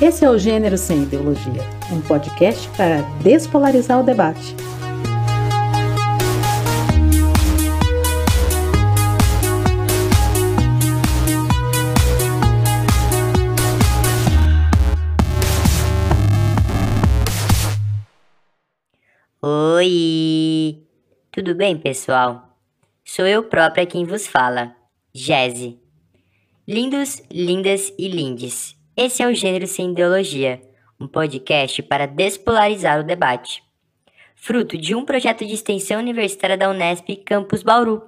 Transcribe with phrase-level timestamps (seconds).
[0.00, 1.60] Esse é o Gênero Sem Ideologia,
[1.92, 4.54] um podcast para despolarizar o debate.
[19.42, 20.80] Oi!
[21.32, 22.56] Tudo bem, pessoal?
[23.04, 24.76] Sou eu própria quem vos fala,
[25.12, 25.76] Jeze.
[26.68, 28.77] Lindos, lindas e lindes.
[29.00, 30.60] Esse é o Gênero Sem Ideologia,
[31.00, 33.62] um podcast para despolarizar o debate.
[34.34, 38.02] Fruto de um projeto de extensão universitária da Unesp Campus Bauru.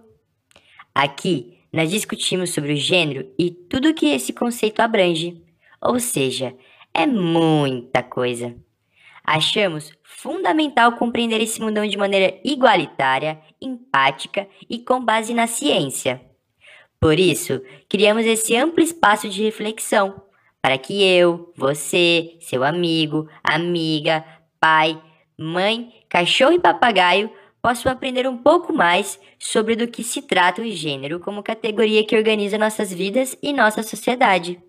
[0.92, 5.40] Aqui, nós discutimos sobre o gênero e tudo que esse conceito abrange,
[5.80, 6.56] ou seja,
[6.92, 8.56] é muita coisa.
[9.22, 16.20] Achamos fundamental compreender esse mundão de maneira igualitária, empática e com base na ciência.
[16.98, 20.28] Por isso, criamos esse amplo espaço de reflexão
[20.62, 24.24] para que eu, você, seu amigo, amiga,
[24.60, 25.00] pai,
[25.38, 27.30] mãe, cachorro e papagaio
[27.62, 32.16] possam aprender um pouco mais sobre do que se trata o gênero como categoria que
[32.16, 34.60] organiza nossas vidas e nossa sociedade.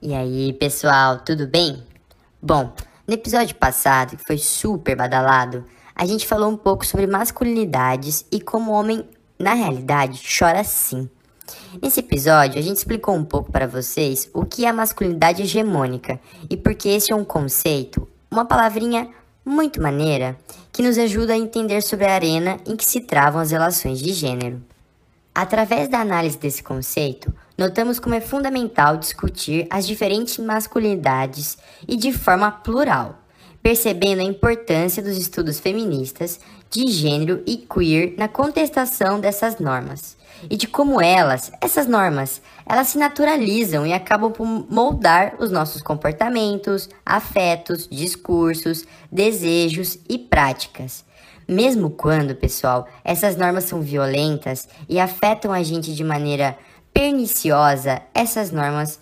[0.00, 1.86] E aí, pessoal, tudo bem?
[2.40, 2.74] Bom,
[3.06, 5.64] no episódio passado, que foi super badalado,
[6.02, 9.04] a gente falou um pouco sobre masculinidades e como o homem,
[9.38, 11.08] na realidade, chora sim.
[11.80, 16.18] Nesse episódio, a gente explicou um pouco para vocês o que é a masculinidade hegemônica
[16.50, 19.10] e porque esse é um conceito, uma palavrinha
[19.44, 20.36] muito maneira,
[20.72, 24.12] que nos ajuda a entender sobre a arena em que se travam as relações de
[24.12, 24.60] gênero.
[25.32, 32.12] Através da análise desse conceito, notamos como é fundamental discutir as diferentes masculinidades e de
[32.12, 33.21] forma plural,
[33.62, 40.16] percebendo a importância dos estudos feministas de gênero e queer na contestação dessas normas
[40.50, 45.82] e de como elas, essas normas, elas se naturalizam e acabam por moldar os nossos
[45.82, 51.04] comportamentos, afetos, discursos, desejos e práticas.
[51.46, 56.56] Mesmo quando, pessoal, essas normas são violentas e afetam a gente de maneira
[56.92, 58.98] perniciosa, essas normas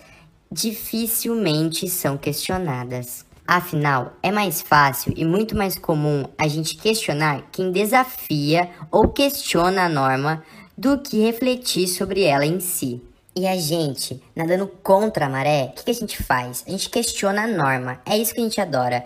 [0.50, 3.29] dificilmente são questionadas.
[3.52, 9.86] Afinal, é mais fácil e muito mais comum a gente questionar quem desafia ou questiona
[9.86, 10.44] a norma
[10.78, 13.02] do que refletir sobre ela em si.
[13.34, 16.62] E a gente, nadando contra a maré, o que, que a gente faz?
[16.64, 18.00] A gente questiona a norma.
[18.06, 19.04] É isso que a gente adora.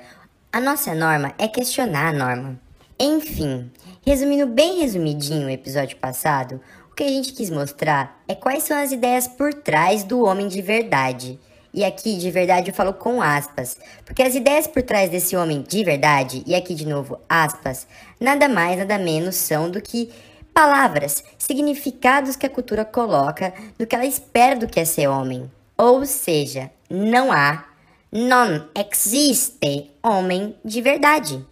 [0.53, 2.61] A nossa norma é questionar a norma.
[3.01, 3.73] Enfim,
[4.05, 6.61] resumindo bem resumidinho o episódio passado,
[6.93, 10.49] o que a gente quis mostrar é quais são as ideias por trás do homem
[10.49, 11.41] de verdade.
[11.75, 15.61] E aqui, de verdade, eu falo com aspas, porque as ideias por trás desse homem
[15.61, 17.85] de verdade, e aqui de novo, aspas,
[18.21, 20.09] nada mais, nada menos são do que
[20.55, 25.51] palavras, significados que a cultura coloca do que ela espera do que é ser homem.
[25.77, 27.65] Ou seja, não há,
[28.13, 31.45] non existe homem de verdade.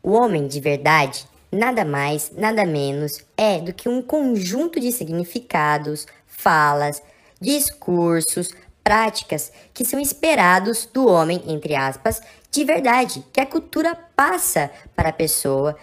[0.00, 6.06] O homem de verdade nada mais, nada menos é do que um conjunto de significados,
[6.26, 7.02] falas,
[7.40, 8.50] discursos,
[8.86, 15.08] práticas que são esperados do homem, entre aspas, de verdade, que a cultura passa para
[15.08, 15.76] a pessoa,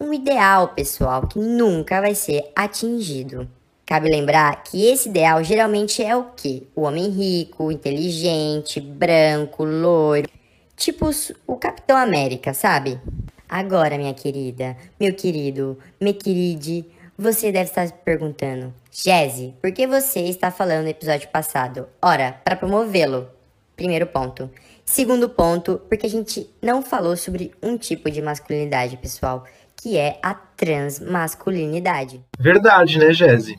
[0.00, 3.46] um ideal pessoal que nunca vai ser atingido.
[3.84, 6.62] Cabe lembrar que esse ideal geralmente é o quê?
[6.74, 10.30] O homem rico, inteligente, branco, loiro,
[10.74, 11.10] tipo
[11.46, 12.98] o Capitão América, sabe?
[13.46, 16.86] Agora, minha querida, meu querido, me queride,
[17.18, 21.88] você deve estar se perguntando, Jesse, por que você está falando no episódio passado?
[22.00, 23.28] Ora, para promovê-lo.
[23.76, 24.48] Primeiro ponto.
[24.84, 29.44] Segundo ponto, porque a gente não falou sobre um tipo de masculinidade, pessoal,
[29.76, 32.20] que é a transmasculinidade.
[32.38, 33.58] Verdade, né, Jesse?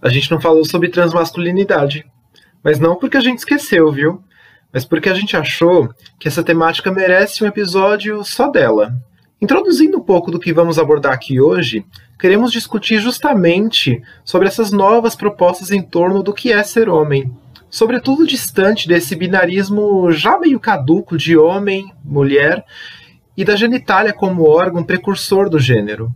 [0.00, 2.06] A gente não falou sobre transmasculinidade.
[2.62, 4.22] Mas não porque a gente esqueceu, viu?
[4.72, 8.94] Mas porque a gente achou que essa temática merece um episódio só dela.
[9.40, 11.82] Introduzindo um pouco do que vamos abordar aqui hoje,
[12.18, 17.32] queremos discutir justamente sobre essas novas propostas em torno do que é ser homem,
[17.70, 22.62] sobretudo distante desse binarismo já meio caduco de homem, mulher
[23.34, 26.12] e da genitália como órgão precursor do gênero.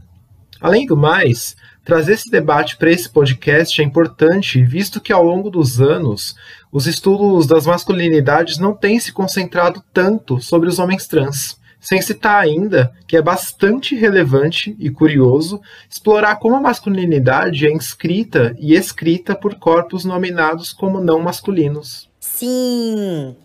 [0.60, 5.48] Além do mais, trazer esse debate para esse podcast é importante, visto que ao longo
[5.48, 6.34] dos anos
[6.70, 12.42] os estudos das masculinidades não têm se concentrado tanto sobre os homens trans sem citar
[12.42, 19.36] ainda que é bastante relevante e curioso explorar como a masculinidade é inscrita e escrita
[19.36, 22.08] por corpos nominados como não masculinos.
[22.18, 23.36] Sim!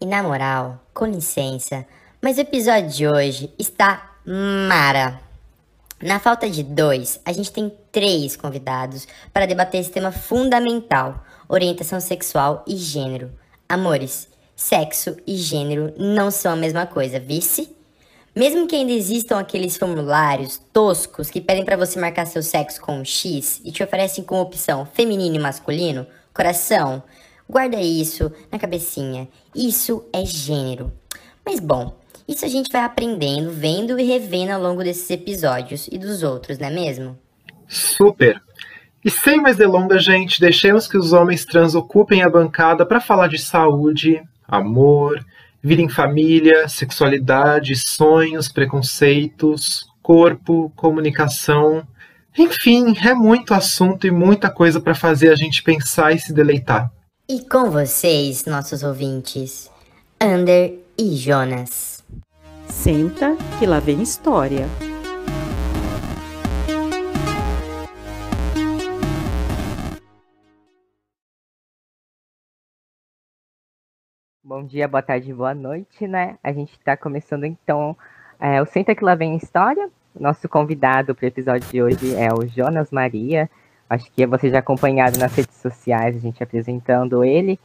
[0.00, 1.84] E na moral, com licença,
[2.22, 5.20] mas o episódio de hoje está mara.
[6.00, 12.00] Na falta de dois, a gente tem três convidados para debater esse tema fundamental: orientação
[12.00, 13.30] sexual e gênero.
[13.68, 14.27] Amores,
[14.58, 17.72] sexo e gênero não são a mesma coisa, vice?
[18.34, 22.98] Mesmo que ainda existam aqueles formulários toscos que pedem para você marcar seu sexo com
[22.98, 27.02] um X e te oferecem como opção feminino e masculino, coração,
[27.48, 29.28] guarda isso na cabecinha.
[29.54, 30.92] Isso é gênero.
[31.46, 31.96] Mas bom,
[32.26, 36.58] isso a gente vai aprendendo, vendo e revendo ao longo desses episódios e dos outros,
[36.58, 37.16] não é mesmo?
[37.68, 38.42] Super!
[39.04, 43.28] E sem mais delongas, gente, deixemos que os homens trans ocupem a bancada para falar
[43.28, 45.24] de saúde, amor,
[45.62, 51.86] vida em família, sexualidade, sonhos, preconceitos, corpo, comunicação.
[52.36, 56.90] Enfim, é muito assunto e muita coisa para fazer a gente pensar e se deleitar.
[57.28, 59.70] E com vocês, nossos ouvintes,
[60.20, 62.02] Ander e Jonas.
[62.66, 64.66] Senta que lá vem história.
[74.48, 76.38] Bom dia, boa tarde, boa noite, né?
[76.42, 77.94] A gente está começando então
[78.40, 79.90] é, o Senta que lá vem história.
[80.18, 83.50] Nosso convidado para o episódio de hoje é o Jonas Maria.
[83.90, 87.60] Acho que você já acompanhado nas redes sociais, a gente apresentando ele.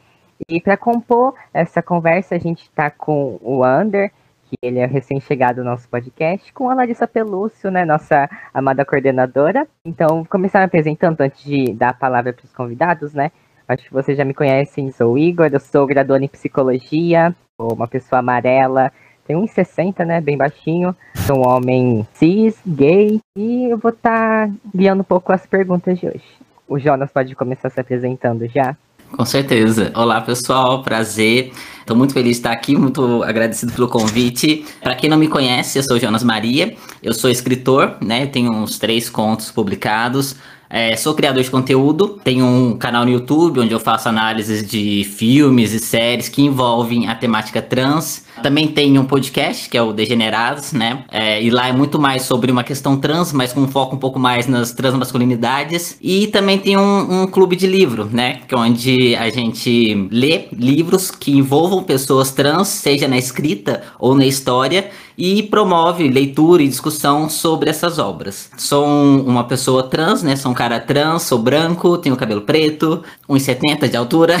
[0.46, 4.12] E para compor essa conversa, a gente está com o Ander,
[4.44, 9.66] que ele é recém-chegado no nosso podcast, com a Larissa Pelúcio, né, nossa amada coordenadora.
[9.86, 13.32] Então, começar me apresentando antes de dar a palavra para os convidados, né?
[13.66, 17.88] Acho que vocês já me conhecem, sou Igor, eu sou graduando em psicologia, sou uma
[17.88, 18.92] pessoa amarela,
[19.26, 20.94] tenho 1,60, né, bem baixinho,
[21.26, 25.98] sou um homem cis, gay, e eu vou estar tá guiando um pouco as perguntas
[25.98, 26.24] de hoje.
[26.68, 28.76] O Jonas pode começar se apresentando já.
[29.12, 29.92] Com certeza.
[29.94, 31.52] Olá, pessoal, prazer.
[31.78, 34.64] Estou muito feliz de estar aqui, muito agradecido pelo convite.
[34.82, 38.26] Para quem não me conhece, eu sou Jonas Maria, eu sou escritor, né?
[38.26, 40.36] Tenho uns três contos publicados.
[40.76, 45.04] É, sou criador de conteúdo, tenho um canal no YouTube onde eu faço análises de
[45.04, 48.24] filmes e séries que envolvem a temática trans.
[48.42, 51.04] Também tenho um podcast que é o Degenerados, né?
[51.12, 53.98] É, e lá é muito mais sobre uma questão trans, mas com um foco um
[54.00, 55.96] pouco mais nas transmasculinidades.
[56.02, 58.40] E também tem um, um clube de livro, né?
[58.48, 64.16] Que é onde a gente lê livros que envolvam pessoas trans, seja na escrita ou
[64.16, 68.50] na história, e promove leitura e discussão sobre essas obras.
[68.56, 70.36] Sou um, uma pessoa trans, né?
[70.36, 74.36] Sou um cara trans, sou branco, tenho cabelo preto, 1,70 de altura.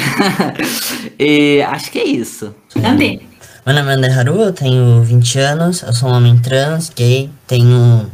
[1.18, 2.54] e acho que é isso.
[2.84, 3.20] Andê.
[3.64, 7.30] Meu nome é André Haru, eu tenho 20 anos, eu sou um homem trans, gay,
[7.46, 8.10] tenho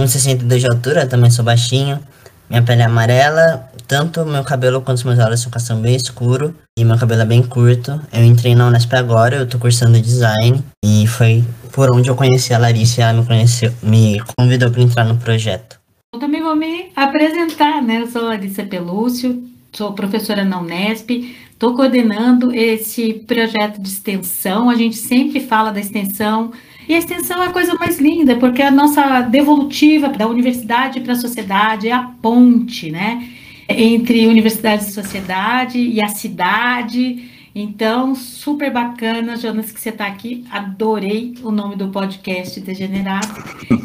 [0.00, 2.00] 1,62 de altura, também sou baixinho.
[2.48, 6.54] Minha pele é amarela, tanto meu cabelo quanto os meus olhos são castanho bem escuro
[6.78, 8.00] e meu cabelo é bem curto.
[8.12, 12.54] Eu entrei na Unesp agora, eu tô cursando design e foi por onde eu conheci
[12.54, 15.80] a Larissa e ela me conheceu, me convidou para entrar no projeto.
[16.14, 18.02] Eu também vou me apresentar, né?
[18.02, 19.42] Eu sou Larissa Pelúcio,
[19.72, 21.10] sou professora na Unesp,
[21.50, 24.70] estou coordenando esse projeto de extensão.
[24.70, 26.52] A gente sempre fala da extensão
[26.88, 31.00] e a extensão é a coisa mais linda, porque é a nossa devolutiva da universidade
[31.00, 33.28] para a sociedade, é a ponte, né?
[33.68, 37.33] Entre universidade e sociedade e a cidade.
[37.54, 40.44] Então, super bacana, Jonas, que você está aqui.
[40.50, 43.28] Adorei o nome do podcast Degenerado.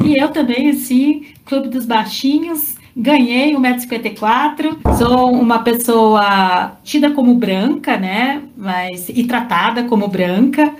[0.04, 7.96] E eu também, assim, Clube dos Baixinhos, ganhei 1,54m, sou uma pessoa tida como branca,
[7.96, 8.42] né?
[8.56, 10.74] Mas, e tratada como branca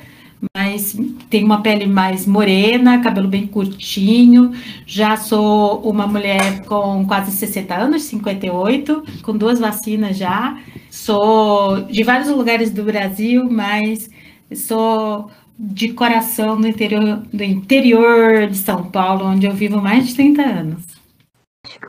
[0.57, 0.97] mas
[1.29, 4.53] tenho uma pele mais morena, cabelo bem curtinho.
[4.87, 10.59] Já sou uma mulher com quase 60 anos, 58, com duas vacinas já.
[10.91, 14.11] Sou de vários lugares do Brasil, mas
[14.55, 20.15] sou de coração no interior, do interior de São Paulo, onde eu vivo mais de
[20.15, 20.83] 30 anos.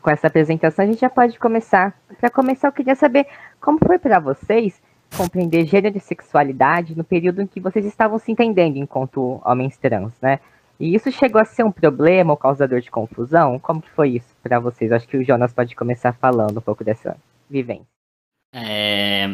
[0.02, 1.96] Com essa apresentação a gente já pode começar.
[2.20, 3.26] Para começar, eu queria saber
[3.62, 4.80] como foi para vocês
[5.16, 10.14] compreender gênero e sexualidade no período em que vocês estavam se entendendo enquanto homens trans,
[10.22, 10.40] né?
[10.80, 13.60] E isso chegou a ser um problema ou causador de confusão?
[13.60, 14.92] Como que foi isso para vocês?
[14.92, 17.16] Acho que o Jonas pode começar falando um pouco dessa
[17.48, 17.86] vivência.
[18.54, 19.30] É,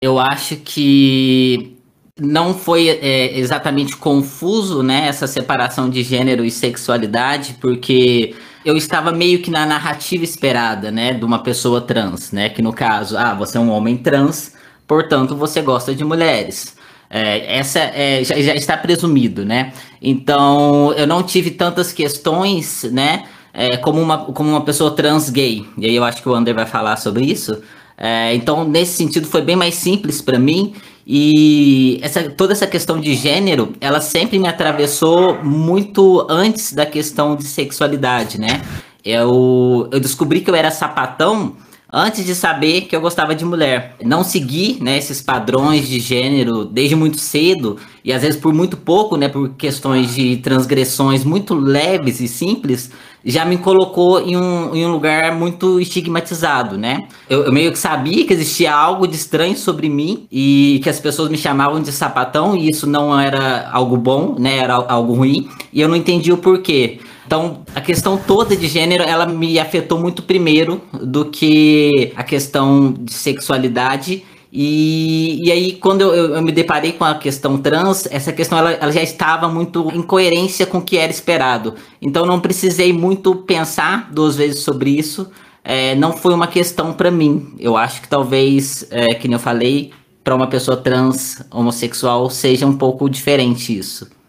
[0.00, 1.76] eu acho que
[2.18, 9.12] não foi é, exatamente confuso, né, essa separação de gênero e sexualidade, porque eu estava
[9.12, 13.34] meio que na narrativa esperada, né, de uma pessoa trans, né, que no caso, ah,
[13.34, 14.54] você é um homem trans,
[14.92, 16.76] portanto você gosta de mulheres.
[17.08, 19.72] É, essa é, já, já, está presumido, né?
[20.00, 23.24] Então eu não tive tantas questões, né?
[23.54, 25.66] É, como, uma, como uma pessoa trans gay.
[25.78, 27.62] E aí eu acho que o Ander vai falar sobre isso.
[27.96, 30.74] É, então, nesse sentido, foi bem mais simples para mim.
[31.06, 37.36] E essa, toda essa questão de gênero, ela sempre me atravessou muito antes da questão
[37.36, 38.62] de sexualidade, né?
[39.04, 41.56] Eu, eu descobri que eu era sapatão
[41.92, 43.96] antes de saber que eu gostava de mulher.
[44.02, 48.76] Não segui né, esses padrões de gênero desde muito cedo, e às vezes por muito
[48.76, 52.90] pouco, né, por questões de transgressões muito leves e simples,
[53.24, 56.98] já me colocou em um, em um lugar muito estigmatizado, né?
[57.30, 60.98] Eu, eu, meio que sabia que existia algo de estranho sobre mim e que as
[60.98, 64.58] pessoas me chamavam de sapatão e isso não era algo bom, né?
[64.58, 66.98] Era algo ruim e eu não entendia o porquê.
[67.26, 72.92] Então, a questão toda de gênero, ela me afetou muito primeiro do que a questão
[72.92, 74.24] de sexualidade.
[74.52, 78.72] E, e aí, quando eu, eu, me deparei com a questão trans, essa questão ela,
[78.72, 81.74] ela, já estava muito em coerência com o que era esperado.
[82.02, 85.30] Então, não precisei muito pensar duas vezes sobre isso.
[85.64, 87.54] É, não foi uma questão para mim.
[87.58, 92.66] Eu acho que talvez, é, que nem eu falei, para uma pessoa trans homossexual seja
[92.66, 94.21] um pouco diferente isso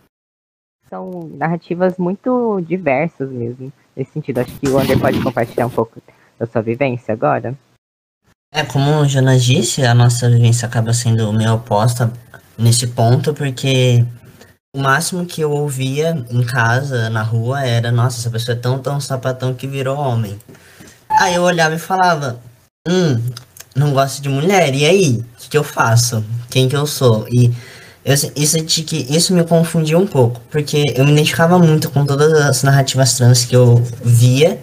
[0.93, 3.73] são narrativas muito diversas mesmo.
[3.95, 5.99] Nesse sentido, acho que o André pode compartilhar um pouco
[6.37, 7.57] da sua vivência agora.
[8.53, 12.13] É, como o Jonas disse, a nossa vivência acaba sendo meio oposta
[12.55, 14.05] nesse ponto, porque
[14.75, 18.77] o máximo que eu ouvia em casa, na rua, era, nossa, essa pessoa é tão,
[18.77, 20.39] tão sapatão que virou homem.
[21.19, 22.39] Aí eu olhava e falava,
[22.87, 23.19] hum,
[23.75, 25.17] não gosto de mulher, e aí?
[25.17, 26.23] O que, que eu faço?
[26.51, 27.27] Quem que eu sou?
[27.29, 27.51] E
[28.05, 32.33] eu, isso, que, isso me confundiu um pouco, porque eu me identificava muito com todas
[32.33, 34.59] as narrativas trans que eu via,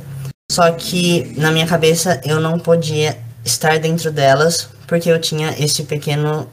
[0.50, 5.84] só que na minha cabeça eu não podia estar dentro delas porque eu tinha esse
[5.84, 6.48] pequeno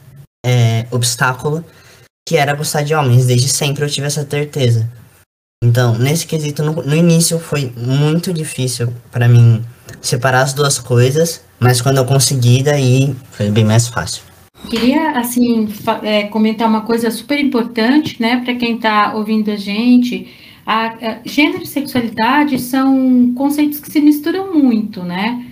[0.45, 1.65] é, obstáculo
[2.27, 3.25] que era gostar de homens.
[3.25, 4.87] Desde sempre eu tive essa certeza.
[5.63, 9.65] Então, nesse quesito, no, no início foi muito difícil para mim
[10.01, 14.21] separar as duas coisas, mas quando eu consegui, daí foi bem mais fácil.
[14.69, 15.67] Queria, assim,
[16.03, 20.27] é, comentar uma coisa super importante, né, para quem está ouvindo a gente.
[20.65, 25.45] A, a, gênero e sexualidade são conceitos que se misturam muito, né?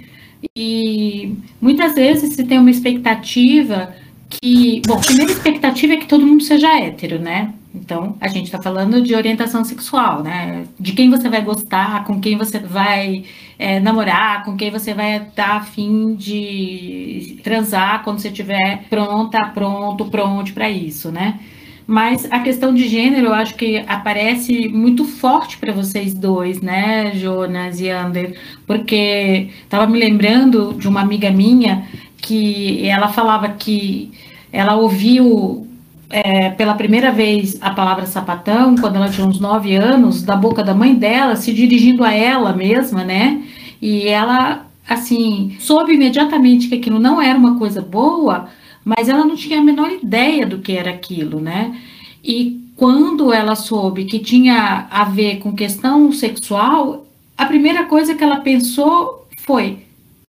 [0.57, 3.95] E muitas vezes se tem uma expectativa
[4.29, 4.81] que.
[4.85, 7.53] Bom, a primeira expectativa é que todo mundo seja hétero, né?
[7.75, 10.65] Então, a gente está falando de orientação sexual, né?
[10.79, 13.25] De quem você vai gostar, com quem você vai
[13.59, 19.45] é, namorar, com quem você vai estar tá afim de transar quando você estiver pronta,
[19.53, 21.39] pronto, pronto para isso, né?
[21.87, 27.11] Mas a questão de gênero, eu acho que aparece muito forte para vocês dois, né,
[27.13, 28.35] Jonas e Ander?
[28.65, 34.11] Porque estava me lembrando de uma amiga minha que ela falava que
[34.51, 35.64] ela ouviu
[36.09, 40.63] é, pela primeira vez a palavra sapatão, quando ela tinha uns nove anos, da boca
[40.63, 43.43] da mãe dela, se dirigindo a ela mesma, né?
[43.81, 48.47] E ela, assim, soube imediatamente que aquilo não era uma coisa boa,
[48.83, 51.75] mas ela não tinha a menor ideia do que era aquilo, né?
[52.23, 57.05] E quando ela soube que tinha a ver com questão sexual,
[57.37, 59.79] a primeira coisa que ela pensou foi: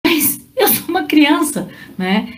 [0.05, 2.33] mas eu sou uma criança, né?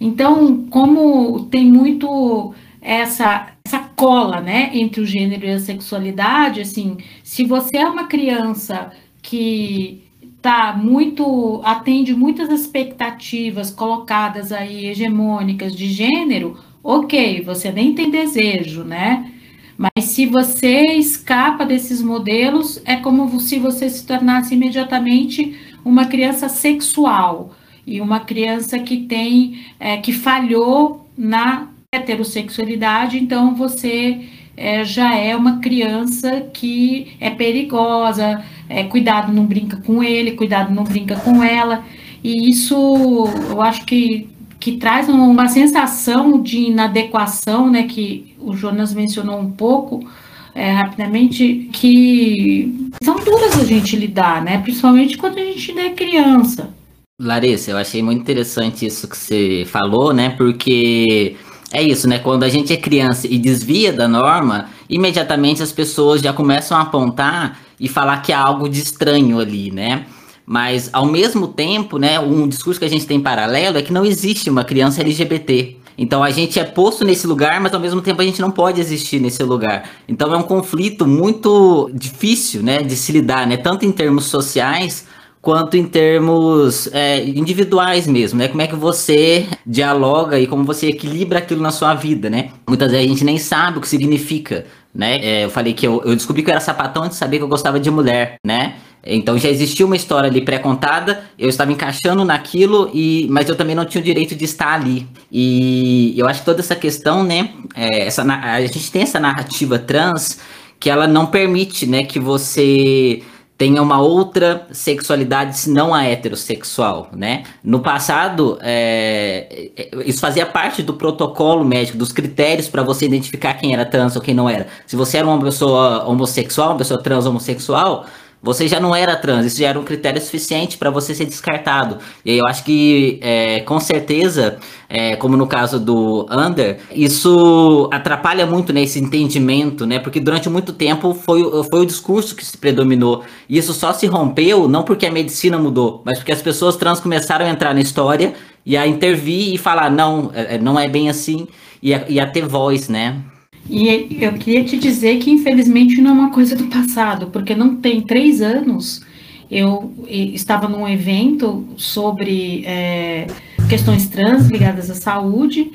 [0.00, 6.96] Então, como tem muito essa, essa cola, né, entre o gênero e a sexualidade, assim,
[7.22, 8.90] se você é uma criança
[9.22, 10.02] que
[10.40, 18.82] tá muito atende muitas expectativas colocadas aí hegemônicas de gênero, ok, você nem tem desejo,
[18.84, 19.30] né?
[19.76, 26.48] Mas se você escapa desses modelos, é como se você se tornasse imediatamente uma criança
[26.48, 27.54] sexual
[27.86, 34.20] e uma criança que tem é, que falhou na heterossexualidade, então você
[34.56, 40.72] é, já é uma criança que é perigosa, é, cuidado não brinca com ele, cuidado
[40.72, 41.84] não brinca com ela,
[42.22, 44.28] e isso eu acho que,
[44.60, 50.08] que traz uma sensação de inadequação, né, que o Jonas mencionou um pouco,
[50.54, 56.72] é, rapidamente, que são duras a gente lidar, né, principalmente quando a gente é criança.
[57.20, 61.36] Larissa, eu achei muito interessante isso que você falou, né, porque
[61.72, 62.18] é isso, né?
[62.18, 66.82] Quando a gente é criança e desvia da norma, imediatamente as pessoas já começam a
[66.82, 70.06] apontar e falar que há algo de estranho ali, né?
[70.44, 74.04] Mas ao mesmo tempo, né, um discurso que a gente tem paralelo é que não
[74.04, 75.76] existe uma criança LGBT.
[75.96, 78.80] Então a gente é posto nesse lugar, mas ao mesmo tempo a gente não pode
[78.80, 79.88] existir nesse lugar.
[80.08, 85.06] Então é um conflito muito difícil, né, de se lidar, né, tanto em termos sociais
[85.42, 88.48] quanto em termos é, individuais mesmo, né?
[88.48, 92.50] Como é que você dialoga e como você equilibra aquilo na sua vida, né?
[92.68, 95.18] Muitas vezes a gente nem sabe o que significa, né?
[95.24, 97.44] É, eu falei que eu, eu, descobri que eu era sapatão antes de saber que
[97.44, 98.74] eu gostava de mulher, né?
[99.02, 103.74] Então já existia uma história ali pré-contada, eu estava encaixando naquilo, e, mas eu também
[103.74, 105.06] não tinha o direito de estar ali.
[105.32, 107.50] E eu acho que toda essa questão, né?
[107.74, 110.38] É, essa, a gente tem essa narrativa trans
[110.78, 113.22] que ela não permite, né, que você
[113.60, 117.42] tenha uma outra sexualidade senão a heterossexual, né?
[117.62, 123.52] No passado, é, é isso fazia parte do protocolo médico, dos critérios para você identificar
[123.52, 124.66] quem era trans ou quem não era.
[124.86, 128.06] Se você era uma pessoa homossexual, uma pessoa trans homossexual,
[128.42, 131.98] você já não era trans, isso já era um critério suficiente para você ser descartado.
[132.24, 138.46] E eu acho que, é, com certeza, é, como no caso do Under, isso atrapalha
[138.46, 139.98] muito nesse né, entendimento, né?
[139.98, 143.22] Porque durante muito tempo foi, foi o discurso que se predominou.
[143.48, 146.98] E isso só se rompeu não porque a medicina mudou, mas porque as pessoas trans
[146.98, 148.32] começaram a entrar na história
[148.64, 151.46] e a intervir e falar, não, é, é, não é bem assim,
[151.82, 153.20] e a, e a ter voz, né?
[153.68, 157.76] E eu queria te dizer que, infelizmente, não é uma coisa do passado, porque não
[157.76, 159.02] tem três anos
[159.50, 163.26] eu estava num evento sobre é,
[163.68, 165.72] questões trans ligadas à saúde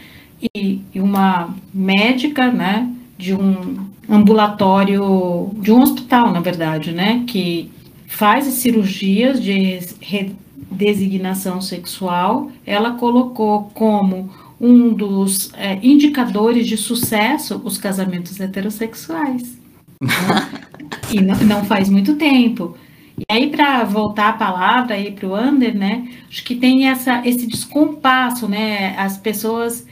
[0.56, 3.77] e, e, uma médica, né, de um
[4.10, 7.70] ambulatório, de um hospital, na verdade, né, que
[8.08, 14.30] faz cirurgias de redesignação sexual, ela colocou como
[14.66, 19.58] um dos é, indicadores de sucesso os casamentos heterossexuais.
[21.12, 22.76] E não, não, faz muito tempo.
[23.18, 26.10] E aí, para voltar a palavra aí para o Ander, né?
[26.28, 28.96] Acho que tem essa, esse descompasso, né?
[28.98, 29.86] As pessoas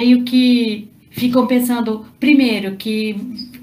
[0.00, 3.16] meio que ficam pensando, primeiro, que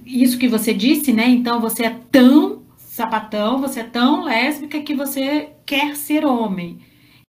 [0.05, 1.29] isso que você disse, né?
[1.29, 6.79] Então você é tão sapatão, você é tão lésbica que você quer ser homem.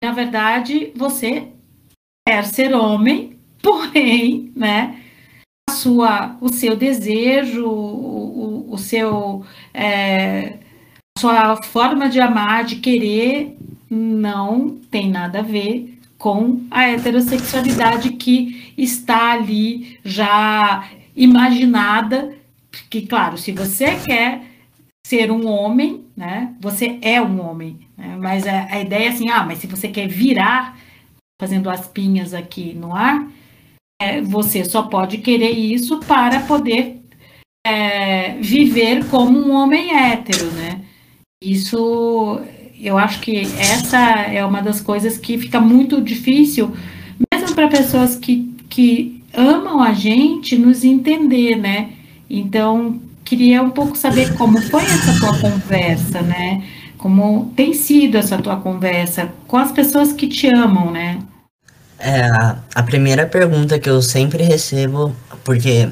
[0.03, 1.47] Na verdade, você
[2.29, 4.99] quer ser homem, porém, né,
[5.67, 9.43] a sua, o seu desejo, o, o, seu,
[9.73, 10.59] é,
[11.17, 13.57] sua forma de amar, de querer,
[13.89, 22.37] não tem nada a ver com a heterossexualidade que está ali já imaginada,
[22.91, 24.43] que claro, se você quer
[25.03, 29.29] ser um homem, né, você é um homem, né, mas a, a ideia é assim,
[29.29, 30.77] ah, mas se você quer virar
[31.39, 33.25] fazendo as pinhas aqui no ar,
[34.01, 37.01] é, você só pode querer isso para poder
[37.65, 40.81] é, viver como um homem hétero, né?
[41.41, 42.41] Isso,
[42.77, 46.73] eu acho que essa é uma das coisas que fica muito difícil,
[47.33, 51.91] mesmo para pessoas que, que amam a gente, nos entender, né?
[52.29, 56.63] Então, queria um pouco saber como foi essa tua conversa, né?
[56.97, 61.19] Como tem sido essa tua conversa com as pessoas que te amam, né?
[61.99, 62.21] É,
[62.73, 65.89] a primeira pergunta que eu sempre recebo, porque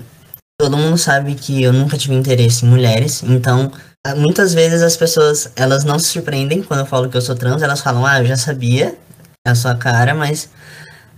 [0.59, 3.71] todo mundo sabe que eu nunca tive interesse em mulheres, então
[4.15, 7.61] muitas vezes as pessoas, elas não se surpreendem quando eu falo que eu sou trans,
[7.61, 8.95] elas falam, ah, eu já sabia
[9.45, 10.49] a sua cara, mas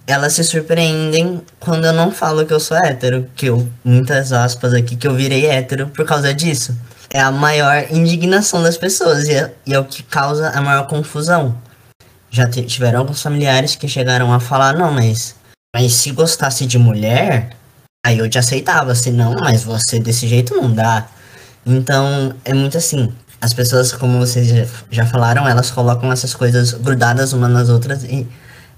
[0.07, 4.73] elas se surpreendem quando eu não falo que eu sou hétero, que eu, muitas aspas
[4.73, 6.75] aqui, que eu virei hétero por causa disso
[7.11, 10.87] é a maior indignação das pessoas e é, e é o que causa a maior
[10.87, 11.57] confusão.
[12.31, 15.35] Já tiveram alguns familiares que chegaram a falar, não, mas,
[15.75, 17.55] mas se gostasse de mulher,
[18.05, 21.07] aí eu te aceitava, se não, mas você desse jeito não dá.
[21.65, 23.11] Então, é muito assim,
[23.41, 28.27] as pessoas, como vocês já falaram, elas colocam essas coisas grudadas umas nas outras e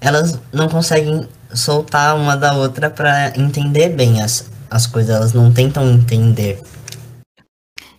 [0.00, 5.52] elas não conseguem soltar uma da outra para entender bem as, as coisas, elas não
[5.52, 6.60] tentam entender.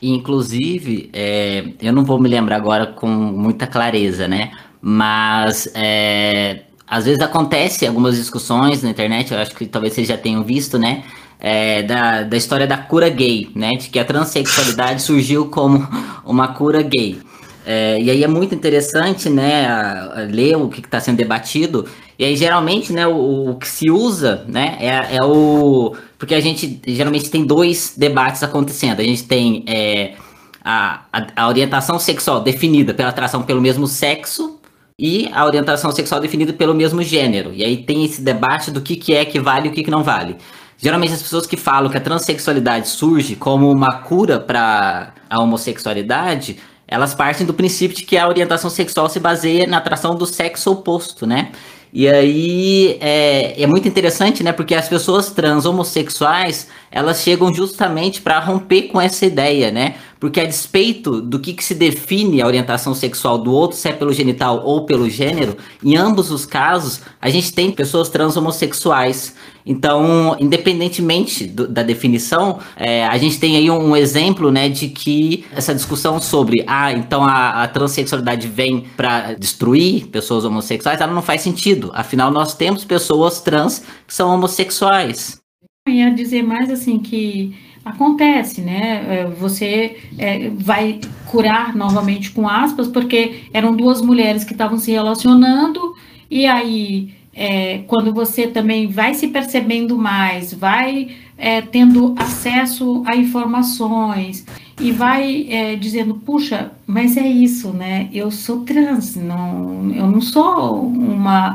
[0.01, 4.51] Inclusive, é, eu não vou me lembrar agora com muita clareza, né?
[4.85, 10.17] Mas é, às vezes acontece algumas discussões na internet, eu acho que talvez vocês já
[10.17, 11.05] tenham visto, né?
[11.39, 13.71] É, da, da história da cura gay, né?
[13.71, 15.87] De que a transexualidade surgiu como
[16.25, 17.17] uma cura gay.
[17.65, 21.87] É, e aí é muito interessante, né, a, a ler o que está sendo debatido.
[22.19, 25.95] E aí, geralmente, né, o, o que se usa, né, é, é, o...
[26.19, 28.99] Porque a gente, geralmente, tem dois debates acontecendo.
[28.99, 30.15] A gente tem é,
[30.61, 34.52] a, a, a, orientação sexual definida pela atração pelo mesmo sexo
[34.97, 37.51] e a orientação sexual definida pelo mesmo gênero.
[37.53, 39.91] E aí tem esse debate do que, que é que vale e o que, que
[39.91, 40.37] não vale.
[40.77, 46.57] Geralmente, as pessoas que falam que a transexualidade surge como uma cura para a homossexualidade
[46.87, 50.71] elas partem do princípio de que a orientação sexual se baseia na atração do sexo
[50.71, 51.51] oposto, né?
[51.91, 54.51] E aí é, é muito interessante, né?
[54.51, 59.95] Porque as pessoas trans homossexuais elas chegam justamente para romper com essa ideia, né?
[60.23, 63.91] porque a despeito do que, que se define a orientação sexual do outro, se é
[63.91, 69.35] pelo genital ou pelo gênero, em ambos os casos, a gente tem pessoas trans homossexuais.
[69.65, 75.43] Então, independentemente do, da definição, é, a gente tem aí um, exemplo, né, de que
[75.53, 81.21] essa discussão sobre, ah, então a, a transexualidade vem para destruir pessoas homossexuais, ela não
[81.21, 81.91] faz sentido.
[81.93, 85.42] Afinal, nós temos pessoas trans que são homossexuais.
[85.85, 89.05] Ia dizer mais assim que acontece, né?
[89.05, 94.91] É, você é, vai curar novamente com aspas, porque eram duas mulheres que estavam se
[94.91, 95.93] relacionando,
[96.31, 103.17] e aí é, quando você também vai se percebendo mais, vai é, tendo acesso a
[103.17, 104.45] informações
[104.79, 108.07] e vai é, dizendo, puxa, mas é isso, né?
[108.13, 111.53] Eu sou trans, não, eu não sou uma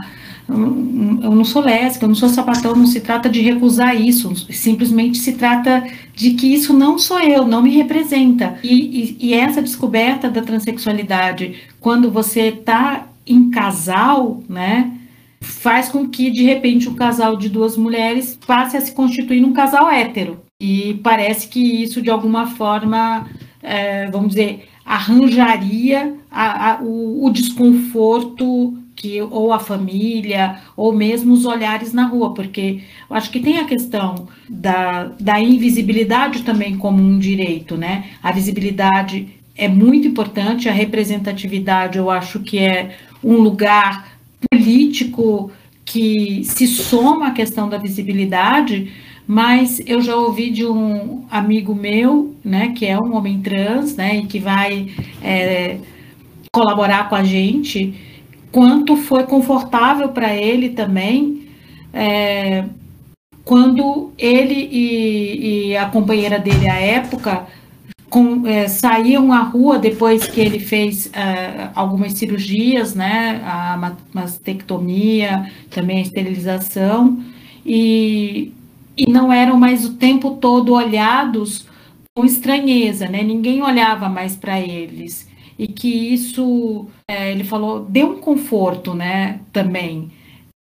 [0.48, 5.18] eu não sou lésbica, eu não sou sapatão, não se trata de recusar isso, simplesmente
[5.18, 8.58] se trata de que isso não sou eu, não me representa.
[8.62, 14.90] E, e, e essa descoberta da transexualidade, quando você está em casal, né,
[15.40, 19.52] faz com que, de repente, um casal de duas mulheres passe a se constituir num
[19.52, 20.40] casal hétero.
[20.58, 23.28] E parece que isso, de alguma forma,
[23.62, 31.32] é, vamos dizer, arranjaria a, a, o, o desconforto que ou a família ou mesmo
[31.32, 36.76] os olhares na rua, porque eu acho que tem a questão da, da invisibilidade também
[36.76, 38.06] como um direito, né?
[38.20, 44.18] A visibilidade é muito importante, a representatividade eu acho que é um lugar
[44.50, 45.50] político
[45.84, 48.92] que se soma à questão da visibilidade,
[49.26, 54.18] mas eu já ouvi de um amigo meu, né, que é um homem trans, né,
[54.18, 54.88] e que vai
[55.22, 55.78] é,
[56.52, 57.94] colaborar com a gente,
[58.50, 61.48] quanto foi confortável para ele também
[61.92, 62.64] é,
[63.44, 67.46] quando ele e, e, a companheira dele à época
[68.11, 75.50] com, é, saíam à rua depois que ele fez é, algumas cirurgias, né, a mastectomia,
[75.70, 77.22] também a esterilização,
[77.64, 78.52] e,
[78.96, 81.66] e não eram mais o tempo todo olhados
[82.14, 85.27] com estranheza, né, ninguém olhava mais para eles
[85.59, 90.11] e que isso, é, ele falou, deu um conforto, né, também.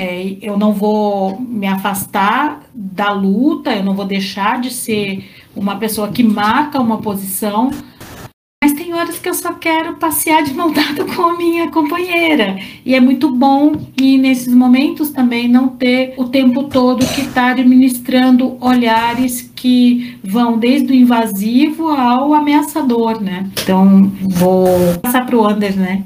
[0.00, 5.76] É, eu não vou me afastar da luta, eu não vou deixar de ser uma
[5.76, 7.70] pessoa que marca uma posição,
[8.94, 12.56] horas que eu só quero passear de mão dada com a minha companheira.
[12.84, 17.32] E é muito bom e nesses momentos também não ter o tempo todo que estar
[17.34, 23.50] tá administrando olhares que vão desde o invasivo ao ameaçador, né?
[23.62, 24.68] Então vou
[25.02, 26.04] passar para o Anders, né?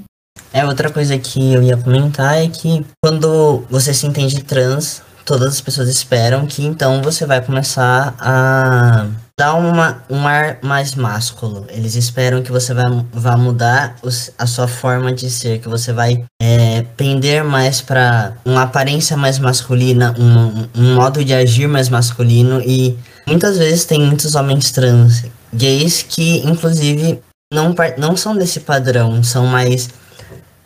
[0.53, 5.49] É, outra coisa que eu ia comentar é que quando você se entende trans, todas
[5.49, 9.07] as pessoas esperam que então você vai começar a
[9.39, 11.65] dar uma, um ar mais másculo.
[11.69, 15.93] Eles esperam que você vai, vá mudar os, a sua forma de ser, que você
[15.93, 21.89] vai é, pender mais para uma aparência mais masculina, um, um modo de agir mais
[21.89, 22.99] masculino e
[23.29, 25.25] muitas vezes tem muitos homens trans
[25.55, 27.23] gays que inclusive
[27.55, 29.89] não, não são desse padrão, são mais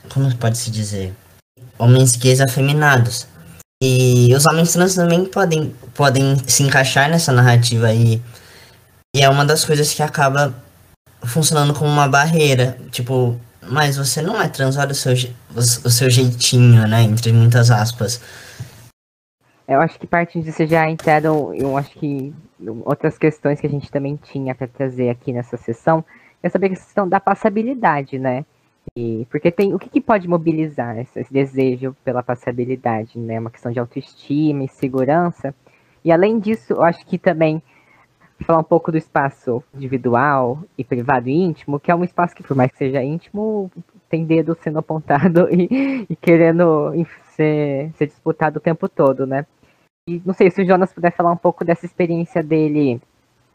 [0.08, 1.12] como pode se dizer?
[1.78, 3.26] Homens gays afeminados.
[3.82, 8.14] E os homens trans também podem, podem se encaixar nessa narrativa aí.
[8.14, 8.22] E
[9.20, 10.54] é uma das coisas que acaba
[11.24, 12.78] funcionando como uma barreira.
[12.90, 15.12] Tipo, mas você não é trans, olha o seu,
[15.54, 17.02] o, seu jeitinho, né?
[17.02, 18.20] Entre muitas aspas.
[19.68, 22.34] Eu acho que parte disso já entraram, eu acho que
[22.84, 26.04] outras questões que a gente também tinha para trazer aqui nessa sessão
[26.42, 28.44] é saber a questão da passabilidade, né?
[28.96, 33.38] E, porque tem o que, que pode mobilizar esse, esse, desejo pela passabilidade, né?
[33.38, 35.54] Uma questão de autoestima e segurança.
[36.04, 37.62] E além disso, eu acho que também
[38.42, 42.42] falar um pouco do espaço individual e privado e íntimo, que é um espaço que,
[42.42, 43.70] por mais que seja íntimo,
[44.08, 46.92] tem dedo sendo apontado e, e querendo
[47.30, 49.46] ser, ser, disputado o tempo todo, né?
[50.08, 53.00] E não sei se o Jonas puder falar um pouco dessa experiência dele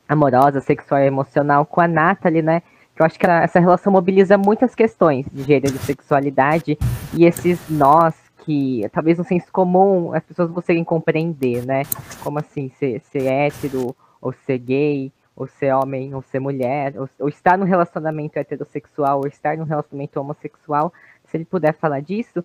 [0.08, 2.62] amorosa, sexual e emocional com a Nathalie, né?
[2.96, 6.78] Que eu acho que essa relação mobiliza muitas questões de gênero e sexualidade
[7.14, 8.16] e esses nós
[8.48, 11.84] que talvez no senso comum as pessoas conseguem compreender, né?
[12.24, 13.94] Como assim, ser, ser hétero
[14.28, 19.20] ou ser gay, ou ser homem, ou ser mulher, ou, ou estar num relacionamento heterossexual,
[19.20, 20.92] ou estar num relacionamento homossexual,
[21.26, 22.44] se ele puder falar disso.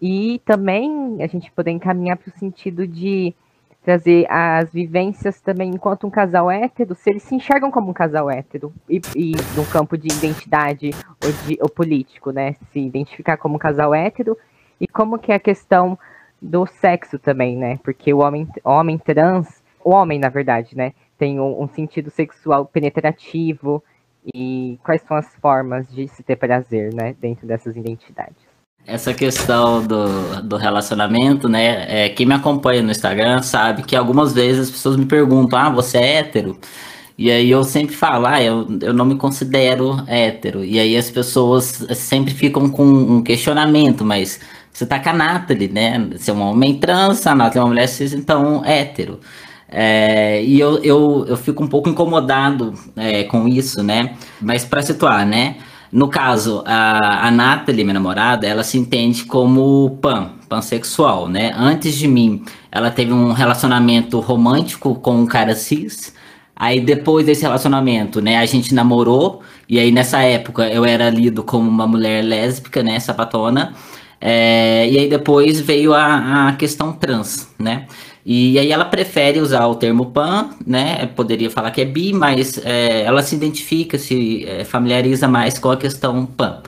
[0.00, 3.34] E também a gente poder encaminhar para o sentido de
[3.82, 8.30] trazer as vivências também enquanto um casal hétero, se eles se enxergam como um casal
[8.30, 10.90] hétero e, e no campo de identidade
[11.24, 12.54] ou, de, ou político, né?
[12.70, 14.36] Se identificar como um casal hétero
[14.80, 15.98] e como que é a questão
[16.40, 17.80] do sexo também, né?
[17.82, 20.92] Porque o homem, homem trans, o homem, na verdade, né?
[21.18, 23.82] Tem um, um sentido sexual penetrativo
[24.34, 28.36] E quais são as formas de se ter prazer, né, dentro dessas identidades?
[28.86, 32.06] Essa questão do, do relacionamento, né?
[32.06, 35.68] É, quem me acompanha no Instagram sabe que algumas vezes as pessoas me perguntam: ah,
[35.68, 36.58] você é hétero?
[37.18, 40.64] E aí eu sempre falo, ah, eu, eu não me considero hétero.
[40.64, 41.64] E aí as pessoas
[41.96, 44.40] sempre ficam com um questionamento, mas
[44.72, 45.98] você tá com a Nathalie, né?
[46.12, 49.20] Você é um homem trans, a Nathalie é uma mulher cis, então hétero.
[49.68, 54.16] É, e eu, eu, eu fico um pouco incomodado é, com isso, né?
[54.40, 55.56] Mas para situar, né?
[55.90, 61.52] No caso, a, a Nathalie, minha namorada, ela se entende como pan, pansexual, né?
[61.56, 66.14] Antes de mim, ela teve um relacionamento romântico com um cara cis.
[66.54, 69.42] Aí depois desse relacionamento, né, a gente namorou.
[69.68, 73.74] E aí nessa época eu era lido como uma mulher lésbica, né, sapatona.
[74.20, 77.86] É, e aí depois veio a, a questão trans, né?
[78.30, 81.06] E aí ela prefere usar o termo pan, né?
[81.06, 85.70] Poderia falar que é bi, mas é, ela se identifica, se é, familiariza mais com
[85.70, 86.60] a questão pan.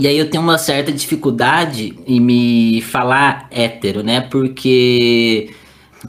[0.00, 4.22] E aí eu tenho uma certa dificuldade em me falar hétero, né?
[4.22, 5.54] Porque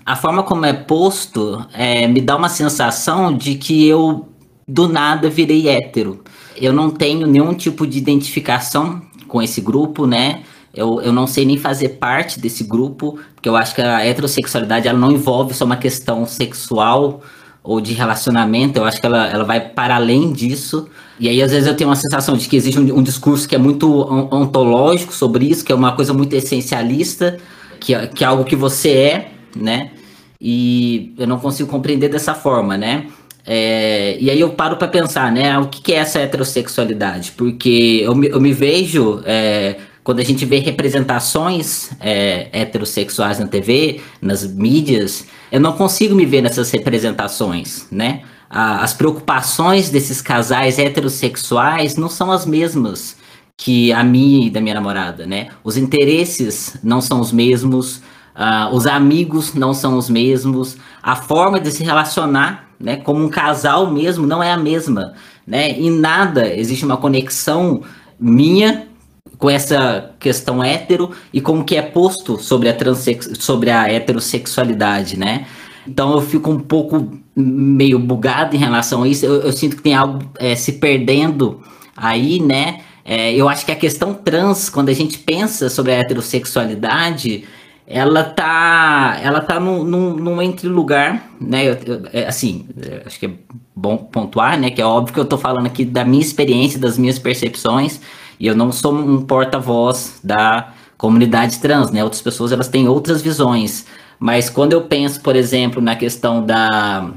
[0.03, 4.27] a forma como é posto é, me dá uma sensação de que eu
[4.67, 6.23] do nada virei hétero.
[6.59, 10.41] Eu não tenho nenhum tipo de identificação com esse grupo, né?
[10.75, 14.87] Eu, eu não sei nem fazer parte desse grupo, porque eu acho que a heterossexualidade
[14.87, 17.21] ela não envolve só uma questão sexual
[17.63, 20.87] ou de relacionamento, eu acho que ela, ela vai para além disso.
[21.19, 23.55] E aí, às vezes, eu tenho uma sensação de que existe um, um discurso que
[23.55, 23.89] é muito
[24.31, 27.37] ontológico sobre isso, que é uma coisa muito essencialista,
[27.79, 29.91] que, é, que é algo que você é, né?
[30.39, 33.07] E eu não consigo compreender dessa forma, né?
[33.47, 35.57] É, e aí eu paro para pensar, né?
[35.57, 37.31] O que, que, é essa heterossexualidade?
[37.31, 43.47] Porque eu me, eu me vejo é, quando a gente vê representações é, heterossexuais na
[43.47, 48.21] TV, nas mídias, eu não consigo me ver nessas representações, né?
[48.47, 53.17] as preocupações desses casais heterossexuais não são as mesmas
[53.57, 55.47] que a minha e da minha namorada, né?
[55.63, 57.97] Os interesses não são os mesmos,
[58.35, 63.29] uh, os amigos não são os mesmos, a forma de se relacionar, né, como um
[63.29, 65.13] casal mesmo, não é a mesma,
[65.47, 65.71] né?
[65.71, 67.81] Em nada existe uma conexão
[68.19, 68.87] minha
[69.37, 72.75] com essa questão hétero e como que é posto sobre a,
[73.39, 75.45] sobre a heterossexualidade, né?
[75.87, 79.25] Então eu fico um pouco meio bugado em relação a isso.
[79.25, 81.61] Eu, eu sinto que tem algo é, se perdendo
[81.95, 82.81] aí, né?
[83.03, 87.45] É, eu acho que a questão trans, quando a gente pensa sobre a heterossexualidade,
[87.85, 91.69] ela tá, ela tá num, num, num entre lugar, né?
[91.69, 92.65] Eu, eu, é, assim,
[93.05, 93.31] acho que é
[93.75, 94.71] bom pontuar, né?
[94.71, 98.01] Que é óbvio que eu tô falando aqui da minha experiência, das minhas percepções.
[98.39, 102.03] E eu não sou um porta-voz da comunidade trans, né?
[102.03, 103.85] Outras pessoas elas têm outras visões.
[104.19, 107.11] Mas quando eu penso, por exemplo, na questão da,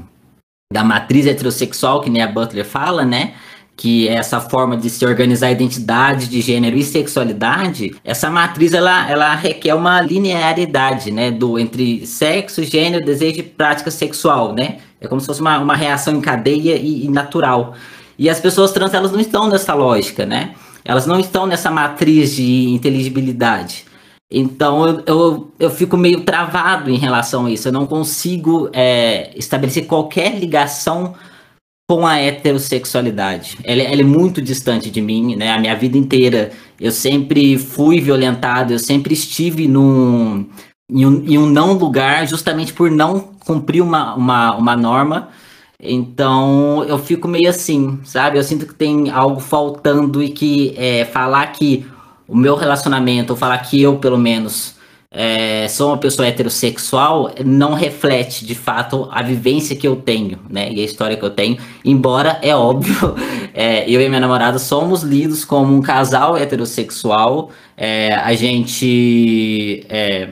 [0.71, 3.33] da matriz heterossexual, que nem a Butler fala, né?
[3.79, 8.73] que é essa forma de se organizar a identidade de gênero e sexualidade, essa matriz
[8.73, 14.79] ela, ela requer uma linearidade, né, do entre sexo, gênero, desejo e prática sexual, né?
[14.99, 17.73] É como se fosse uma, uma reação em cadeia e, e natural.
[18.17, 20.55] E as pessoas trans elas não estão nessa lógica, né?
[20.89, 23.85] Elas não estão nessa matriz de inteligibilidade.
[24.31, 27.67] Então eu, eu, eu fico meio travado em relação a isso.
[27.67, 31.13] Eu não consigo é, estabelecer qualquer ligação
[31.87, 33.59] com a heterossexualidade.
[33.63, 35.51] Ela, ela, é muito distante de mim, né?
[35.51, 36.49] A minha vida inteira
[36.79, 40.47] eu sempre fui violentado, eu sempre estive num,
[40.91, 45.29] em, um, em um não lugar justamente por não cumprir uma, uma, uma norma
[45.81, 48.37] então eu fico meio assim, sabe?
[48.37, 51.85] Eu sinto que tem algo faltando e que é, falar que
[52.27, 54.77] o meu relacionamento, ou falar que eu, pelo menos,
[55.11, 60.71] é, sou uma pessoa heterossexual, não reflete de fato a vivência que eu tenho, né?
[60.71, 61.57] E a história que eu tenho.
[61.83, 63.15] Embora, é óbvio,
[63.53, 67.49] é, eu e minha namorada somos lidos como um casal heterossexual.
[67.75, 70.29] É, a gente é,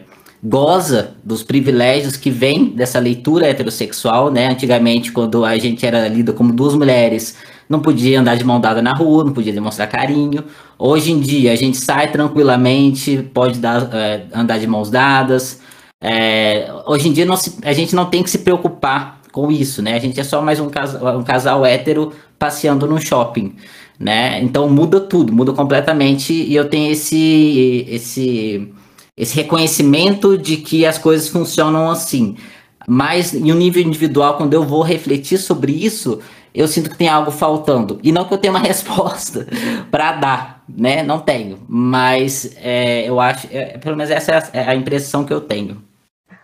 [0.48, 4.48] goza dos privilégios que vêm dessa leitura heterossexual, né?
[4.48, 7.36] Antigamente, quando a gente era lida como duas mulheres,
[7.68, 10.44] não podia andar de mão dada na rua, não podia demonstrar carinho.
[10.80, 15.60] Hoje em dia, a gente sai tranquilamente, pode dar, é, andar de mãos dadas.
[16.00, 19.96] É, hoje em dia, se, a gente não tem que se preocupar com isso, né?
[19.96, 23.54] A gente é só mais um casal, um casal hétero passeando no shopping,
[24.00, 24.42] né?
[24.42, 28.72] Então muda tudo, muda completamente e eu tenho esse esse
[29.18, 32.38] esse reconhecimento de que as coisas funcionam assim.
[32.88, 36.22] Mas em um nível individual, quando eu vou refletir sobre isso,
[36.54, 38.00] eu sinto que tem algo faltando.
[38.02, 39.48] E não que eu tenha uma resposta
[39.92, 41.04] para dar, né?
[41.04, 41.60] Não tenho.
[41.68, 45.42] Mas é, eu acho, é, pelo menos essa é a, é a, impressão que eu
[45.42, 45.84] tenho.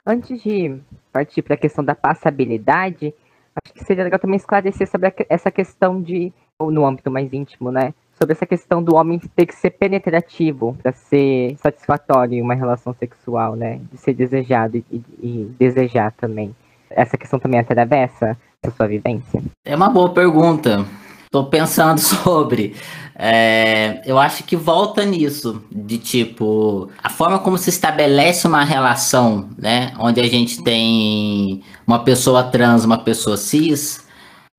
[0.06, 0.76] Antes de
[1.12, 3.14] partir para a questão da passabilidade,
[3.56, 7.72] acho que seria legal também esclarecer sobre a, essa questão de no âmbito mais íntimo,
[7.72, 7.94] né?
[8.24, 12.96] Sobre essa questão do homem ter que ser penetrativo para ser satisfatório em uma relação
[12.98, 13.82] sexual, né?
[13.92, 16.56] De ser desejado e, e desejar também.
[16.90, 19.44] Essa questão também atravessa a sua vivência?
[19.66, 20.86] É uma boa pergunta.
[21.30, 22.78] Tô pensando sobre.
[23.14, 29.50] É, eu acho que volta nisso, de tipo, a forma como se estabelece uma relação,
[29.58, 29.92] né?
[30.00, 34.03] Onde a gente tem uma pessoa trans, uma pessoa cis,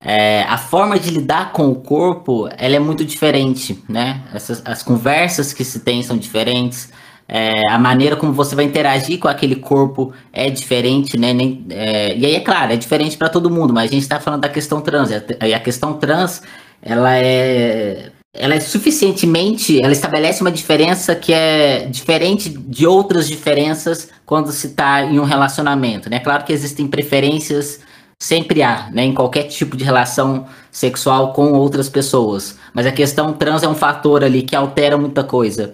[0.04, 4.20] é, a forma de lidar com o corpo, ela é muito diferente, né?
[4.34, 6.90] Essas, as conversas que se tem são diferentes,
[7.26, 11.32] é, a maneira como você vai interagir com aquele corpo é diferente, né?
[11.32, 14.20] Nem, é, e aí, é claro, é diferente para todo mundo, mas a gente está
[14.20, 16.42] falando da questão trans, e a questão trans,
[16.82, 24.10] ela é, ela é suficientemente, ela estabelece uma diferença que é diferente de outras diferenças
[24.26, 26.18] quando se está em um relacionamento, né?
[26.18, 27.80] Claro que existem preferências,
[28.18, 29.04] sempre há, né?
[29.04, 33.74] Em qualquer tipo de relação sexual com outras pessoas, mas a questão trans é um
[33.74, 35.72] fator ali que altera muita coisa.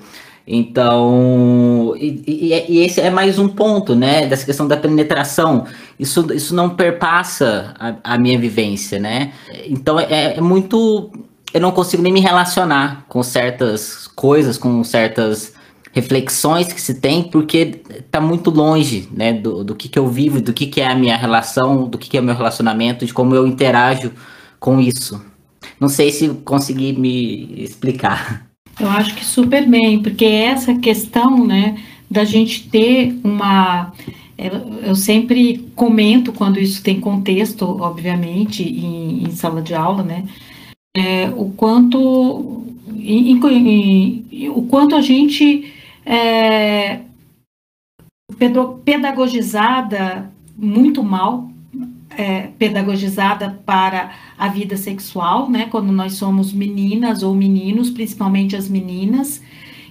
[0.53, 5.65] Então, e, e, e, esse é mais um ponto, né, dessa questão da penetração.
[5.97, 9.33] Isso, isso não perpassa a, a minha vivência, né?
[9.67, 11.11] Então, é, é, muito.
[11.55, 15.53] Eu não consigo nem me relacionar com certas coisas, com certas
[15.93, 20.41] reflexões que se tem, porque está muito longe, né, do, do que, que eu vivo,
[20.41, 23.13] do que, que é a minha relação, do que, que é o meu relacionamento, de
[23.13, 24.13] como eu interajo
[24.59, 25.21] com isso.
[25.81, 28.47] Não sei se consegui me explicar.
[28.79, 31.77] Eu acho que super bem, porque essa questão, né,
[32.11, 33.93] da gente ter uma.
[34.83, 40.25] Eu sempre comento quando isso tem contexto, obviamente, em, em sala de aula, né,
[40.97, 42.65] é, o quanto.
[42.97, 45.73] Em, em, o quanto a gente
[46.05, 47.01] é
[48.85, 51.51] pedagogizada muito mal
[52.17, 55.67] é, pedagogizada para a vida sexual, né?
[55.71, 59.43] Quando nós somos meninas ou meninos, principalmente as meninas,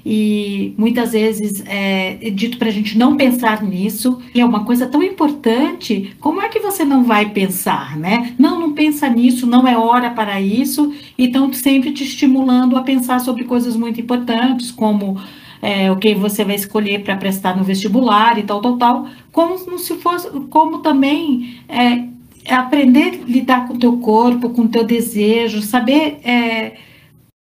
[0.06, 4.64] e muitas vezes é, é dito para a gente não pensar nisso, e é uma
[4.64, 8.34] coisa tão importante, como é que você não vai pensar, né?
[8.38, 13.20] Não, não pensa nisso, não é hora para isso, então sempre te estimulando a pensar
[13.20, 15.20] sobre coisas muito importantes, como
[15.62, 19.78] é, o que você vai escolher para prestar no vestibular e tal, tal, tal, como
[19.78, 22.08] se fosse, como também é,
[22.54, 26.78] aprender a lidar com o teu corpo, com o teu desejo, saber é,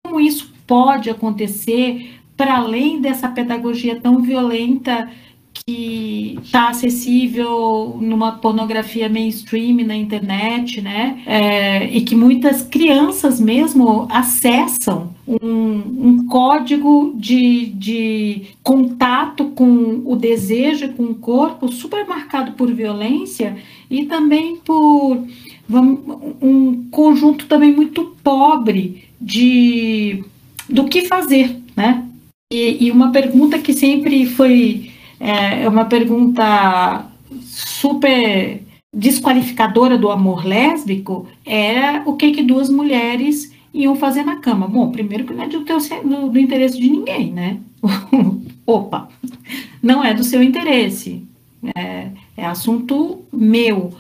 [0.06, 5.10] como isso pode acontecer para além dessa pedagogia tão violenta
[5.66, 11.22] que está acessível numa pornografia mainstream na internet, né?
[11.26, 20.16] É, e que muitas crianças mesmo acessam um, um código de, de contato com o
[20.16, 23.56] desejo com o corpo super marcado por violência
[23.90, 25.26] e também por
[26.42, 30.24] um conjunto também muito pobre de
[30.70, 32.06] do que fazer, né?
[32.52, 34.93] E, e uma pergunta que sempre foi
[35.24, 37.06] é, é uma pergunta
[37.46, 38.62] super
[38.94, 44.68] desqualificadora do amor lésbico era o que que duas mulheres iam fazer na cama.
[44.68, 47.58] Bom, primeiro que não é do, teu, do, do interesse de ninguém, né?
[48.68, 49.08] Opa,
[49.82, 51.24] não é do seu interesse,
[51.74, 53.94] é, é assunto meu.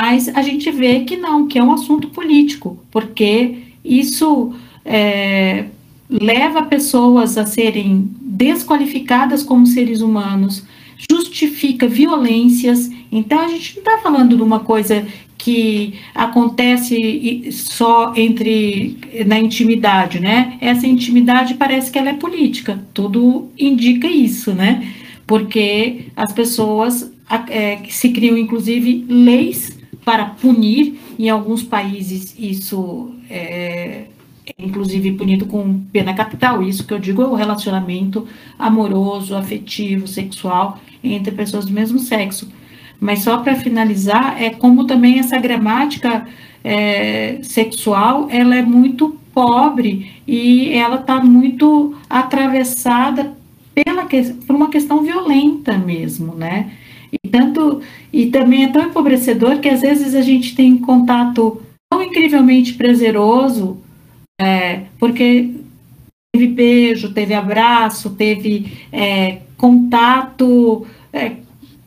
[0.00, 4.52] Mas a gente vê que não, que é um assunto político, porque isso
[4.84, 5.66] é,
[6.10, 10.62] leva pessoas a serem desqualificadas como seres humanos,
[11.10, 12.88] justifica violências.
[13.10, 15.04] Então a gente não está falando de uma coisa
[15.36, 18.96] que acontece só entre
[19.26, 20.56] na intimidade, né?
[20.60, 22.84] Essa intimidade parece que ela é política.
[22.94, 24.92] Tudo indica isso, né?
[25.26, 27.12] Porque as pessoas
[27.50, 30.98] é, se criam inclusive leis para punir.
[31.18, 34.04] Em alguns países isso é,
[34.58, 36.62] inclusive punido com pena capital.
[36.62, 38.26] Isso que eu digo é o relacionamento
[38.58, 42.48] amoroso, afetivo, sexual entre pessoas do mesmo sexo.
[43.00, 46.26] Mas só para finalizar, é como também essa gramática
[46.64, 53.32] é, sexual ela é muito pobre e ela está muito atravessada
[53.72, 54.06] pela
[54.46, 56.72] por uma questão violenta mesmo, né?
[57.12, 57.80] E tanto
[58.12, 63.78] e também é tão empobrecedor que às vezes a gente tem contato tão incrivelmente prazeroso
[64.40, 65.54] é, porque
[66.32, 71.36] teve beijo, teve abraço, teve é, contato é,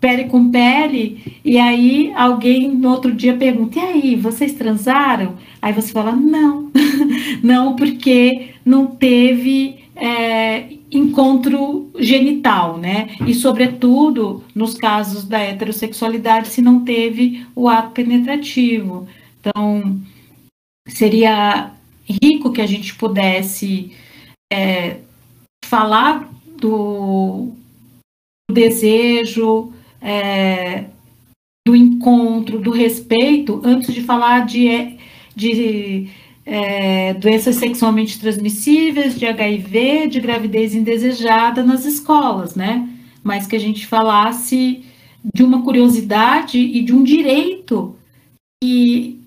[0.02, 5.36] pele com pele, e aí alguém no outro dia pergunta: e aí, vocês transaram?
[5.62, 6.72] Aí você fala: não,
[7.42, 13.16] não, porque não teve é, encontro genital, né?
[13.26, 19.08] E, sobretudo, nos casos da heterossexualidade, se não teve o ato penetrativo.
[19.40, 20.00] Então,
[20.88, 21.72] seria
[22.24, 23.92] rico que a gente pudesse
[24.52, 24.98] é,
[25.66, 27.52] falar do,
[28.50, 30.86] do desejo, é,
[31.66, 34.98] do encontro, do respeito, antes de falar de,
[35.36, 36.10] de
[36.46, 42.90] é, doenças sexualmente transmissíveis, de HIV, de gravidez indesejada nas escolas, né?
[43.24, 44.84] Mas que a gente falasse
[45.34, 47.96] de uma curiosidade e de um direito
[48.62, 49.20] que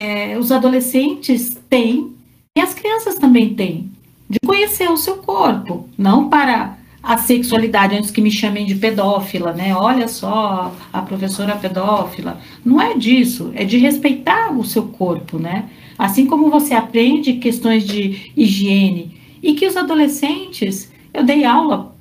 [0.00, 2.12] é, os adolescentes têm
[2.54, 3.90] e as crianças também têm,
[4.28, 9.52] de conhecer o seu corpo, não para a sexualidade, antes que me chamem de pedófila,
[9.52, 9.74] né?
[9.74, 12.40] Olha só, a professora pedófila.
[12.64, 15.68] Não é disso, é de respeitar o seu corpo, né?
[15.98, 21.92] Assim como você aprende questões de higiene e que os adolescentes, eu dei aula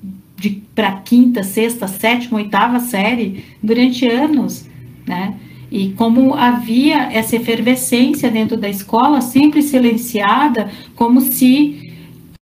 [0.75, 4.67] para quinta, sexta, sétima, oitava série durante anos,
[5.07, 5.35] né?
[5.71, 11.93] E como havia essa efervescência dentro da escola, sempre silenciada, como se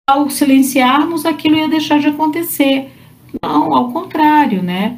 [0.10, 2.92] ao silenciarmos aquilo ia deixar de acontecer.
[3.42, 4.98] Não, ao contrário, né?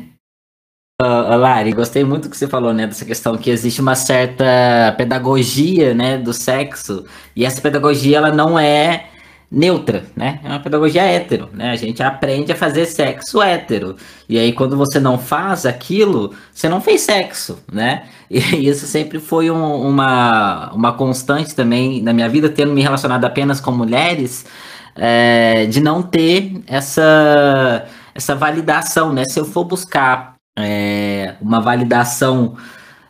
[1.01, 5.95] Uh, Lari, gostei muito que você falou, né, dessa questão que existe uma certa pedagogia,
[5.95, 7.05] né, do sexo,
[7.35, 9.07] e essa pedagogia, ela não é
[9.51, 10.39] neutra, né?
[10.45, 11.71] É uma pedagogia hétero, né?
[11.71, 13.97] A gente aprende a fazer sexo hétero.
[14.29, 18.03] E aí, quando você não faz aquilo, você não fez sexo, né?
[18.29, 18.39] E
[18.69, 23.59] isso sempre foi um, uma, uma constante também na minha vida, tendo me relacionado apenas
[23.59, 24.45] com mulheres,
[24.95, 27.85] é, de não ter essa,
[28.15, 29.25] essa validação, né?
[29.25, 32.55] Se eu for buscar é, uma validação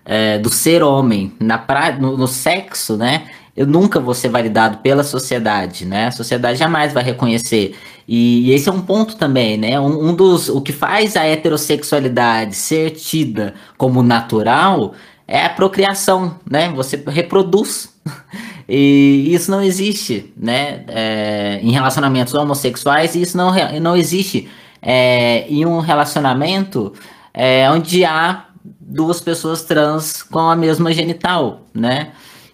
[0.03, 3.27] é, do ser homem na pra, no, no sexo, né?
[3.55, 6.07] Eu nunca vou ser validado pela sociedade, né?
[6.07, 7.75] A sociedade jamais vai reconhecer.
[8.07, 9.79] E, e esse é um ponto também, né?
[9.79, 10.49] Um, um, dos.
[10.49, 14.93] O que faz a heterossexualidade ser tida como natural
[15.27, 16.69] é a procriação, né?
[16.75, 17.89] Você reproduz.
[18.73, 20.85] E isso não existe, né?
[20.87, 24.47] É, em relacionamentos homossexuais, isso não, não existe
[24.81, 26.93] é, em um relacionamento
[27.33, 28.45] é, onde há
[28.79, 32.11] duas pessoas trans com a mesma genital, né?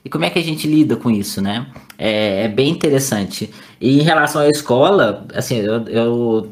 [0.07, 1.67] E como é que a gente lida com isso, né?
[1.97, 3.53] É, é bem interessante.
[3.81, 6.49] E em relação à escola, assim, eu, eu,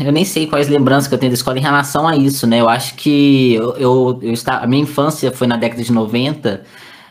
[0.00, 2.60] eu, nem sei quais lembranças que eu tenho da escola em relação a isso, né?
[2.60, 6.64] Eu acho que eu, eu, eu está, a minha infância foi na década de 90.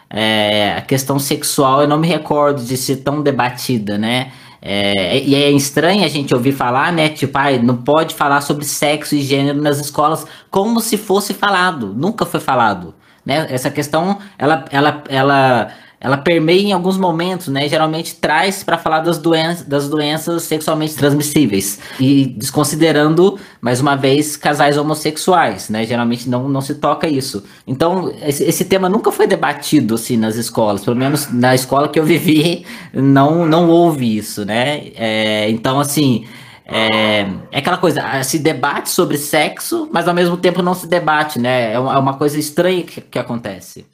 [0.10, 4.34] É, a questão sexual eu não me recordo de ser tão debatida, né?
[4.62, 7.08] É, e é estranho a gente ouvir falar, né?
[7.08, 11.96] Tipo, ah, não pode falar sobre sexo e gênero nas escolas como se fosse falado.
[11.96, 12.94] Nunca foi falado.
[13.26, 13.48] Né?
[13.50, 17.70] Essa questão, ela, ela, ela, ela permeia em alguns momentos, né?
[17.70, 24.36] Geralmente traz para falar das doenças, das doenças sexualmente transmissíveis e desconsiderando, mais uma vez,
[24.36, 25.86] casais homossexuais, né?
[25.86, 27.44] Geralmente não, não se toca isso.
[27.68, 32.00] Então, esse, esse tema nunca foi debatido assim nas escolas, pelo menos na escola que
[32.00, 34.88] eu vivi, não, não houve isso, né?
[34.96, 36.26] É, então, assim,
[36.66, 40.88] é, é, aquela coisa, ah, se debate sobre sexo, mas ao mesmo tempo não se
[40.88, 41.74] debate, né?
[41.74, 43.86] É uma, é uma coisa estranha que, que acontece.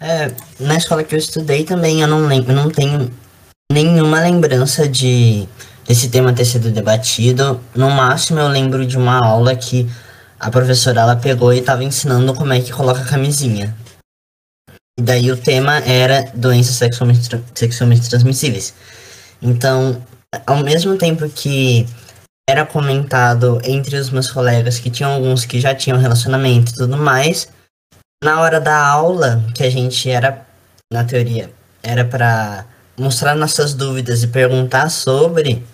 [0.00, 3.10] É, na escola que eu estudei também eu não lembro, não tenho
[3.72, 5.48] nenhuma lembrança de
[5.86, 7.60] desse tema ter sido debatido.
[7.74, 9.88] No máximo eu lembro de uma aula que
[10.38, 13.74] a professora ela pegou e estava ensinando como é que coloca a camisinha.
[14.98, 18.74] E daí o tema era doenças sexualmente, sexualmente transmissíveis.
[19.40, 20.02] Então,
[20.46, 21.86] ao mesmo tempo que
[22.48, 26.96] era comentado entre os meus colegas que tinham alguns que já tinham relacionamento e tudo
[26.96, 27.48] mais,
[28.22, 30.46] na hora da aula, que a gente era,
[30.92, 31.50] na teoria,
[31.82, 32.64] era para
[32.98, 35.64] mostrar nossas dúvidas e perguntar sobre,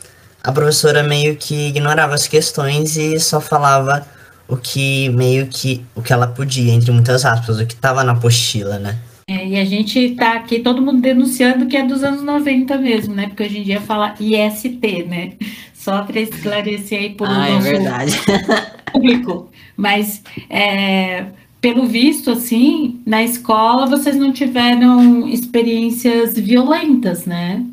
[0.42, 4.04] a professora meio que ignorava as questões e só falava
[4.48, 8.12] o que meio que o que ela podia, entre muitas aspas, o que estava na
[8.12, 8.98] apostila, né?
[9.26, 13.14] É, e a gente está aqui, todo mundo denunciando que é dos anos 90 mesmo,
[13.14, 13.28] né?
[13.28, 15.32] Porque hoje em dia fala IST, né?
[15.74, 18.12] Só para esclarecer aí por ah, é verdade.
[18.92, 19.50] público.
[19.76, 21.26] Mas, é,
[21.60, 27.64] pelo visto, assim, na escola vocês não tiveram experiências violentas, né?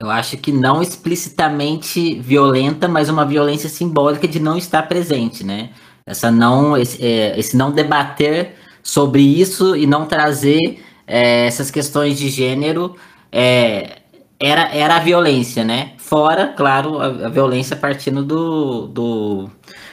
[0.00, 5.70] Eu acho que não explicitamente violenta, mas uma violência simbólica de não estar presente, né?
[6.04, 12.18] Essa não, esse, é, esse não debater sobre isso e não trazer é, essas questões
[12.18, 12.96] de gênero
[13.30, 13.98] é,
[14.38, 15.92] era, era a violência, né?
[15.98, 19.50] Fora, claro, a, a violência partindo do, do.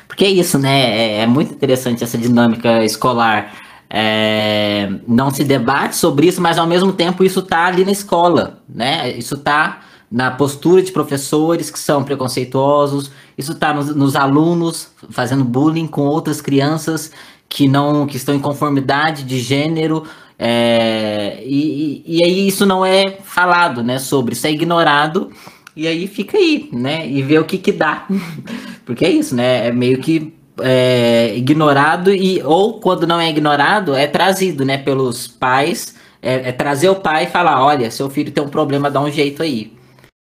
[0.07, 0.81] Porque é isso, né?
[0.81, 3.53] É, é muito interessante essa dinâmica escolar.
[3.91, 8.59] É, não se debate sobre isso, mas ao mesmo tempo isso está ali na escola,
[8.67, 9.11] né?
[9.11, 9.81] Isso está
[10.11, 16.01] na postura de professores que são preconceituosos, isso está nos, nos, alunos fazendo bullying com
[16.01, 17.11] outras crianças
[17.49, 20.03] que não que estão em conformidade de gênero
[20.41, 23.99] É, e, e aí isso não é falado, né?
[23.99, 25.31] Sobre isso é ignorado
[25.75, 27.07] e aí fica aí, né?
[27.07, 28.07] E vê o que que dá,
[28.85, 29.67] porque é isso, né?
[29.67, 34.77] É meio que é, ignorado e ou quando não é ignorado é trazido, né?
[34.77, 38.91] Pelos pais, é, é trazer o pai e falar, olha, seu filho tem um problema,
[38.91, 39.73] dá um jeito aí.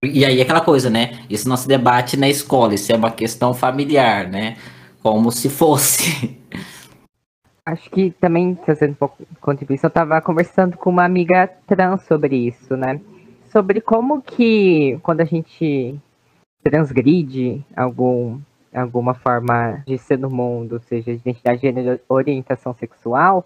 [0.03, 1.19] E aí aquela coisa, né?
[1.29, 4.57] Isso não se debate na escola, isso é uma questão familiar, né?
[5.03, 6.39] Como se fosse.
[7.69, 12.03] Acho que também, fazendo um pouco de contribuição, eu estava conversando com uma amiga trans
[12.05, 12.99] sobre isso, né?
[13.53, 15.95] Sobre como que, quando a gente
[16.65, 18.41] transgride algum,
[18.75, 23.45] alguma forma de ser no mundo, seja identidade de gênero, orientação sexual,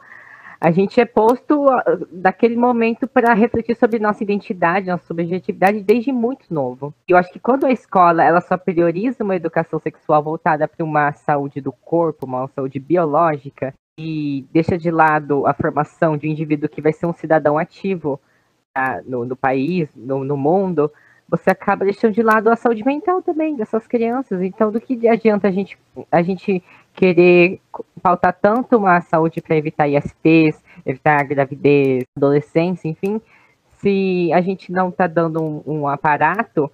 [0.61, 1.67] a gente é posto
[2.13, 6.95] daquele momento para refletir sobre nossa identidade, nossa subjetividade desde muito novo.
[7.09, 11.11] Eu acho que quando a escola ela só prioriza uma educação sexual voltada para uma
[11.11, 16.69] saúde do corpo, uma saúde biológica, e deixa de lado a formação de um indivíduo
[16.69, 18.21] que vai ser um cidadão ativo
[18.73, 20.91] tá, no, no, país, no, no, mundo,
[21.29, 24.41] você acaba deixando de lado a saúde mental também dessas crianças.
[24.43, 25.79] Então, do que adianta a gente,
[26.11, 26.63] a gente
[26.95, 27.61] querer
[28.03, 33.21] pautar tanto uma saúde para evitar ISTs, evitar gravidez, adolescência, enfim,
[33.79, 36.71] se a gente não está dando um, um aparato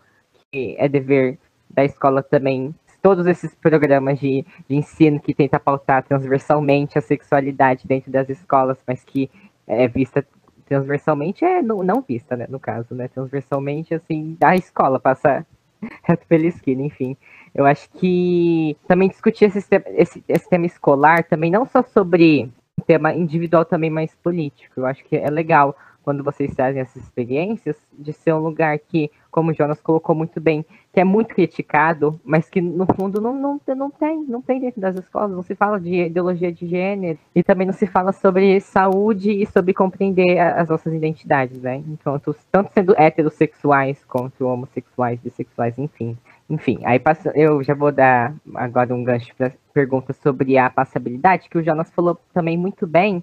[0.52, 1.38] que é dever
[1.68, 7.86] da escola também todos esses programas de, de ensino que tenta pautar transversalmente a sexualidade
[7.86, 9.30] dentro das escolas, mas que
[9.66, 10.24] é vista
[10.68, 15.46] transversalmente é não, não vista, né, no caso, né, transversalmente, assim, da escola, passa
[16.05, 17.16] reto pela esquina, enfim.
[17.55, 22.53] Eu acho que também discutir esse, esse, esse tema escolar, também não só sobre
[22.86, 25.74] tema individual, também mais político, eu acho que é legal
[26.09, 30.40] quando vocês trazem essas experiências, de ser um lugar que, como o Jonas colocou muito
[30.40, 34.59] bem, que é muito criticado, mas que no fundo não, não, não tem, não tem
[34.59, 38.11] dentro das escolas, não se fala de ideologia de gênero, e também não se fala
[38.11, 41.82] sobre saúde e sobre compreender as nossas identidades, né?
[41.86, 46.16] Enquanto, tanto sendo heterossexuais quanto homossexuais, bissexuais, enfim.
[46.48, 51.50] Enfim, aí passa, eu já vou dar agora um gancho para pergunta sobre a passabilidade,
[51.50, 53.22] que o Jonas falou também muito bem,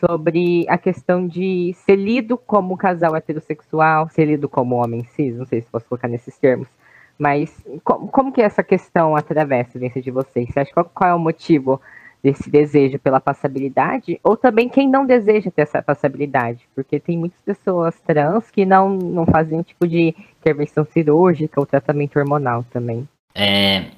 [0.00, 5.46] sobre a questão de ser lido como casal heterossexual, ser lido como homem cis, não
[5.46, 6.68] sei se posso colocar nesses termos,
[7.18, 10.48] mas como, como que essa questão atravessa dentro de vocês?
[10.48, 11.80] Você acha qual, qual é o motivo
[12.22, 14.18] desse desejo pela passabilidade?
[14.22, 16.66] Ou também quem não deseja ter essa passabilidade?
[16.74, 22.18] Porque tem muitas pessoas trans que não, não fazem tipo de intervenção cirúrgica ou tratamento
[22.18, 23.06] hormonal também.
[23.34, 23.90] É,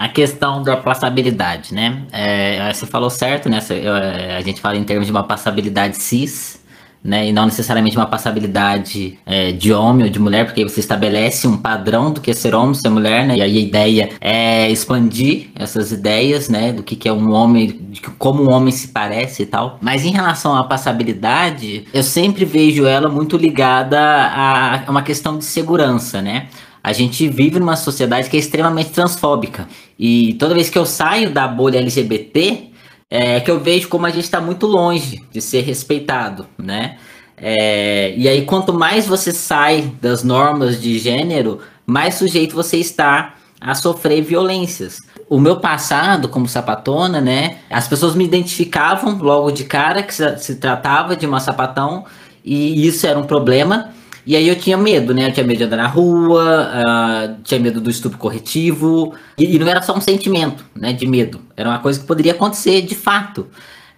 [0.00, 2.04] a questão da passabilidade, né?
[2.10, 3.58] É, você falou certo, né?
[3.68, 6.58] É, a gente fala em termos de uma passabilidade cis,
[7.04, 7.28] né?
[7.28, 11.58] E não necessariamente uma passabilidade é, de homem ou de mulher, porque você estabelece um
[11.58, 13.36] padrão do que é ser homem, ser mulher, né?
[13.36, 16.72] E aí a ideia é expandir essas ideias, né?
[16.72, 19.76] Do que, que é um homem, de como um homem se parece e tal.
[19.82, 25.44] Mas em relação à passabilidade, eu sempre vejo ela muito ligada a uma questão de
[25.44, 26.46] segurança, né?
[26.82, 29.68] A gente vive numa sociedade que é extremamente transfóbica.
[29.98, 32.70] E toda vez que eu saio da bolha LGBT,
[33.10, 36.96] é que eu vejo como a gente está muito longe de ser respeitado, né?
[37.36, 43.34] É, e aí, quanto mais você sai das normas de gênero, mais sujeito você está
[43.60, 44.98] a sofrer violências.
[45.28, 47.58] O meu passado como sapatona, né?
[47.68, 52.04] As pessoas me identificavam logo de cara que se tratava de uma sapatão
[52.44, 53.90] e isso era um problema.
[54.30, 55.26] E aí eu tinha medo, né?
[55.26, 59.12] Eu tinha medo de andar na rua, uh, tinha medo do estupro corretivo.
[59.36, 60.92] E, e, não era só um sentimento, né?
[60.92, 61.40] De medo.
[61.56, 63.48] Era uma coisa que poderia acontecer de fato.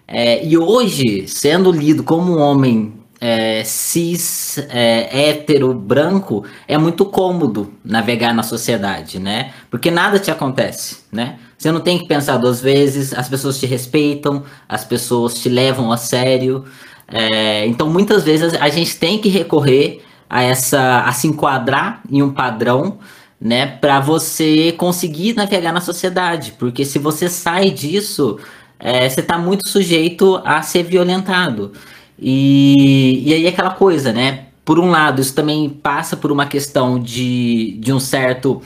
[0.07, 7.05] É, e hoje, sendo lido como um homem é, cis, é, hétero, branco, é muito
[7.05, 9.53] cômodo navegar na sociedade, né?
[9.69, 11.37] Porque nada te acontece, né?
[11.59, 15.91] Você não tem que pensar duas vezes, as pessoas te respeitam, as pessoas te levam
[15.91, 16.65] a sério.
[17.07, 22.21] É, então, muitas vezes a gente tem que recorrer a essa a se enquadrar em
[22.21, 22.99] um padrão,
[23.39, 28.39] né, para você conseguir navegar na sociedade, porque se você sai disso,
[28.79, 31.73] é, você está muito sujeito a ser violentado.
[32.17, 34.45] E, e aí aquela coisa, né?
[34.63, 38.61] Por um lado, isso também passa por uma questão de, de um certo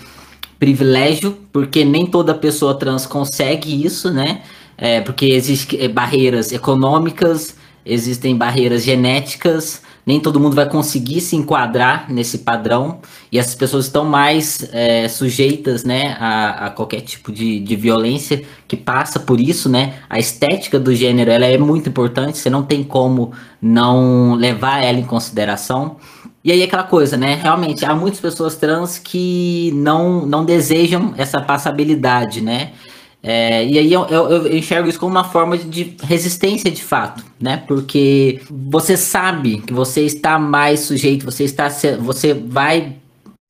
[0.59, 4.41] privilégio, porque nem toda pessoa trans consegue isso, né?
[4.77, 7.55] É, porque existem barreiras econômicas,
[7.85, 12.99] existem barreiras genéticas, nem todo mundo vai conseguir se enquadrar nesse padrão
[13.29, 18.41] e essas pessoas estão mais é, sujeitas né, a, a, qualquer tipo de, de violência
[18.65, 19.95] que passa por isso, né?
[20.09, 24.97] A estética do gênero ela é muito importante, você não tem como não levar ela
[24.97, 25.97] em consideração.
[26.41, 27.35] E aí aquela coisa, né?
[27.35, 32.71] Realmente, há muitas pessoas trans que não, não desejam essa passabilidade, né?
[33.29, 37.25] É, e aí eu, eu, eu, enxergo isso como uma forma de resistência de fato,
[37.37, 37.61] né?
[37.67, 41.67] Porque você sabe que você está mais sujeito, você está,
[41.99, 42.95] você vai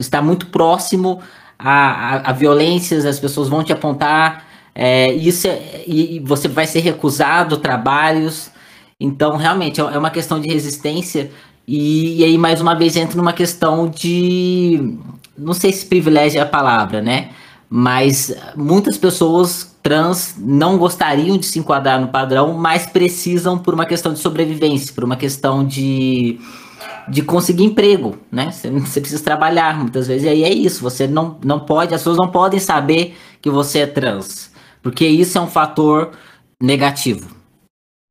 [0.01, 1.21] estar muito próximo
[1.59, 6.65] a, a, a violências, as pessoas vão te apontar, é, isso é, e você vai
[6.65, 8.49] ser recusado trabalhos.
[8.99, 11.29] Então, realmente, é, é uma questão de resistência.
[11.67, 14.97] E, e aí, mais uma vez, entra numa questão de.
[15.37, 17.29] Não sei se privilégio é a palavra, né?
[17.69, 23.85] Mas muitas pessoas trans não gostariam de se enquadrar no padrão, mas precisam por uma
[23.85, 26.39] questão de sobrevivência, por uma questão de
[27.07, 28.51] de conseguir emprego, né?
[28.51, 30.25] Você, precisa trabalhar muitas vezes.
[30.25, 33.79] E aí é isso, você não, não pode, as pessoas não podem saber que você
[33.79, 34.51] é trans,
[34.83, 36.11] porque isso é um fator
[36.61, 37.29] negativo.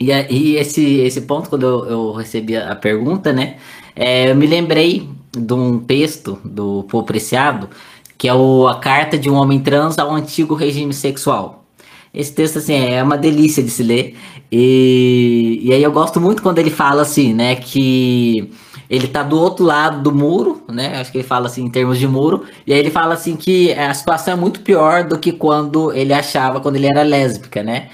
[0.01, 3.59] E, e esse, esse ponto, quando eu, eu recebi a pergunta, né?
[3.95, 7.69] É, eu me lembrei de um texto do Pô Preciado,
[8.19, 11.65] que é o, a carta de um homem trans ao antigo regime sexual.
[12.13, 14.17] Esse texto, assim, é uma delícia de se ler.
[14.51, 18.51] E, e aí eu gosto muito quando ele fala, assim, né, que
[18.89, 20.99] ele tá do outro lado do muro, né?
[21.01, 22.45] Acho que ele fala assim em termos de muro.
[22.67, 26.13] E aí ele fala assim que a situação é muito pior do que quando ele
[26.13, 27.89] achava quando ele era lésbica, né?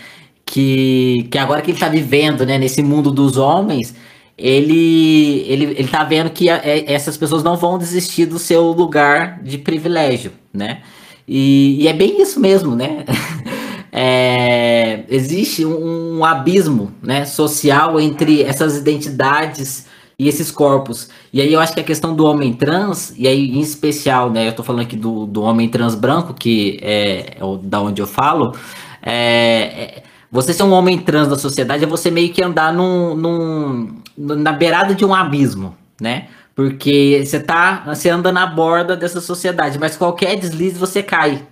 [0.44, 3.94] Que, que agora que ele tá vivendo, né, nesse mundo dos homens,
[4.42, 8.72] ele, ele, ele tá vendo que a, é, essas pessoas não vão desistir do seu
[8.72, 10.82] lugar de privilégio, né?
[11.26, 13.04] E, e é bem isso mesmo, né?
[13.94, 19.84] É, existe um, um abismo né, social entre essas identidades
[20.18, 21.10] e esses corpos.
[21.30, 24.48] E aí eu acho que a questão do homem trans, e aí em especial, né,
[24.48, 28.00] eu tô falando aqui do, do homem trans branco, que é, é o, da onde
[28.00, 28.56] eu falo,
[29.02, 33.14] é, é, você ser um homem trans da sociedade é você meio que andar num,
[33.14, 36.28] num, na beirada de um abismo, né?
[36.54, 41.42] Porque você tá, você anda na borda dessa sociedade, mas qualquer deslize você cai,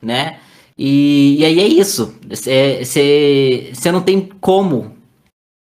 [0.00, 0.38] né?
[0.76, 2.14] E, e aí é isso.
[2.28, 4.94] Você não tem como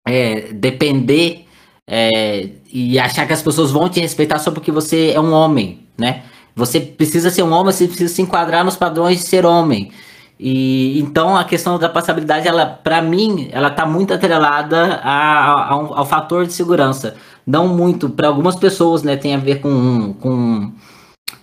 [0.07, 1.45] é, depender
[1.89, 5.79] é, e achar que as pessoas vão te respeitar só porque você é um homem,
[5.97, 6.23] né?
[6.55, 9.91] Você precisa ser um homem, você precisa se enquadrar nos padrões de ser homem.
[10.43, 15.71] E então a questão da passabilidade, ela, para mim, ela tá muito atrelada a, a,
[15.71, 17.13] ao, fator de segurança.
[17.45, 20.71] Não muito, para algumas pessoas, né, tem a ver com, com,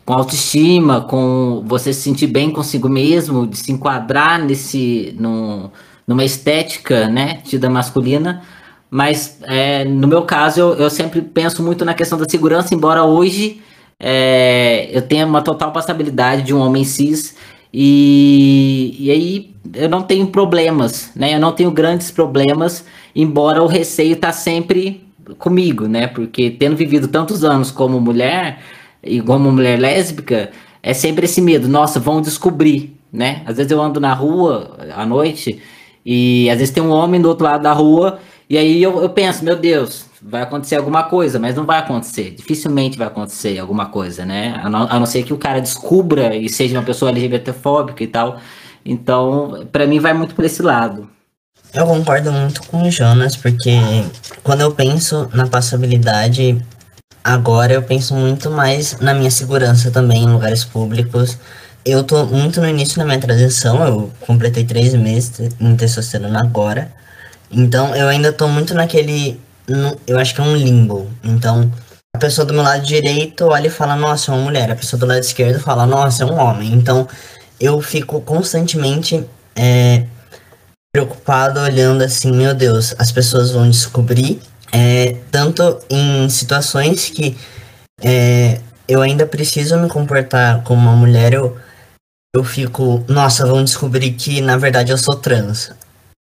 [0.05, 5.71] com autoestima, com você se sentir bem consigo mesmo, de se enquadrar nesse, no,
[6.05, 8.43] numa estética, né, tida masculina.
[8.91, 13.05] Mas é, no meu caso, eu, eu, sempre penso muito na questão da segurança, embora
[13.05, 13.63] hoje
[14.01, 17.37] é, eu tenha uma total passabilidade de um homem cis.
[17.73, 21.35] E, e aí eu não tenho problemas, né?
[21.35, 25.03] Eu não tenho grandes problemas, embora o receio tá sempre
[25.39, 26.07] comigo, né?
[26.07, 28.61] Porque tendo vivido tantos anos como mulher
[29.03, 30.51] e como mulher lésbica,
[30.83, 33.43] é sempre esse medo, nossa, vão descobrir, né?
[33.47, 35.61] Às vezes eu ando na rua à noite
[36.05, 39.11] e às vezes tem um homem do outro lado da rua e aí eu, eu
[39.11, 42.33] penso, meu Deus, vai acontecer alguma coisa, mas não vai acontecer.
[42.33, 44.61] Dificilmente vai acontecer alguma coisa, né?
[44.63, 48.07] A não, a não ser que o cara descubra e seja uma pessoa LGBTfóbica e
[48.07, 48.39] tal.
[48.85, 51.09] Então, para mim, vai muito por esse lado.
[51.73, 53.79] Eu concordo muito com o Jonas, porque
[54.43, 56.65] quando eu penso na passabilidade,
[57.23, 61.39] agora eu penso muito mais na minha segurança também em lugares públicos.
[61.85, 66.91] Eu tô muito no início da minha transição, eu completei três meses em testosterona agora.
[67.51, 69.39] Então eu ainda tô muito naquele.
[70.07, 71.11] Eu acho que é um limbo.
[71.23, 71.71] Então
[72.15, 74.71] a pessoa do meu lado direito olha e fala, nossa, é uma mulher.
[74.71, 76.73] A pessoa do lado esquerdo fala, nossa, é um homem.
[76.73, 77.07] Então
[77.61, 80.07] eu fico constantemente é,
[80.93, 84.41] preocupado olhando assim, meu Deus, as pessoas vão descobrir.
[84.73, 87.37] É, tanto em situações que
[88.03, 91.57] é, eu ainda preciso me comportar como uma mulher, eu,
[92.35, 95.73] eu fico, nossa, vão descobrir que na verdade eu sou trans.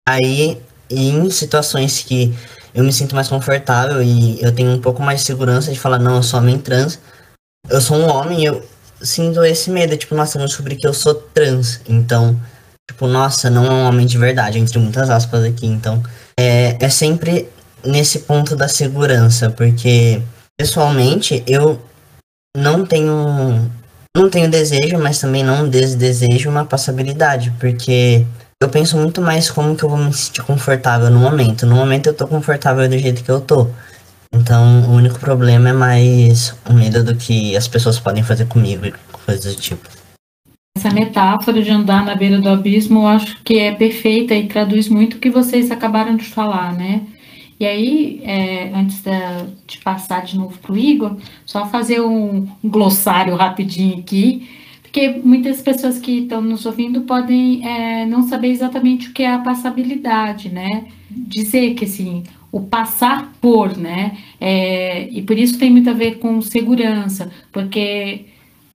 [0.07, 2.35] Aí em situações que
[2.73, 5.99] eu me sinto mais confortável e eu tenho um pouco mais de segurança de falar,
[5.99, 6.99] não, eu sou homem trans,
[7.69, 8.65] eu sou um homem eu
[9.01, 11.81] sinto esse medo, tipo, nossa, eu descobri que eu sou trans.
[11.87, 12.39] Então,
[12.89, 15.65] tipo, nossa, não é um homem de verdade, entre muitas aspas aqui.
[15.65, 16.01] Então,
[16.39, 17.49] é, é sempre
[17.83, 20.21] nesse ponto da segurança, porque
[20.57, 21.81] pessoalmente eu
[22.55, 23.69] não tenho
[24.15, 28.25] não tenho desejo, mas também não desdesejo uma passabilidade, porque
[28.61, 31.65] eu penso muito mais como que eu vou me sentir confortável no momento.
[31.65, 33.67] No momento eu tô confortável do jeito que eu tô.
[34.31, 38.85] Então o único problema é mais o medo do que as pessoas podem fazer comigo
[38.85, 38.93] e
[39.25, 39.89] coisas do tipo.
[40.77, 44.87] Essa metáfora de andar na beira do abismo eu acho que é perfeita e traduz
[44.87, 47.01] muito o que vocês acabaram de falar, né?
[47.59, 49.03] E aí, é, antes
[49.67, 54.47] de passar de novo para o Igor, só fazer um glossário rapidinho aqui
[54.91, 59.31] porque muitas pessoas que estão nos ouvindo podem é, não saber exatamente o que é
[59.31, 60.87] a passabilidade, né?
[61.09, 64.17] Dizer que assim, o passar por, né?
[64.39, 68.25] É, e por isso tem muito a ver com segurança, porque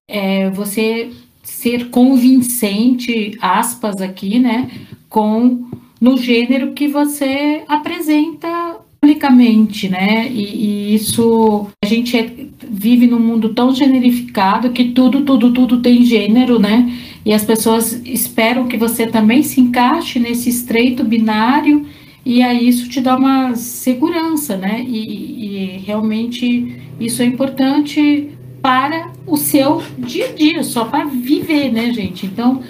[0.09, 1.11] é, você
[1.43, 4.71] ser convincente, aspas aqui, né?
[5.11, 5.69] Com
[6.01, 10.29] no gênero que você apresenta publicamente, né?
[10.29, 12.31] E, e, isso a gente é,
[12.69, 16.93] vive num mundo tão generificado que tudo, tudo, tudo tem gênero, né?
[17.25, 21.87] E as pessoas esperam que você também se encaixe nesse estreito binário
[22.25, 24.85] e aí isso te dá uma segurança, né?
[24.87, 28.31] E, e realmente isso é importante
[28.61, 32.27] para o seu dia a dia, só para viver, né, gente?
[32.27, 32.63] Então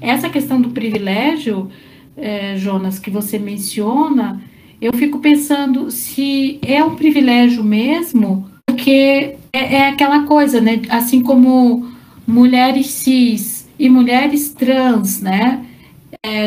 [0.00, 1.70] essa questão do privilégio,
[2.16, 4.42] é, Jonas, que você menciona
[4.82, 10.82] eu fico pensando se é um privilégio mesmo, porque é, é aquela coisa, né?
[10.88, 11.88] Assim como
[12.26, 15.64] mulheres cis e mulheres trans, né?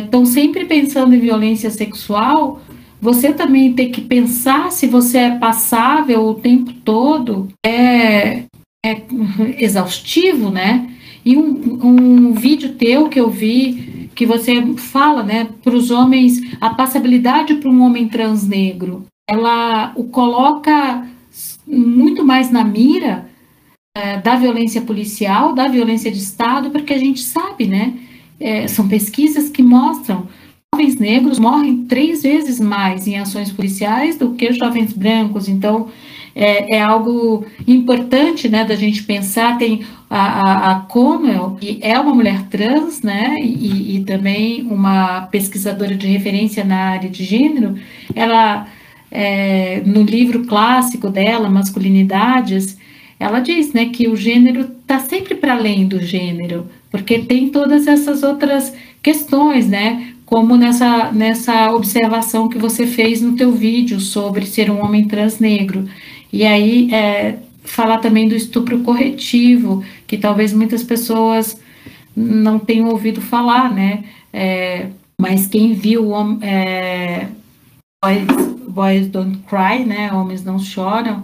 [0.03, 2.61] Estão é, sempre pensando em violência sexual,
[3.01, 8.43] você também tem que pensar se você é passável o tempo todo, é,
[8.86, 9.01] é
[9.57, 10.89] exaustivo, né?
[11.23, 16.41] E um, um vídeo teu que eu vi que você fala, né, para os homens,
[16.61, 21.05] a passabilidade para um homem trans negro, ela o coloca
[21.68, 23.30] muito mais na mira
[23.95, 27.93] é, da violência policial, da violência de Estado, porque a gente sabe, né,
[28.39, 30.28] é, são pesquisas que mostram
[30.74, 35.89] jovens negros morrem três vezes mais em ações policiais do que jovens brancos, então
[36.36, 41.97] é, é algo importante, né, da gente pensar, tem a, a, a Conwell, que é
[41.97, 47.75] uma mulher trans, né, e, e também uma pesquisadora de referência na área de gênero,
[48.13, 48.67] ela,
[49.09, 52.77] é, no livro clássico dela, Masculinidades,
[53.17, 57.88] ela diz, né, que o gênero está sempre para além do gênero, porque tem todas
[57.88, 64.45] essas outras questões, né, como nessa, nessa observação que você fez no teu vídeo sobre
[64.45, 65.88] ser um homem trans negro.
[66.32, 71.59] E aí, é, falar também do estupro corretivo, que talvez muitas pessoas
[72.15, 74.05] não tenham ouvido falar, né?
[74.32, 76.11] É, mas quem viu
[76.41, 77.28] é,
[78.03, 80.13] Boys, Boys Don't Cry, né?
[80.13, 81.23] Homens Não Choram,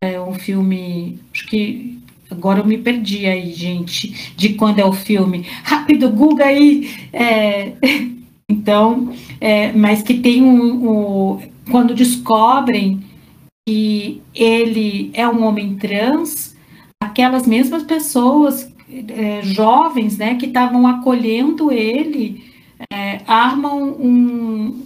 [0.00, 1.98] é um filme, acho que
[2.30, 5.46] agora eu me perdi aí, gente, de quando é o filme.
[5.62, 6.90] Rápido, Google aí!
[7.12, 7.72] É,
[8.48, 13.07] então, é, mas que tem um, um, quando descobrem
[13.68, 16.56] que ele é um homem trans,
[17.02, 22.42] aquelas mesmas pessoas é, jovens, né, que estavam acolhendo ele,
[22.90, 24.82] é, armam um,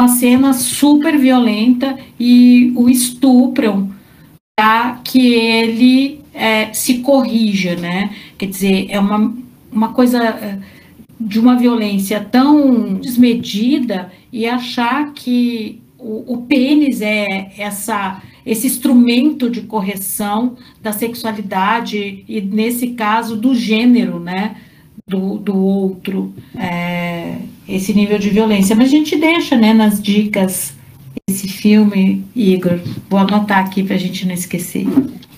[0.00, 3.90] uma cena super violenta e o estupram
[4.56, 8.14] para que ele é, se corrija, né?
[8.38, 9.34] Quer dizer, é uma,
[9.72, 10.58] uma coisa é,
[11.18, 19.50] de uma violência tão desmedida e achar que o, o pênis é essa esse instrumento
[19.50, 24.56] de correção da sexualidade e nesse caso do gênero, né,
[25.06, 27.36] do, do outro, é,
[27.68, 28.74] esse nível de violência.
[28.74, 30.74] Mas a gente deixa, né, nas dicas
[31.28, 32.80] esse filme, Igor.
[33.08, 34.86] Vou anotar aqui para a gente não esquecer.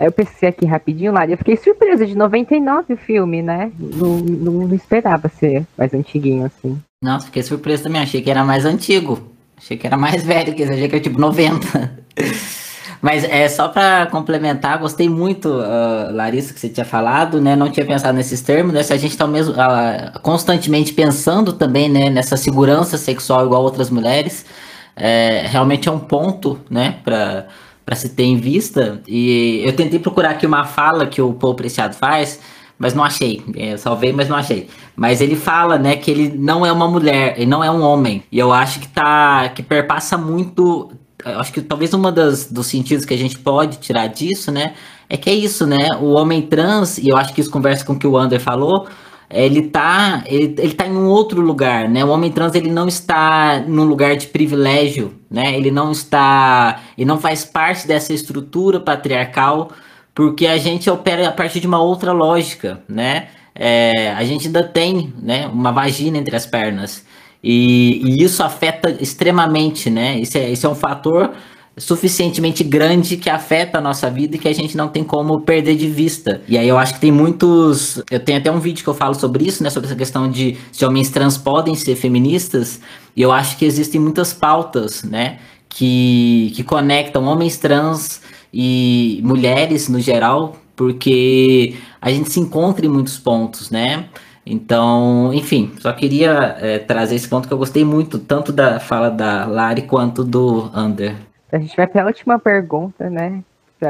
[0.01, 1.33] Eu pensei aqui rapidinho, Lari.
[1.33, 3.71] Eu fiquei surpresa de 99 o filme, né?
[3.79, 6.79] Não, não, não esperava ser mais antiguinho assim.
[7.03, 8.03] Nossa, fiquei surpresa também.
[8.03, 9.32] Achei que era mais antigo.
[9.63, 12.03] Achei que era mais velho, que achei que era tipo 90.
[13.01, 17.57] Mas é só para complementar, gostei muito, uh, Larissa, que você tinha falado, né?
[17.57, 18.83] Não tinha pensado nesses termos, né?
[18.85, 23.91] Se a gente está mesmo uh, constantemente pensando também, né, nessa segurança sexual igual outras
[23.91, 24.47] mulheres,
[24.95, 27.47] é, realmente é um ponto, né, para
[27.85, 29.03] para se ter em vista.
[29.09, 32.39] E eu tentei procurar aqui uma fala que o Paul Preciado faz,
[32.79, 33.43] mas não achei.
[33.55, 34.69] Eu salvei, mas não achei.
[34.95, 38.23] Mas ele fala, né, que ele não é uma mulher, ele não é um homem.
[38.31, 40.93] E eu acho que tá que perpassa muito,
[41.25, 44.75] acho que talvez uma das dos sentidos que a gente pode tirar disso, né,
[45.09, 45.89] é que é isso, né?
[46.01, 48.87] O homem trans, e eu acho que isso conversa com o que o Ander falou,
[49.33, 52.05] ele tá, ele, ele tá em um outro lugar, né?
[52.05, 55.57] O homem trans ele não está num lugar de privilégio, né?
[55.57, 59.71] Ele não está, ele não faz parte dessa estrutura patriarcal
[60.15, 63.29] porque a gente opera a partir de uma outra lógica, né?
[63.55, 67.05] É, a gente ainda tem né, uma vagina entre as pernas.
[67.43, 70.19] E, e isso afeta extremamente, né?
[70.19, 71.33] Isso é, isso é um fator
[71.77, 75.75] suficientemente grande que afeta a nossa vida e que a gente não tem como perder
[75.75, 76.43] de vista.
[76.47, 78.03] E aí eu acho que tem muitos.
[78.11, 79.71] Eu tenho até um vídeo que eu falo sobre isso, né?
[79.71, 82.81] Sobre essa questão de se homens trans podem ser feministas.
[83.17, 85.39] E eu acho que existem muitas pautas, né?
[85.69, 88.21] Que, que conectam homens trans
[88.53, 94.09] e mulheres no geral, Porque a gente se encontra em muitos pontos, né?
[94.45, 99.09] Então, enfim, só queria é, trazer esse ponto que eu gostei muito, tanto da fala
[99.09, 101.15] da Lari quanto do Ander.
[101.53, 103.45] A gente vai para a última pergunta, né?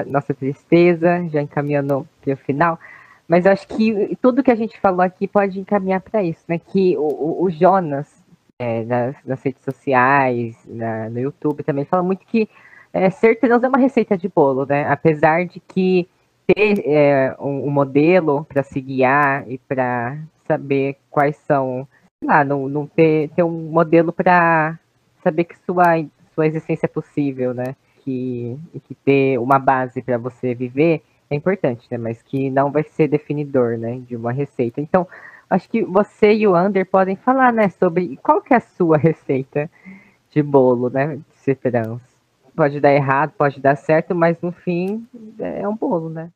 [0.07, 2.79] Nossa tristeza, já encaminhando para o final.
[3.27, 6.59] Mas acho que tudo que a gente falou aqui pode encaminhar para isso, né?
[6.59, 8.07] Que o, o Jonas,
[8.59, 12.47] é, nas, nas, redes sociais, na, no YouTube também, fala muito que
[12.93, 14.87] é, ser trans é uma receita de bolo, né?
[14.87, 16.07] Apesar de que
[16.55, 21.87] ter é, um, um modelo para se guiar e para saber quais são,
[22.23, 24.79] lá, não, não ter, ter um modelo para
[25.23, 27.75] saber que sua, sua existência é possível, né?
[28.05, 31.97] Que, que ter uma base para você viver é importante, né?
[31.97, 34.01] Mas que não vai ser definidor, né?
[34.01, 34.81] De uma receita.
[34.81, 35.07] Então,
[35.49, 37.69] acho que você e o Ander podem falar, né?
[37.71, 39.71] Sobre qual que é a sua receita
[40.31, 41.19] de bolo, né?
[41.45, 42.03] De trans.
[42.55, 45.07] Pode dar errado, pode dar certo, mas no fim
[45.39, 46.31] é um bolo, né?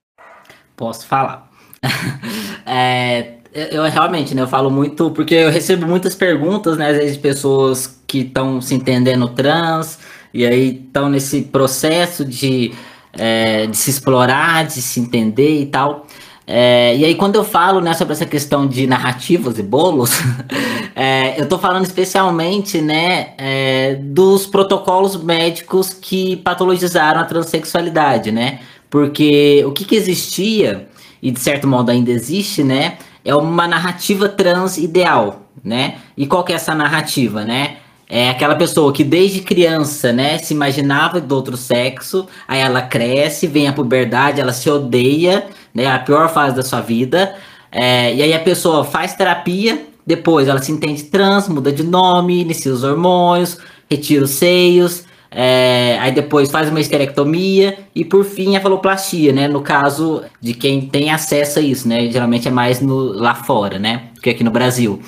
[0.77, 1.51] Posso falar.
[2.67, 7.15] é, eu realmente, né, eu falo muito, porque eu recebo muitas perguntas, né, às vezes
[7.15, 9.99] de pessoas que estão se entendendo trans,
[10.35, 12.73] e aí estão nesse processo de,
[13.15, 16.07] é, de se explorar, de se entender e tal.
[16.47, 20.21] É, e aí quando eu falo né, sobre essa questão de narrativas e bolos,
[20.95, 28.61] é, eu estou falando especialmente né, é, dos protocolos médicos que patologizaram a transexualidade, né?
[28.89, 30.89] Porque o que, que existia,
[31.23, 32.99] e de certo modo ainda existe, né?
[33.27, 35.97] é uma narrativa trans ideal, né?
[36.17, 37.79] E qual que é essa narrativa, né?
[38.09, 43.49] É aquela pessoa que desde criança, né, se imaginava do outro sexo, aí ela cresce,
[43.49, 47.35] vem a puberdade, ela se odeia, né, a pior fase da sua vida,
[47.73, 52.43] é, e aí a pessoa faz terapia, depois ela se entende trans, muda de nome,
[52.43, 53.59] inicia os hormônios,
[53.91, 59.49] retira os seios, é, aí depois faz uma esterectomia e por fim a faloplastia, né?
[59.49, 62.11] No caso de quem tem acesso a isso, né?
[62.11, 64.09] Geralmente é mais no, lá fora, né?
[64.23, 65.01] Que aqui no Brasil.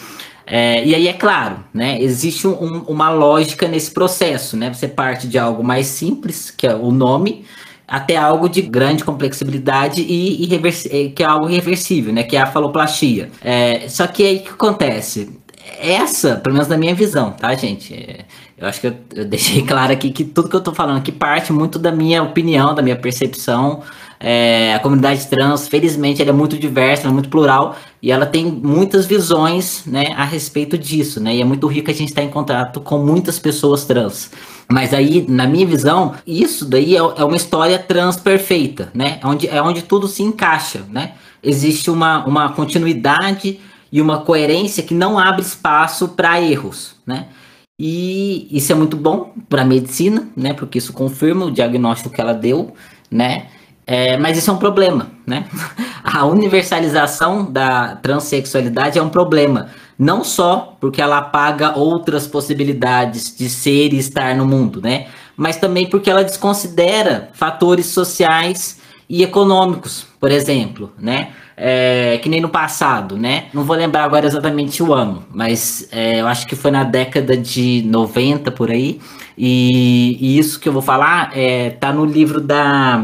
[0.47, 2.01] É, e aí é claro, né?
[2.01, 4.73] Existe um, uma lógica nesse processo, né?
[4.73, 7.45] Você parte de algo mais simples, que é o nome,
[7.87, 12.23] até algo de grande complexibilidade e, e que é algo irreversível, né?
[12.23, 13.31] Que é a faloplastia.
[13.43, 15.38] É, só que aí o que acontece?
[15.79, 17.95] Essa, pelo menos na minha visão, tá, gente?
[17.95, 18.25] É,
[18.57, 21.13] eu acho que eu, eu, deixei claro aqui que tudo que eu tô falando aqui
[21.13, 23.83] parte muito da minha opinião, da minha percepção.
[24.21, 28.47] É, a comunidade trans, felizmente, ela é muito diversa, é muito plural e ela tem
[28.47, 31.37] muitas visões né, a respeito disso, né?
[31.37, 34.33] E é muito rico a gente estar em contato com muitas pessoas trans.
[34.71, 39.21] Mas aí, na minha visão, isso daí é, é uma história trans perfeita, né?
[39.25, 41.13] Onde, é onde tudo se encaixa, né?
[41.41, 43.61] Existe uma, uma continuidade
[43.91, 47.27] e uma coerência que não abre espaço para erros, né?
[47.81, 50.53] E isso é muito bom para a medicina, né?
[50.53, 52.75] Porque isso confirma o diagnóstico que ela deu,
[53.11, 53.47] né?
[53.87, 55.47] É, mas isso é um problema, né?
[56.05, 59.69] A universalização da transexualidade é um problema.
[59.99, 65.07] Não só porque ela apaga outras possibilidades de ser e estar no mundo, né?
[65.37, 68.79] Mas também porque ela desconsidera fatores sociais
[69.09, 71.33] e econômicos, por exemplo, né?
[71.61, 73.47] É, que nem no passado, né?
[73.53, 77.37] Não vou lembrar agora exatamente o ano, mas é, eu acho que foi na década
[77.37, 79.01] de 90 por aí.
[79.37, 83.03] E, e, isso que eu vou falar é, tá no livro da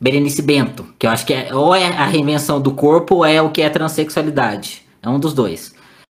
[0.00, 3.40] Berenice Bento, que eu acho que é, ou é a reinvenção do corpo ou é
[3.40, 4.82] o que é transexualidade.
[5.02, 5.74] É um dos dois.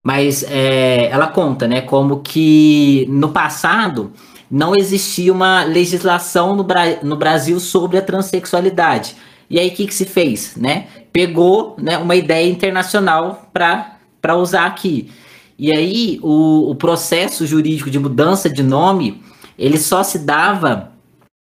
[0.05, 4.13] Mas é, ela conta, né, como que no passado
[4.51, 9.15] não existia uma legislação no, Bra no Brasil sobre a transexualidade.
[9.51, 10.87] E aí o que, que se fez, né?
[11.13, 15.11] Pegou né, uma ideia internacional para usar aqui.
[15.59, 19.21] E aí o, o processo jurídico de mudança de nome,
[19.59, 20.93] ele só se dava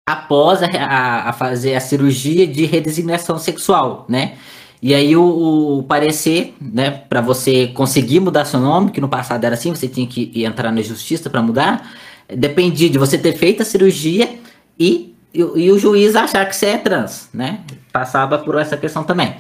[0.07, 4.33] após a, a, a fazer a cirurgia de redesignação sexual, né?
[4.81, 9.41] E aí o, o parecer, né, para você conseguir mudar seu nome, que no passado
[9.45, 11.89] era assim, você tinha que entrar na justiça para mudar,
[12.27, 14.29] dependia de você ter feito a cirurgia
[14.77, 17.61] e e, e, o juiz achar que você é trans, né?
[17.91, 19.35] Passava por essa questão também.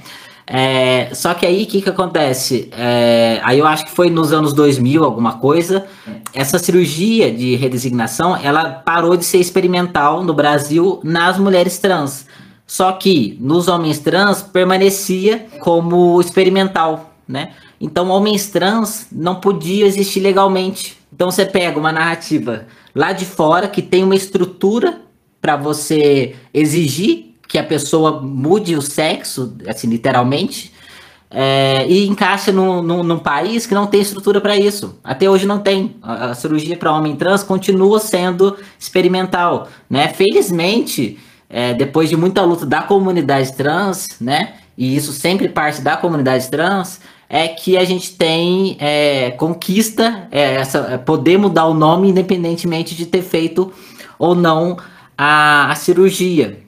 [0.45, 2.69] É, só que aí o que, que acontece?
[2.77, 5.85] É, aí eu acho que foi nos anos 2000, alguma coisa.
[6.33, 12.25] Essa cirurgia de redesignação ela parou de ser experimental no Brasil nas mulheres trans.
[12.65, 17.51] Só que nos homens trans permanecia como experimental, né?
[17.79, 20.97] Então, homens trans não podiam existir legalmente.
[21.13, 22.65] Então, você pega uma narrativa
[22.95, 25.01] lá de fora que tem uma estrutura
[25.43, 30.71] para você exigir que a pessoa mude o sexo, assim, literalmente,
[31.29, 34.97] é, e encaixa num, num, num, país que não tem estrutura para isso.
[35.03, 35.97] Até hoje não tem.
[36.01, 39.67] A, a cirurgia para homem trans continua sendo experimental.
[39.89, 40.07] Né?
[40.07, 41.19] Felizmente,
[41.49, 46.49] é, depois de muita luta da comunidade trans, né, e isso sempre parte da comunidade
[46.49, 52.09] trans, é que a gente tem é, conquista é, essa é, poder mudar o nome
[52.09, 53.73] independentemente de ter feito
[54.17, 54.77] ou não
[55.17, 56.59] a, a cirurgia,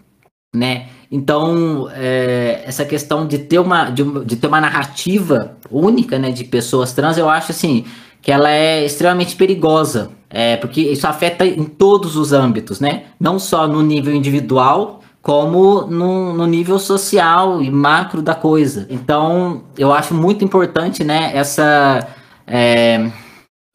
[0.54, 0.88] né?
[1.12, 6.44] Então, é, essa questão de ter, uma, de, de, ter uma narrativa única né, de
[6.44, 7.86] pessoas trans, eu acho assim
[8.22, 13.04] que ela é extremamente perigosa, é, porque isso afeta em todos os âmbitos, né?
[13.20, 18.88] Não só no nível individual, como no, no nível social e macro da coisa.
[18.90, 22.08] Então, eu acho muito importante, né, essa.
[22.48, 23.10] É,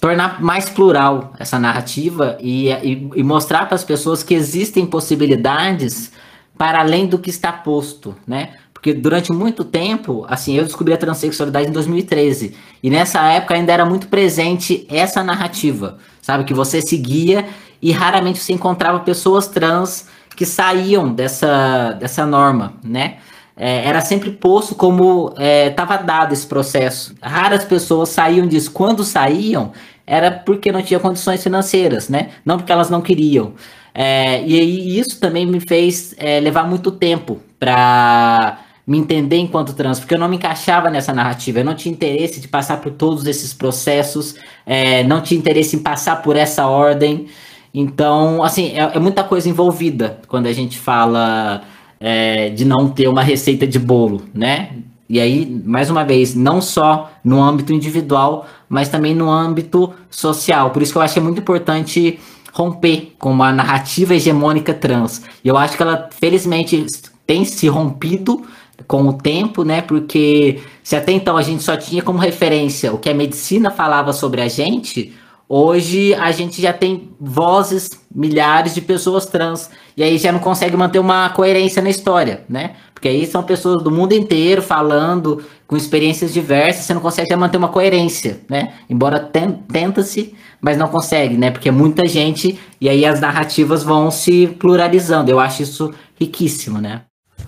[0.00, 6.10] tornar mais plural essa narrativa e, e, e mostrar para as pessoas que existem possibilidades
[6.56, 8.50] para além do que está posto, né?
[8.72, 12.56] Porque durante muito tempo, assim, eu descobri a transexualidade em 2013.
[12.82, 16.44] E nessa época ainda era muito presente essa narrativa, sabe?
[16.44, 17.46] Que você seguia
[17.82, 23.18] e raramente você encontrava pessoas trans que saíam dessa, dessa norma, né?
[23.54, 25.34] É, era sempre posto como
[25.68, 27.14] estava é, dado esse processo.
[27.20, 28.70] Raras pessoas saíam disso.
[28.70, 29.72] Quando saíam,
[30.06, 32.30] era porque não tinha condições financeiras, né?
[32.44, 33.54] Não porque elas não queriam.
[33.94, 40.00] É, e, isso também me fez é, levar muito tempo para me entender enquanto trans,
[40.00, 43.26] porque eu não me encaixava nessa narrativa, eu não tinha interesse de passar por todos
[43.26, 44.34] esses processos,
[44.66, 47.26] é, não tinha interesse em passar por essa ordem.
[47.72, 51.62] Então, assim, é, é muita coisa envolvida quando a gente fala
[52.00, 54.70] é, de não ter uma receita de bolo, né?
[55.10, 60.70] E aí, mais uma vez, não só no âmbito individual, mas também no âmbito social.
[60.70, 62.20] Por isso que eu acho que é muito importante
[62.52, 65.20] romper com uma narrativa hegemônica trans.
[65.44, 66.86] E eu acho que ela, felizmente,
[67.26, 68.46] tem se rompido
[68.86, 69.82] com o tempo, né?
[69.82, 74.12] Porque se até então a gente só tinha como referência o que a medicina falava
[74.12, 75.12] sobre a gente,
[75.48, 80.76] hoje a gente já tem vozes, milhares de pessoas trans, e aí já não consegue
[80.76, 82.76] manter uma coerência na história, né?
[83.00, 87.56] Porque aí são pessoas do mundo inteiro falando com experiências diversas, você não consegue manter
[87.56, 88.74] uma coerência, né?
[88.90, 91.50] Embora tenta-se, mas não consegue, né?
[91.50, 95.30] Porque é muita gente e aí as narrativas vão se pluralizando.
[95.30, 97.00] Eu acho isso riquíssimo, né?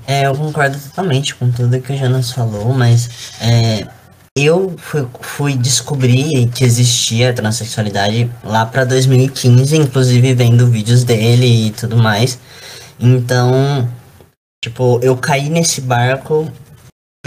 [0.06, 3.10] É, eu concordo totalmente com tudo que o Jonas falou, mas
[3.42, 3.86] é,
[4.34, 11.66] eu fui, fui, descobrir que existia a transexualidade lá para 2015, inclusive vendo vídeos dele
[11.66, 12.38] e tudo mais.
[12.98, 13.86] Então,
[14.62, 16.50] tipo, eu caí nesse barco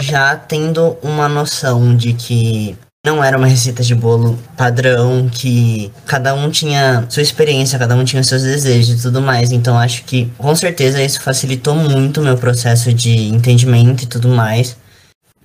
[0.00, 2.76] já tendo uma noção de que
[3.06, 8.04] não era uma receita de bolo padrão, que cada um tinha sua experiência, cada um
[8.04, 9.52] tinha seus desejos e tudo mais.
[9.52, 14.28] Então acho que com certeza isso facilitou muito o meu processo de entendimento e tudo
[14.28, 14.76] mais.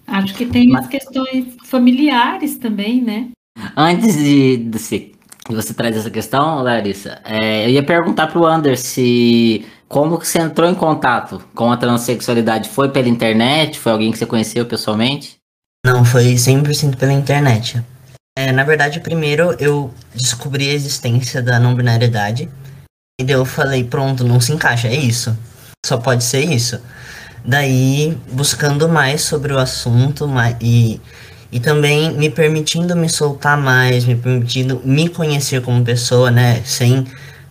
[0.08, 3.30] Acho que tem as questões familiares também, né?
[3.78, 4.78] Antes de, de,
[5.50, 10.26] de você trazer essa questão, Larissa, é, eu ia perguntar pro Ander se como que
[10.26, 12.70] você entrou em contato com a transexualidade?
[12.70, 13.78] Foi pela internet?
[13.78, 15.36] Foi alguém que você conheceu pessoalmente?
[15.86, 17.84] Não, foi 100% pela internet.
[18.38, 22.50] É, na verdade, primeiro eu descobri a existência da não binariedade.
[23.20, 25.38] E daí eu falei, pronto, não se encaixa, é isso.
[25.86, 26.80] Só pode ser isso.
[27.44, 30.30] Daí, buscando mais sobre o assunto
[30.62, 31.02] e,
[31.52, 36.62] e também me permitindo me soltar mais, me permitindo me conhecer como pessoa, né?
[36.64, 37.06] Sem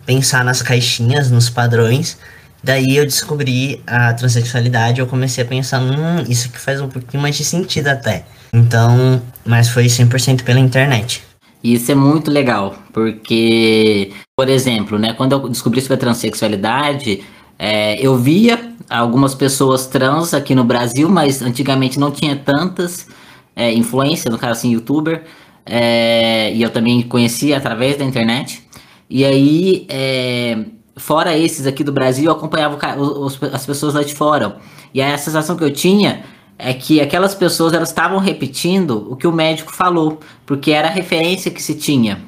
[0.05, 2.17] pensar nas caixinhas, nos padrões.
[2.63, 7.21] Daí eu descobri a transexualidade, eu comecei a pensar, hum, isso que faz um pouquinho
[7.21, 8.25] mais de sentido até.
[8.53, 11.23] Então, mas foi 100% pela internet.
[11.63, 17.23] Isso é muito legal, porque, por exemplo, né, quando eu descobri sobre a transexualidade,
[17.57, 23.07] é, eu via algumas pessoas trans aqui no Brasil, mas antigamente não tinha tantas
[23.55, 25.23] é, influência, no caso assim, youtuber,
[25.65, 28.63] é, e eu também conhecia através da internet.
[29.09, 30.57] E aí, é,
[31.01, 34.57] fora esses aqui do Brasil, eu acompanhava os, as pessoas lá de fora.
[34.93, 36.23] E a sensação que eu tinha
[36.57, 40.91] é que aquelas pessoas elas estavam repetindo o que o médico falou, porque era a
[40.91, 42.21] referência que se tinha,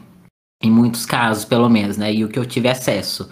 [0.62, 2.12] em muitos casos, pelo menos, né?
[2.12, 3.30] E o que eu tive acesso.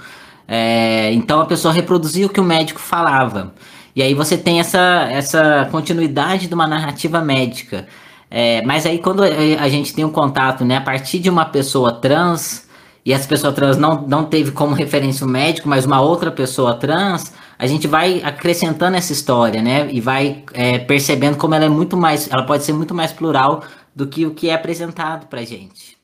[0.48, 3.54] É, então a pessoa reproduzia o que o médico falava.
[3.96, 7.88] E aí você tem essa, essa continuidade de uma narrativa médica.
[8.30, 11.94] É, mas aí quando a gente tem um contato, né, a partir de uma pessoa
[11.94, 12.70] trans,
[13.06, 16.78] e essa pessoa trans não, não teve como referência o médico, mas uma outra pessoa
[16.78, 19.92] trans, a gente vai acrescentando essa história, né?
[19.92, 23.64] E vai é, percebendo como ela é muito mais, ela pode ser muito mais plural
[23.96, 25.98] do que o que é apresentado pra gente.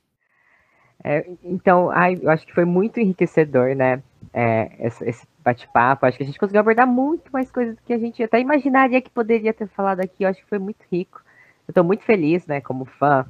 [1.04, 4.02] É, então, ai, eu acho que foi muito enriquecedor, né?
[4.34, 6.06] É, esse, bate-papo.
[6.06, 9.02] Acho que a gente conseguiu abordar muito mais coisas do que a gente até imaginaria
[9.02, 10.24] que poderia ter falado aqui.
[10.24, 11.22] Eu acho que foi muito rico.
[11.68, 13.26] Eu tô muito feliz, né, como fã.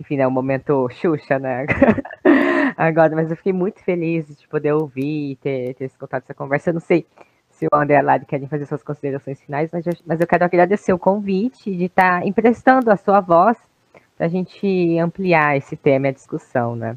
[0.00, 1.66] Enfim, é né, um momento Xuxa, né?
[2.76, 6.70] agora, mas eu fiquei muito feliz de poder ouvir e ter, ter escutado essa conversa.
[6.70, 7.06] Eu não sei
[7.50, 10.26] se o André e a Lari querem fazer suas considerações finais, mas eu, mas eu
[10.26, 13.56] quero agradecer o convite de estar tá emprestando a sua voz
[14.16, 16.96] para a gente ampliar esse tema e a discussão, né?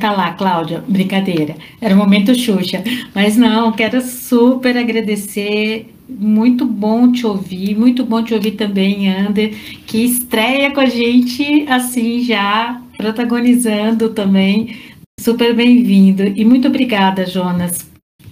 [0.00, 1.54] Tá lá, Cláudia, brincadeira.
[1.80, 2.82] Era o momento Xuxa.
[3.14, 5.93] Mas não, quero super agradecer.
[6.08, 9.54] Muito bom te ouvir, muito bom te ouvir também, Ander,
[9.86, 14.76] que estreia com a gente assim já, protagonizando também.
[15.18, 16.22] Super bem-vindo.
[16.22, 17.90] E muito obrigada, Jonas,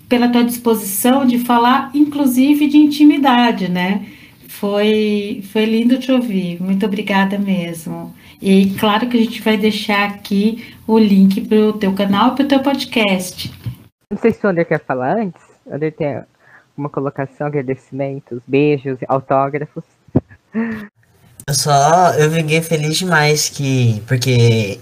[0.09, 4.07] pela tua disposição de falar, inclusive, de intimidade, né?
[4.49, 6.63] Foi, foi lindo te ouvir.
[6.63, 8.15] Muito obrigada mesmo.
[8.41, 12.37] E claro que a gente vai deixar aqui o link para o teu canal e
[12.37, 13.51] para o teu podcast.
[14.11, 15.41] Não sei se o André quer falar antes.
[15.65, 16.21] O André tem
[16.77, 19.85] uma colocação, agradecimentos, beijos, autógrafos.
[20.55, 24.79] Eu só, eu fiquei feliz demais que, porque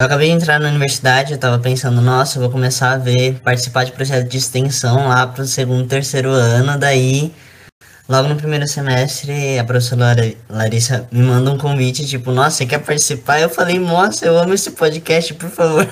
[0.00, 3.40] eu acabei de entrar na universidade, eu tava pensando, nossa, eu vou começar a ver,
[3.40, 7.32] participar de projeto de extensão lá pro segundo, terceiro ano, daí
[8.08, 10.16] Logo no primeiro semestre, a professora
[10.48, 13.38] Larissa me manda um convite, tipo, nossa, você quer participar?
[13.38, 15.86] Eu falei, nossa, eu amo esse podcast, por favor.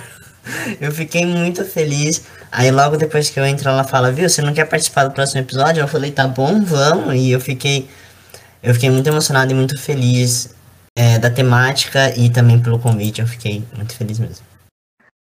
[0.81, 2.25] Eu fiquei muito feliz.
[2.51, 5.41] Aí logo depois que eu entro, ela fala, viu, você não quer participar do próximo
[5.41, 5.81] episódio?
[5.81, 7.15] Eu falei, tá bom, vamos.
[7.15, 7.89] E eu fiquei,
[8.63, 10.55] eu fiquei muito emocionado e muito feliz
[10.97, 13.21] é, da temática e também pelo convite.
[13.21, 14.45] Eu fiquei muito feliz mesmo.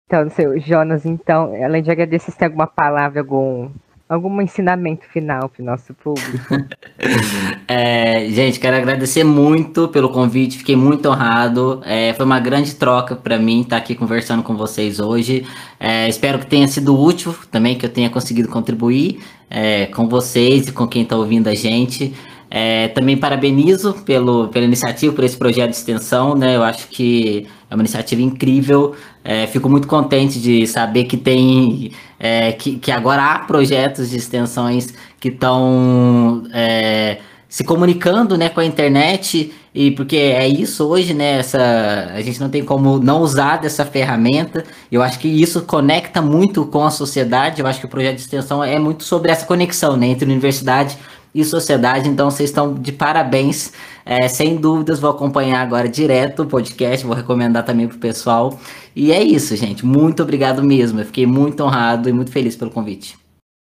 [0.07, 3.71] Então, seu Jonas, então, além de agradecer, você tem alguma palavra, algum
[4.09, 6.55] algum ensinamento final para o nosso público?
[7.67, 11.81] é, gente, quero agradecer muito pelo convite, fiquei muito honrado.
[11.85, 15.47] É, foi uma grande troca para mim estar aqui conversando com vocês hoje.
[15.81, 20.69] É, espero que tenha sido útil também, que eu tenha conseguido contribuir é, com vocês
[20.69, 22.15] e com quem está ouvindo a gente.
[22.51, 26.55] É, também parabenizo pelo, pela iniciativa, por esse projeto de extensão, né?
[26.55, 28.95] Eu acho que é uma iniciativa incrível.
[29.25, 31.91] É, fico muito contente de saber que tem
[32.25, 38.61] é, que, que agora há projetos de extensões que estão é, se comunicando né, com
[38.61, 41.41] a internet e porque é isso hoje, né?
[41.41, 44.65] Essa, a gente não tem como não usar dessa ferramenta.
[44.91, 47.61] Eu acho que isso conecta muito com a sociedade.
[47.61, 50.97] Eu acho que o projeto de extensão é muito sobre essa conexão né, entre universidade
[50.97, 52.09] e sociedade.
[52.09, 53.73] Então vocês estão de parabéns.
[54.05, 58.61] É, sem dúvidas, vou acompanhar agora direto o podcast, vou recomendar também pro pessoal.
[58.95, 59.85] E é isso, gente.
[59.85, 61.01] Muito obrigado mesmo.
[61.01, 63.17] Eu fiquei muito honrado e muito feliz pelo convite.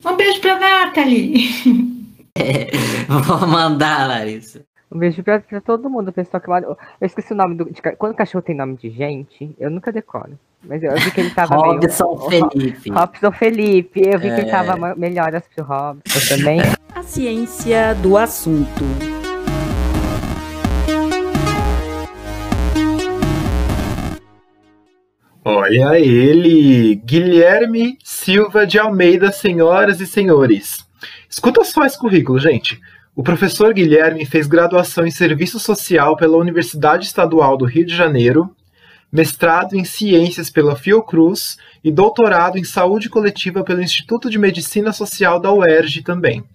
[0.05, 1.99] Um beijo pra Nathalie.
[2.37, 2.69] É,
[3.07, 4.63] vou mandar, Larissa.
[4.91, 6.65] Um beijo pra, pra todo mundo, pessoal que mora.
[6.65, 7.65] Eu esqueci o nome do.
[7.65, 10.31] De, quando o cachorro tem nome de gente, eu nunca decoro.
[10.63, 12.49] Mas eu vi que ele tava Robson meio.
[12.51, 12.89] Felipe.
[12.89, 14.01] Robson Felipe.
[14.03, 14.35] Eu vi é...
[14.35, 14.95] que ele tava é.
[14.95, 16.59] melhoras pro Robson também.
[16.95, 18.83] A ciência do assunto.
[25.45, 30.83] Olha ele, Guilherme Silva de Almeida, senhoras e senhores.
[31.29, 32.79] Escuta só esse currículo, gente.
[33.19, 38.55] O professor Guilherme fez graduação em Serviço Social pela Universidade Estadual do Rio de Janeiro,
[39.11, 45.37] mestrado em Ciências pela Fiocruz e doutorado em Saúde Coletiva pelo Instituto de Medicina Social
[45.37, 46.45] da UERJ também.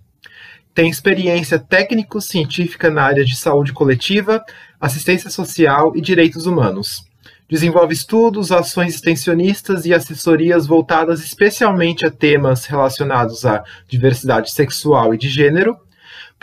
[0.73, 4.43] Tem experiência técnico-científica na área de saúde coletiva,
[4.81, 7.05] assistência social e direitos humanos.
[7.47, 15.19] Desenvolve estudos, ações extensionistas e assessorias voltadas especialmente a temas relacionados à diversidade sexual e
[15.19, 15.77] de gênero,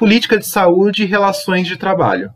[0.01, 2.31] política de saúde e relações de trabalho.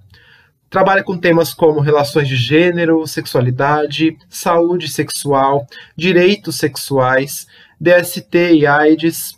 [0.69, 5.65] Trabalha com temas como relações de gênero, sexualidade, saúde sexual,
[5.97, 7.47] direitos sexuais,
[7.81, 9.31] DST e AIDS,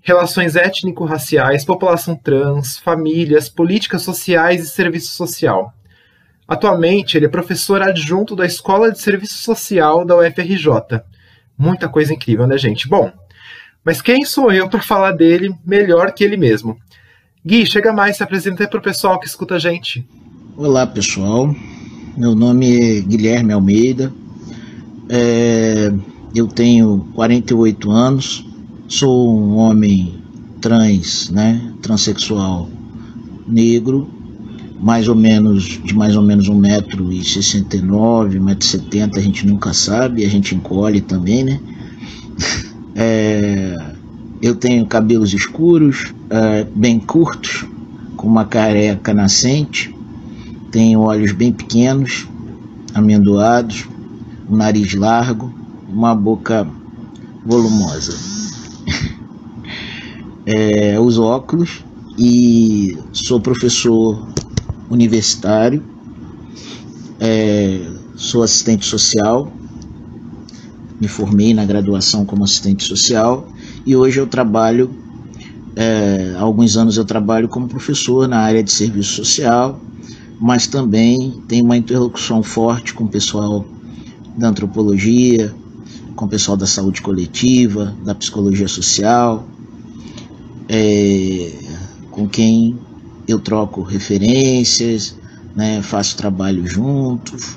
[0.00, 5.72] relações étnico-raciais, população trans, famílias, políticas sociais e serviço social.
[6.46, 11.02] Atualmente, ele é professor adjunto da Escola de Serviço Social da UFRJ.
[11.58, 12.86] Muita coisa incrível, né, gente?
[12.86, 13.10] Bom,
[13.84, 16.78] mas quem sou eu para falar dele melhor que ele mesmo?
[17.46, 20.06] Gui, chega mais, se apresenta aí o pessoal que escuta a gente.
[20.56, 21.54] Olá, pessoal.
[22.16, 24.12] Meu nome é Guilherme Almeida.
[25.08, 25.92] É,
[26.34, 28.44] eu tenho 48 anos,
[28.88, 30.14] Sou um homem
[30.62, 32.70] trans, né, transexual
[33.46, 34.08] negro,
[34.80, 40.54] mais ou menos de mais ou menos 1,69m, 1,70m, a gente nunca sabe, a gente
[40.54, 41.60] encolhe também, né?
[43.00, 43.76] É,
[44.40, 47.64] eu tenho cabelos escuros, é, bem curtos,
[48.16, 49.94] com uma careca nascente,
[50.70, 52.26] tenho olhos bem pequenos,
[52.94, 53.88] amendoados,
[54.48, 55.52] um nariz largo,
[55.88, 56.66] uma boca
[57.44, 58.16] volumosa.
[60.50, 61.84] É, uso óculos
[62.18, 64.26] e sou professor
[64.88, 65.84] universitário,
[67.20, 67.86] é,
[68.16, 69.52] sou assistente social,
[70.98, 73.46] me formei na graduação como assistente social
[73.88, 74.90] e hoje eu trabalho
[75.76, 79.80] É, há alguns anos eu trabalho como professor na área de serviço social,
[80.40, 83.64] mas também tenho uma interlocução forte com o pessoal
[84.36, 85.54] da antropologia,
[86.16, 89.46] com o pessoal da saúde coletiva, da psicologia social,
[90.68, 91.52] é,
[92.10, 92.76] com quem
[93.28, 95.14] eu troco referências,
[95.54, 97.56] né, faço trabalho juntos.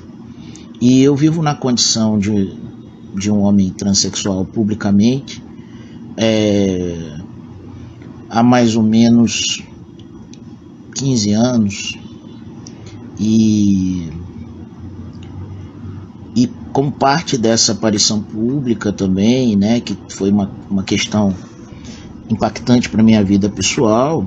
[0.80, 2.54] E eu vivo na condição de,
[3.16, 5.41] de um homem transexual publicamente
[6.24, 7.16] é,
[8.30, 9.60] há mais ou menos
[10.94, 11.98] 15 anos.
[13.18, 14.08] E
[16.34, 21.34] e como parte dessa aparição pública também, né, que foi uma, uma questão
[22.30, 24.24] impactante para minha vida pessoal,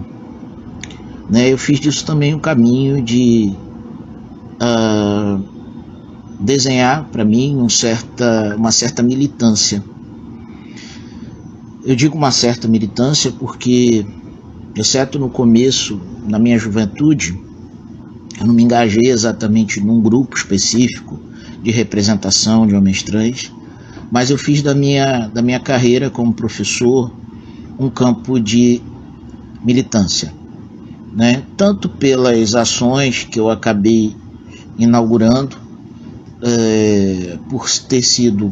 [1.29, 3.55] né, eu fiz disso também um caminho de
[4.61, 5.43] uh,
[6.39, 9.81] desenhar para mim um certa, uma certa militância.
[11.85, 14.03] Eu digo uma certa militância porque,
[14.75, 17.39] exceto no começo, na minha juventude,
[18.39, 21.19] eu não me engajei exatamente num grupo específico,
[21.61, 23.51] de representação de homens trans,
[24.11, 27.11] mas eu fiz da minha, da minha carreira como professor
[27.77, 28.81] um campo de
[29.63, 30.33] militância,
[31.13, 31.43] né?
[31.55, 34.15] tanto pelas ações que eu acabei
[34.77, 35.55] inaugurando,
[36.41, 38.51] é, por ter sido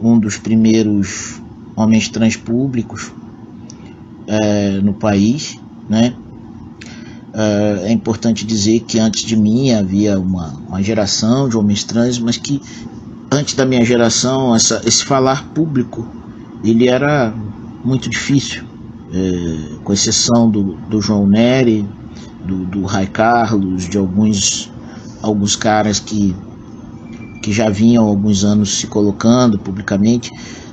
[0.00, 1.42] um dos primeiros
[1.76, 3.12] homens trans públicos
[4.26, 6.14] é, no país, né?
[7.34, 12.16] Uh, é importante dizer que antes de mim havia uma, uma geração de homens trans,
[12.20, 12.62] mas que
[13.28, 16.06] antes da minha geração essa, esse falar público
[16.62, 17.34] ele era
[17.84, 18.62] muito difícil,
[19.12, 21.86] é, com exceção do, do João Nery,
[22.44, 24.72] do, do Rai Carlos, de alguns,
[25.20, 26.34] alguns caras que,
[27.42, 30.30] que já vinham há alguns anos se colocando publicamente,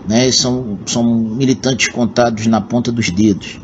[0.08, 3.60] né, são, são militantes contados na ponta dos dedos.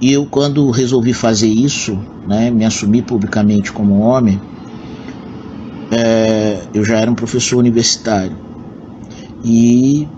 [0.00, 4.40] E eu, quando resolvi fazer isso, né, me assumir publicamente como homem,
[5.90, 8.36] é, eu já era um professor universitário.
[9.44, 10.08] E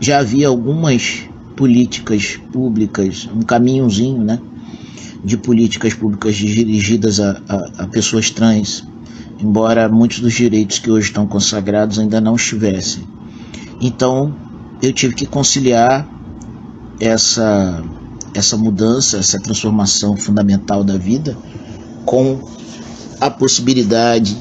[0.00, 1.22] já havia algumas
[1.56, 4.40] políticas públicas, um caminhozinho né,
[5.22, 8.86] de políticas públicas dirigidas a, a, a pessoas trans,
[9.38, 13.04] embora muitos dos direitos que hoje estão consagrados ainda não estivessem.
[13.80, 14.34] Então
[14.82, 16.06] eu tive que conciliar
[16.98, 17.82] essa
[18.32, 21.36] essa mudança, essa transformação fundamental da vida
[22.04, 22.40] com
[23.20, 24.36] a possibilidade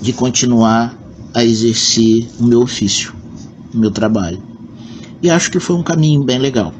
[0.00, 0.94] de continuar
[1.32, 3.14] a exercer o meu ofício,
[3.72, 4.42] o meu trabalho.
[5.22, 6.72] E acho que foi um caminho bem legal.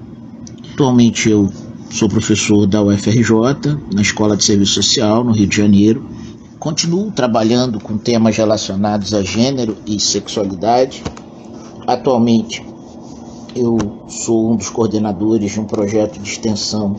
[0.73, 1.51] Atualmente eu
[1.91, 6.05] sou professor da UFRJ, na Escola de Serviço Social, no Rio de Janeiro.
[6.59, 11.03] Continuo trabalhando com temas relacionados a gênero e sexualidade.
[11.87, 12.65] Atualmente
[13.55, 13.77] eu
[14.09, 16.97] sou um dos coordenadores de um projeto de extensão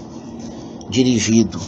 [0.89, 1.59] dirigido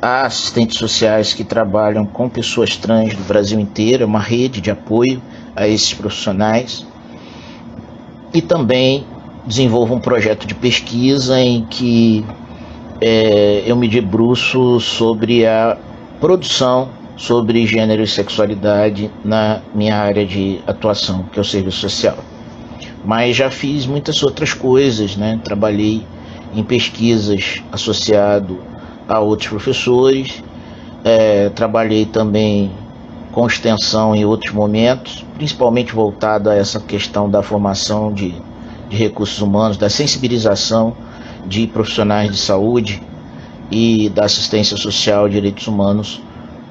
[0.00, 4.70] a assistentes sociais que trabalham com pessoas trans do Brasil inteiro, é uma rede de
[4.70, 5.20] apoio
[5.56, 6.86] a esses profissionais.
[8.32, 9.04] E também
[9.44, 12.24] desenvolvo um projeto de pesquisa em que
[13.00, 15.76] é, eu me debruço sobre a
[16.20, 22.16] produção sobre gênero e sexualidade na minha área de atuação, que é o serviço social
[23.04, 25.40] mas já fiz muitas outras coisas, né?
[25.42, 26.04] Trabalhei
[26.54, 28.58] em pesquisas associado
[29.08, 30.42] a outros professores,
[31.04, 32.70] é, trabalhei também
[33.32, 38.34] com extensão em outros momentos, principalmente voltado a essa questão da formação de,
[38.88, 40.96] de recursos humanos, da sensibilização
[41.46, 43.02] de profissionais de saúde
[43.70, 46.20] e da assistência social e direitos humanos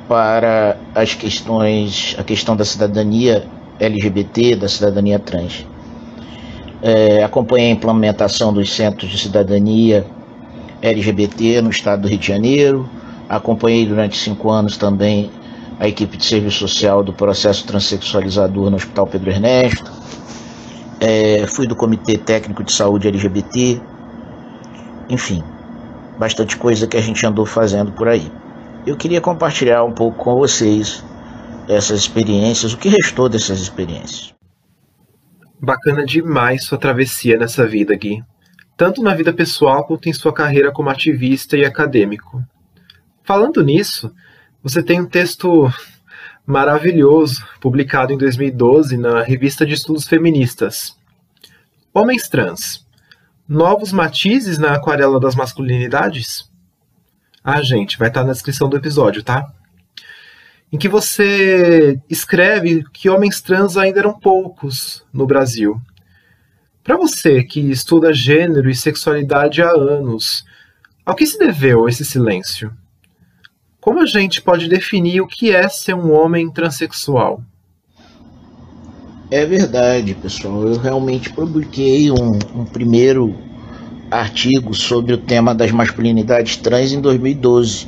[0.08, 3.46] para as questões, a questão da cidadania
[3.80, 5.66] LGBT, da cidadania trans.
[6.82, 10.06] É, acompanhei a implementação dos centros de cidadania
[10.82, 12.90] LGBT no estado do Rio de Janeiro.
[13.28, 15.30] Acompanhei durante cinco anos também
[15.80, 19.92] a equipe de serviço social do processo transexualizador no Hospital Pedro Ernesto.
[21.00, 23.82] É, fui do Comitê Técnico de Saúde LGBT.
[25.10, 25.44] Enfim,
[26.18, 28.32] bastante coisa que a gente andou fazendo por aí.
[28.88, 31.04] Eu queria compartilhar um pouco com vocês
[31.68, 34.34] essas experiências, o que restou dessas experiências.
[35.60, 38.24] Bacana demais sua travessia nessa vida, Gui.
[38.78, 42.42] Tanto na vida pessoal quanto em sua carreira como ativista e acadêmico.
[43.26, 44.10] Falando nisso,
[44.64, 45.70] você tem um texto
[46.46, 50.98] maravilhoso publicado em 2012 na Revista de Estudos Feministas.
[51.94, 52.88] Homens Trans.
[53.50, 56.47] Novos matizes na aquarela das masculinidades?
[57.50, 59.48] Ah, gente, vai estar na descrição do episódio, tá?
[60.72, 65.80] em que você escreve que homens trans ainda eram poucos no Brasil.
[66.84, 70.46] Para você que estuda gênero e sexualidade há anos,
[71.06, 72.72] ao que se deveu esse silêncio?
[73.80, 77.42] Como a gente pode definir o que é ser um homem transexual?
[79.32, 80.68] É verdade, pessoal.
[80.68, 83.36] Eu realmente publiquei um, um primeiro
[84.10, 87.88] artigo sobre o tema das masculinidades trans em 2012.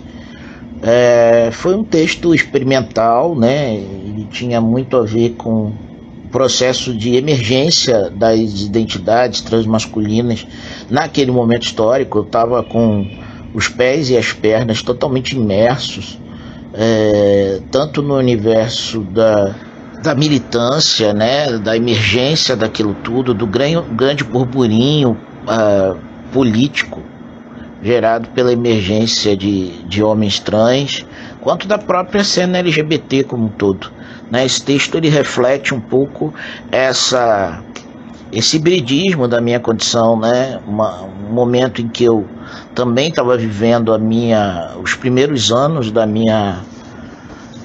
[0.82, 3.76] É, foi um texto experimental, né?
[3.76, 10.46] Ele tinha muito a ver com o processo de emergência das identidades transmasculinas
[10.90, 12.20] naquele momento histórico.
[12.20, 13.06] Eu estava com
[13.54, 16.18] os pés e as pernas totalmente imersos,
[16.74, 19.56] é, tanto no universo da,
[20.04, 27.01] da militância, né, da emergência daquilo tudo, do grande, burburinho uh, político
[27.81, 31.06] gerado pela emergência de, de homens trans,
[31.41, 33.91] quanto da própria cena LGBT como um todo.
[34.30, 34.45] Né?
[34.45, 36.34] Esse texto ele reflete um pouco
[36.72, 37.64] essa
[38.31, 40.60] esse hibridismo da minha condição, né?
[40.68, 42.27] Uma, um momento em que eu
[42.76, 46.60] também estava vivendo a minha, os primeiros anos da minha,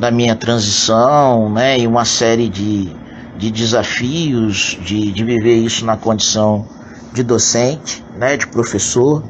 [0.00, 1.78] da minha transição, né?
[1.78, 2.90] E uma série de,
[3.36, 6.66] de desafios de, de viver isso na condição
[7.14, 8.36] de docente, né?
[8.36, 9.24] De professor.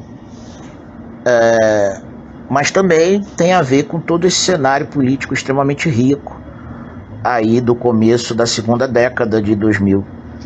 [1.25, 2.01] É,
[2.49, 6.39] mas também tem a ver com todo esse cenário político extremamente rico
[7.23, 10.05] aí do começo da segunda década de 2000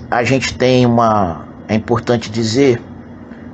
[0.09, 1.45] a gente tem uma.
[1.67, 2.81] É importante dizer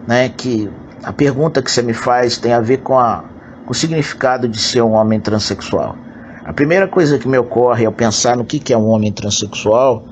[0.07, 0.69] né, que
[1.03, 3.25] a pergunta que você me faz tem a ver com, a,
[3.65, 5.97] com o significado de ser um homem transexual.
[6.45, 10.05] A primeira coisa que me ocorre ao pensar no que, que é um homem transexual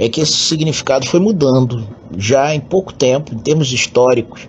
[0.00, 1.86] é que esse significado foi mudando
[2.16, 4.48] já em pouco tempo, em termos históricos.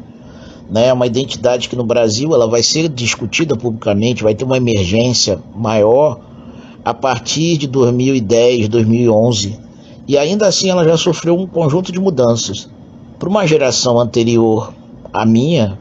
[0.69, 5.37] Né, uma identidade que no Brasil ela vai ser discutida publicamente, vai ter uma emergência
[5.53, 6.21] maior
[6.85, 9.59] a partir de 2010, 2011
[10.07, 12.69] e ainda assim ela já sofreu um conjunto de mudanças.
[13.19, 14.73] Para uma geração anterior
[15.11, 15.77] à minha,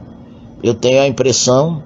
[0.65, 1.85] eu tenho a impressão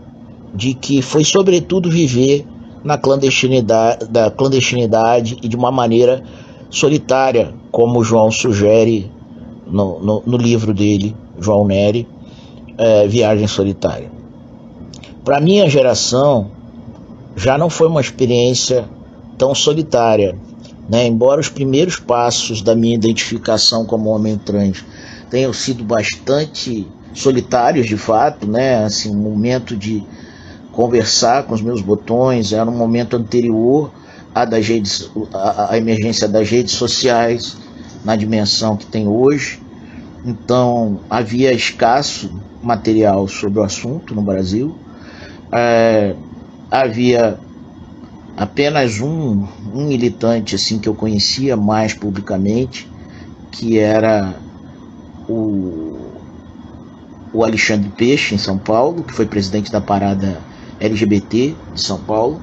[0.54, 2.46] de que foi sobretudo viver
[2.82, 6.24] na clandestinidade, da clandestinidade e de uma maneira
[6.74, 9.10] solitária, como João sugere
[9.64, 12.06] no, no, no livro dele, João Neri,
[12.76, 14.10] é, Viagem Solitária.
[15.24, 16.50] Para minha geração,
[17.36, 18.88] já não foi uma experiência
[19.38, 20.36] tão solitária,
[20.88, 21.06] né?
[21.06, 24.84] Embora os primeiros passos da minha identificação como homem trans
[25.30, 28.84] tenham sido bastante solitários de fato, né?
[28.84, 30.04] Assim, um momento de
[30.72, 33.92] conversar com os meus botões era um momento anterior
[34.34, 37.56] à, das redes, à, à emergência das redes sociais
[38.04, 39.60] na dimensão que tem hoje.
[40.24, 42.30] Então havia escasso
[42.62, 44.76] material sobre o assunto no Brasil.
[45.52, 46.14] É,
[46.70, 47.38] havia
[48.36, 52.90] apenas um, um militante assim que eu conhecia mais publicamente,
[53.52, 54.34] que era
[55.28, 56.10] o,
[57.32, 60.40] o Alexandre Peixe, em São Paulo, que foi presidente da parada
[60.80, 62.40] LGBT de São Paulo,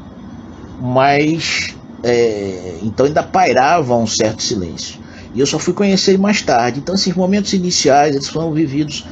[0.79, 4.99] mas é, então ainda pairava um certo silêncio.
[5.33, 6.79] E eu só fui conhecer mais tarde.
[6.79, 9.05] Então, esses momentos iniciais eles foram vividos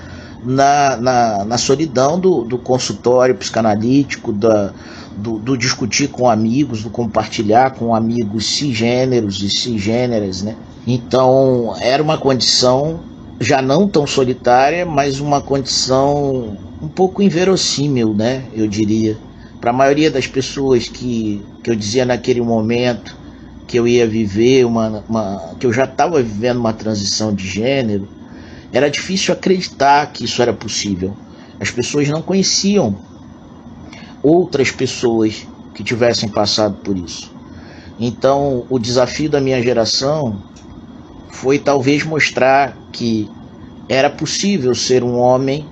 [0.43, 4.73] na, na, na solidão do, do consultório psicanalítico, da,
[5.15, 10.55] do, do, discutir com amigos, do compartilhar com amigos cisgêneros e cisgêneras, né?
[10.87, 13.01] Então era uma condição
[13.39, 18.43] já não tão solitária, mas uma condição um pouco inverossímil, né?
[18.53, 19.17] Eu diria.
[19.59, 23.15] Para a maioria das pessoas que, que eu dizia naquele momento
[23.67, 28.07] que eu ia viver uma, uma que eu já estava vivendo uma transição de gênero,
[28.71, 31.15] era difícil acreditar que isso era possível.
[31.59, 32.95] As pessoas não conheciam
[34.23, 35.45] outras pessoas
[35.75, 37.31] que tivessem passado por isso.
[37.99, 40.41] Então, o desafio da minha geração
[41.31, 43.29] foi talvez mostrar que
[43.89, 45.65] era possível ser um homem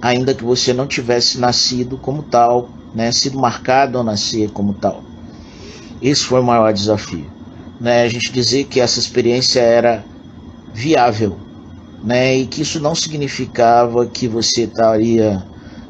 [0.00, 5.04] ainda que você não tivesse nascido como tal, né, sido marcado ao nascer como tal.
[6.00, 7.26] Esse foi o maior desafio,
[7.78, 10.02] né, a gente dizer que essa experiência era
[10.72, 11.36] viável,
[12.02, 15.44] né, e que isso não significava que você estaria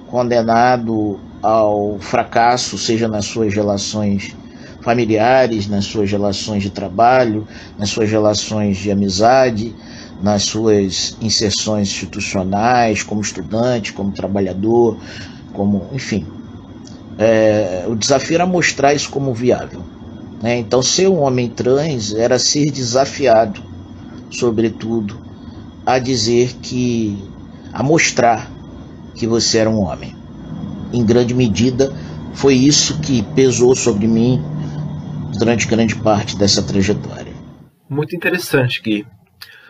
[0.08, 4.34] condenado ao fracasso, seja nas suas relações
[4.80, 7.46] familiares, nas suas relações de trabalho,
[7.78, 9.72] nas suas relações de amizade,
[10.20, 14.96] nas suas inserções institucionais, como estudante, como trabalhador,
[15.52, 16.35] como, enfim.
[17.18, 19.82] É, o desafio era mostrar isso como viável.
[20.42, 20.58] Né?
[20.58, 23.62] Então, ser um homem trans era ser desafiado,
[24.30, 25.18] sobretudo,
[25.84, 27.16] a dizer que,
[27.72, 28.50] a mostrar
[29.14, 30.14] que você era um homem
[30.92, 31.92] em grande medida,
[32.34, 34.42] foi isso que pesou sobre mim
[35.38, 37.32] durante grande parte dessa trajetória.
[37.88, 39.06] Muito interessante, Gui.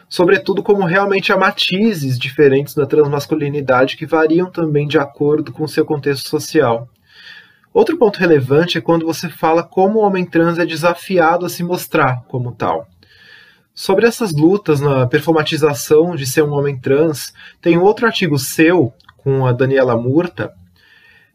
[0.09, 5.85] sobretudo como realmente há matizes diferentes na transmasculinidade que variam também de acordo com seu
[5.85, 6.89] contexto social.
[7.77, 11.63] Outro ponto relevante é quando você fala como o homem trans é desafiado a se
[11.63, 12.89] mostrar como tal.
[13.75, 19.45] Sobre essas lutas na performatização de ser um homem trans, tem outro artigo seu, com
[19.45, 20.55] a Daniela Murta,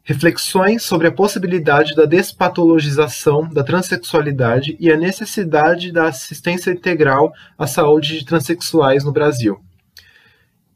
[0.01, 7.67] reflexões sobre a possibilidade da despatologização da transexualidade e a necessidade da assistência integral à
[7.67, 9.61] saúde de transexuais no Brasil.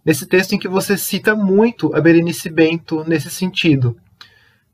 [0.05, 3.97] Nesse texto em que você cita muito a Berenice Bento nesse sentido.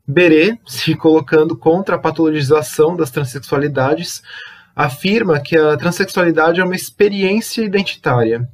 [0.06, 4.22] Berê, se colocando contra a patologização das transexualidades,
[4.74, 8.48] afirma que a transexualidade é uma experiência identitária,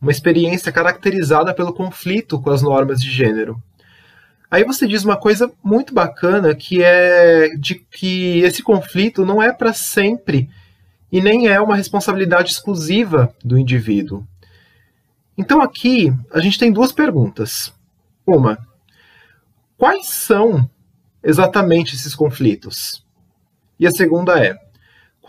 [0.00, 3.60] uma experiência caracterizada pelo conflito com as normas de gênero.
[4.50, 9.52] Aí você diz uma coisa muito bacana que é de que esse conflito não é
[9.52, 10.50] para sempre
[11.12, 14.26] e nem é uma responsabilidade exclusiva do indivíduo.
[15.38, 17.72] Então aqui a gente tem duas perguntas.
[18.26, 18.58] Uma,
[19.80, 20.70] quais são
[21.24, 23.04] exatamente esses conflitos?
[23.78, 24.56] E a segunda é,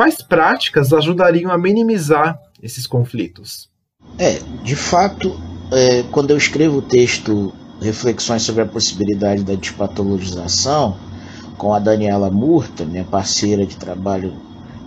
[0.02, 3.70] Quais práticas ajudariam a minimizar esses conflitos?
[4.18, 5.40] É, de fato,
[5.72, 10.98] é, quando eu escrevo o texto Reflexões sobre a possibilidade da despatologização,
[11.58, 14.34] com a Daniela Murta, minha parceira de trabalho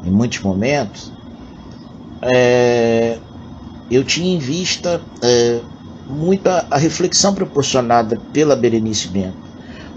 [0.05, 1.13] em muitos momentos,
[2.23, 3.19] é,
[3.91, 5.61] eu tinha em vista é,
[6.09, 9.44] muita a reflexão proporcionada pela Berenice Bento.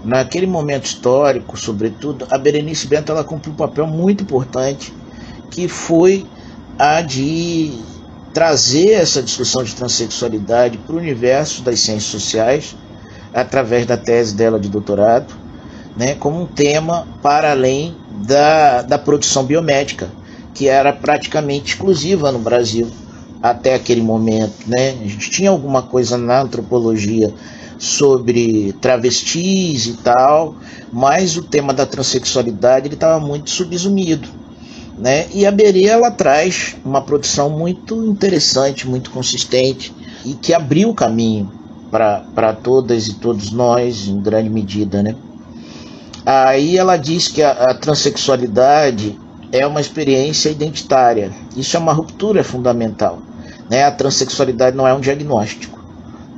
[0.08, 4.90] Naquele momento histórico, sobretudo, a Berenice Bento ela cumpriu um papel muito importante
[5.50, 6.24] que foi
[6.78, 7.78] a de
[8.32, 12.74] trazer essa discussão de transexualidade para o universo das ciências sociais,
[13.34, 15.34] através da tese dela de doutorado,
[15.94, 20.08] né, como um tema para além da, da produção biomédica,
[20.54, 22.88] que era praticamente exclusiva no Brasil
[23.42, 24.54] até aquele momento.
[24.66, 24.96] Né?
[25.02, 27.30] A gente tinha alguma coisa na antropologia
[27.78, 30.56] sobre travestis e tal,
[30.92, 34.28] mas o tema da transexualidade estava muito subsumido.
[34.98, 35.28] Né?
[35.32, 39.94] E a Berê ela traz uma produção muito interessante, muito consistente
[40.24, 41.52] e que abriu o caminho
[41.90, 45.02] para todas e todos nós, em grande medida.
[45.02, 45.14] Né?
[46.26, 49.18] Aí ela diz que a, a transexualidade
[49.52, 51.32] é uma experiência identitária.
[51.56, 53.20] Isso é uma ruptura fundamental.
[53.70, 53.84] Né?
[53.84, 55.77] A transexualidade não é um diagnóstico.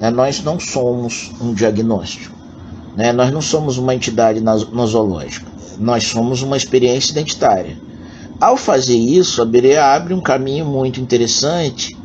[0.00, 0.10] Né?
[0.10, 2.34] Nós não somos um diagnóstico.
[2.96, 3.12] Né?
[3.12, 5.46] Nós não somos uma entidade nosológica.
[5.78, 7.76] Nós somos uma experiência identitária.
[8.40, 11.96] Ao fazer isso, a Berea abre um caminho muito interessante,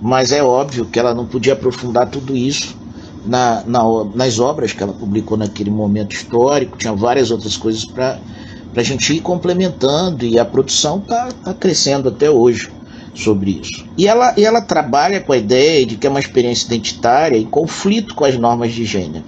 [0.00, 2.76] mas é óbvio que ela não podia aprofundar tudo isso
[3.26, 3.82] na, na,
[4.14, 8.18] nas obras que ela publicou naquele momento histórico, tinha várias outras coisas para
[8.74, 12.70] a gente ir complementando, e a produção está tá crescendo até hoje
[13.14, 13.84] sobre isso.
[13.96, 17.46] E ela, e ela trabalha com a ideia de que é uma experiência identitária em
[17.46, 19.24] conflito com as normas de gênero.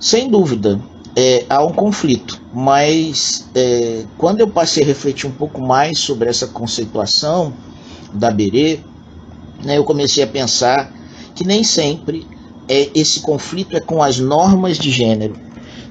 [0.00, 0.80] Sem dúvida,
[1.14, 2.40] é, há um conflito.
[2.52, 7.52] Mas é, quando eu passei a refletir um pouco mais sobre essa conceituação
[8.12, 8.80] da Berê,
[9.64, 10.92] né, eu comecei a pensar
[11.34, 12.26] que nem sempre
[12.68, 15.34] é, esse conflito é com as normas de gênero.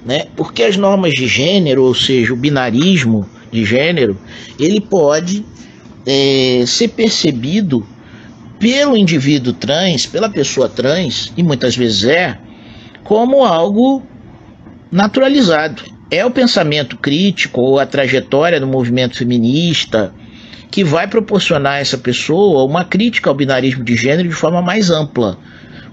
[0.06, 0.28] Né?
[0.36, 4.18] Porque as normas de gênero, ou seja, o binarismo de gênero,
[4.60, 5.44] ele pode
[6.06, 7.86] é, ser percebido
[8.60, 12.38] pelo indivíduo trans, pela pessoa trans, e muitas vezes é,
[13.04, 14.04] como algo
[14.92, 15.84] naturalizado.
[16.10, 20.14] É o pensamento crítico ou a trajetória do movimento feminista
[20.72, 24.90] que vai proporcionar a essa pessoa uma crítica ao binarismo de gênero de forma mais
[24.90, 25.38] ampla.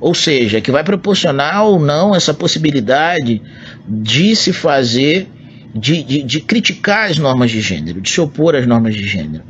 [0.00, 3.40] Ou seja, que vai proporcionar ou não essa possibilidade
[3.88, 5.28] de se fazer,
[5.74, 9.44] de, de, de criticar as normas de gênero, de se opor às normas de gênero.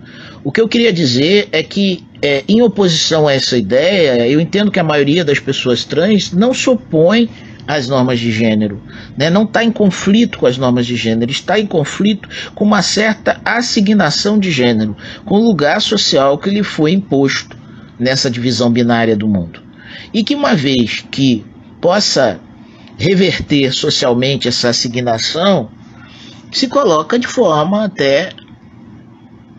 [0.45, 4.71] O que eu queria dizer é que, é, em oposição a essa ideia, eu entendo
[4.71, 7.29] que a maioria das pessoas trans não se opõe
[7.67, 8.83] as normas de gênero,
[9.17, 9.31] né?
[9.31, 13.41] não está em conflito com as normas de gênero, está em conflito com uma certa
[13.45, 17.57] assignação de gênero, com o lugar social que lhe foi imposto
[17.99, 19.63] nessa divisão binária do mundo.
[20.13, 21.45] E que uma vez que
[21.81, 22.41] possa
[22.99, 25.71] reverter socialmente essa assignação,
[26.51, 28.31] se coloca de forma até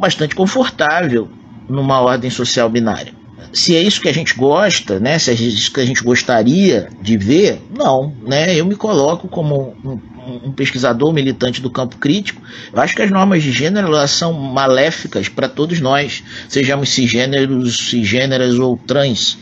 [0.04, 1.30] bastante confortável
[1.70, 3.24] numa ordem social binária
[3.54, 5.20] se é isso que a gente gosta, né?
[5.20, 8.56] Se é isso que a gente gostaria de ver, não, né?
[8.56, 12.42] Eu me coloco como um, um pesquisador militante do campo crítico.
[12.74, 17.90] Eu acho que as normas de gênero elas são maléficas para todos nós, sejamos cisgêneros,
[17.90, 19.38] cisgêneras ou trans,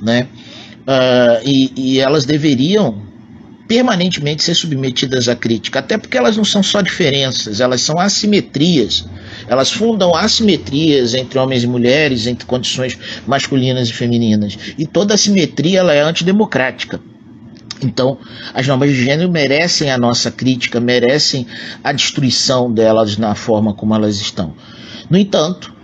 [0.00, 0.28] né?
[0.82, 3.02] Uh, e, e elas deveriam
[3.66, 9.04] permanentemente ser submetidas à crítica, até porque elas não são só diferenças, elas são assimetrias
[9.48, 14.58] Elas fundam assimetrias entre homens e mulheres, entre condições masculinas e femininas.
[14.76, 17.00] E toda assimetria ela é antidemocrática.
[17.82, 18.18] Então,
[18.54, 21.46] as normas de gênero merecem a nossa crítica, merecem
[21.84, 24.54] a destruição delas na forma como elas estão.
[25.10, 25.74] No entanto,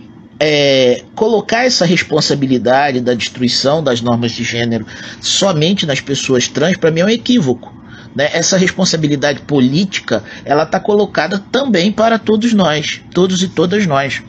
[0.41, 4.87] é, colocar essa responsabilidade da destruição das normas de gênero
[5.21, 7.82] somente nas pessoas trans, para mim é um equívoco.
[8.15, 8.31] Né?
[8.33, 14.23] Essa responsabilidade política ela está colocada também para todos nós, todos e todas nós.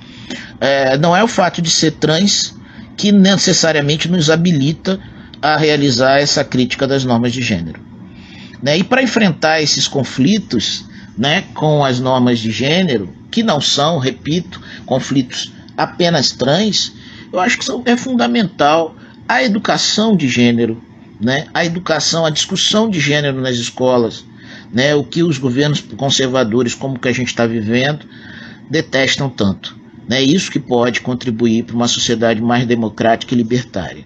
[0.60, 2.56] É, não é o fato de ser trans
[2.96, 5.00] que necessariamente nos habilita
[5.42, 7.82] a realizar essa crítica das normas de gênero.
[8.62, 8.78] Né?
[8.78, 10.86] E para enfrentar esses conflitos
[11.18, 16.94] né, com as normas de gênero, que não são, repito, conflitos apenas trans,
[17.32, 18.96] eu acho que é fundamental
[19.28, 20.82] a educação de gênero,
[21.20, 21.48] né?
[21.54, 24.26] a educação, a discussão de gênero nas escolas,
[24.72, 24.96] né?
[24.96, 28.06] o que os governos conservadores, como que a gente está vivendo,
[28.70, 29.78] detestam tanto.
[30.08, 30.22] É né?
[30.22, 34.06] isso que pode contribuir para uma sociedade mais democrática e libertária.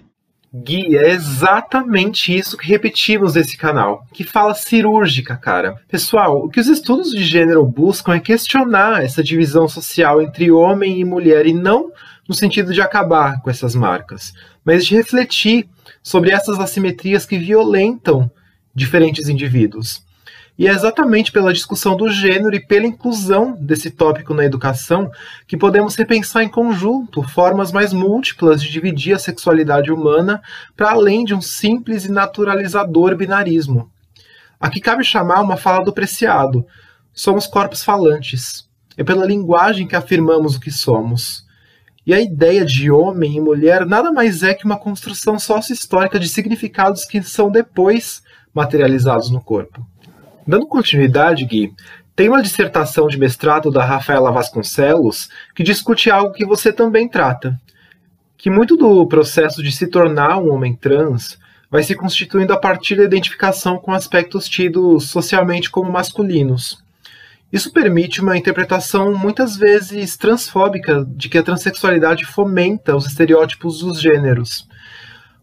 [0.52, 5.76] Gui, é exatamente isso que repetimos nesse canal, que fala cirúrgica, cara.
[5.88, 11.00] Pessoal, o que os estudos de gênero buscam é questionar essa divisão social entre homem
[11.00, 11.92] e mulher e não
[12.26, 14.32] no sentido de acabar com essas marcas,
[14.64, 15.68] mas de refletir
[16.02, 18.30] sobre essas assimetrias que violentam
[18.74, 20.06] diferentes indivíduos.
[20.58, 25.08] E é exatamente pela discussão do gênero e pela inclusão desse tópico na educação
[25.46, 30.42] que podemos repensar em conjunto formas mais múltiplas de dividir a sexualidade humana
[30.76, 33.88] para além de um simples e naturalizador binarismo.
[34.58, 36.66] Aqui cabe chamar uma fala do Preciado.
[37.14, 38.68] Somos corpos falantes.
[38.96, 41.46] É pela linguagem que afirmamos o que somos.
[42.08, 46.26] E a ideia de homem e mulher nada mais é que uma construção sócio-histórica de
[46.26, 48.22] significados que são depois
[48.54, 49.86] materializados no corpo.
[50.46, 51.74] Dando continuidade, Gui,
[52.16, 57.60] tem uma dissertação de mestrado da Rafaela Vasconcelos que discute algo que você também trata,
[58.38, 61.38] que muito do processo de se tornar um homem trans
[61.70, 66.82] vai se constituindo a partir da identificação com aspectos tidos socialmente como masculinos.
[67.52, 74.00] Isso permite uma interpretação muitas vezes transfóbica de que a transexualidade fomenta os estereótipos dos
[74.00, 74.68] gêneros.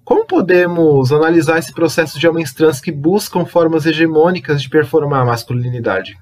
[0.04, 5.26] Como podemos analisar esse processo de homens trans que buscam formas hegemônicas de performar a
[5.26, 6.16] masculinidade?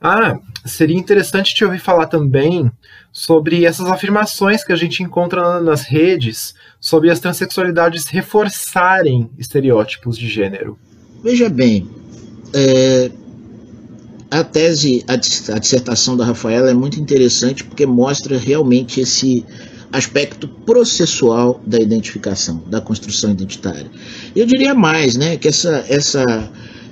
[0.00, 2.70] Ah, seria interessante te ouvir falar também
[3.10, 10.28] sobre essas afirmações que a gente encontra nas redes sobre as transexualidades reforçarem estereótipos de
[10.28, 10.78] gênero.
[11.20, 11.90] Veja bem,
[12.54, 13.10] é,
[14.30, 19.44] a tese, a, dissertação da Rafaela é muito interessante porque mostra realmente esse
[19.90, 23.90] aspecto processual da identificação, da construção identitária.
[24.36, 26.24] Eu diria mais, né, que essa, essa,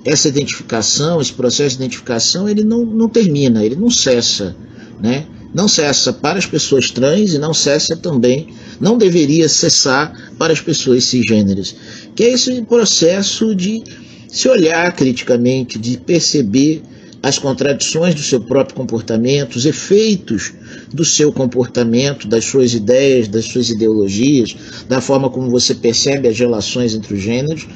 [0.02, 4.56] essa identificação, esse processo de identificação, ele não, não termina, ele não cessa,
[5.00, 5.26] né?
[5.54, 8.48] Não cessa para as pessoas trans e não cessa também,
[8.80, 11.74] não deveria cessar para as pessoas cisgêneras,
[12.14, 13.82] que é esse processo de
[14.28, 16.82] se olhar criticamente, de perceber
[17.26, 20.52] as contradições do seu próprio comportamento, os efeitos
[20.94, 24.54] do seu comportamento, das suas ideias, das suas ideologias,
[24.88, 27.66] da forma como você percebe as relações entre os gêneros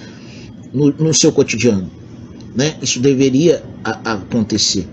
[0.72, 1.90] no, no seu cotidiano.
[2.54, 2.76] Né?
[2.80, 4.86] Isso deveria a, acontecer.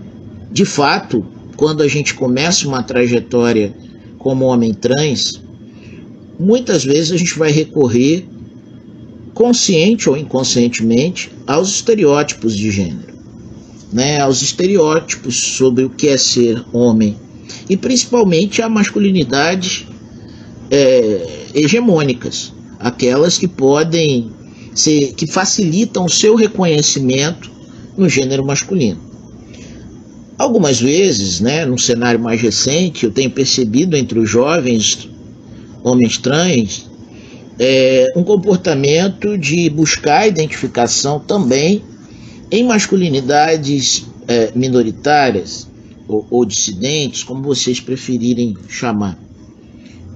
[0.50, 1.24] De fato,
[1.56, 3.72] quando a gente começa uma trajetória
[4.18, 5.40] como homem trans,
[6.36, 8.26] muitas vezes a gente vai recorrer,
[9.34, 13.17] consciente ou inconscientemente, aos estereótipos de gênero
[13.92, 17.16] né, aos estereótipos sobre o que é ser homem
[17.68, 19.86] e principalmente a masculinidades
[20.70, 24.30] é, hegemônicas, aquelas que podem
[24.74, 27.50] ser, que facilitam o seu reconhecimento
[27.96, 29.00] no gênero masculino.
[30.36, 35.08] Algumas vezes, né, no cenário mais recente, eu tenho percebido entre os jovens
[35.82, 36.88] homens trans
[37.58, 41.82] é, um comportamento de buscar identificação também
[42.50, 45.68] em masculinidades é, minoritárias
[46.06, 49.18] ou, ou, dissidentes, como vocês preferirem chamar,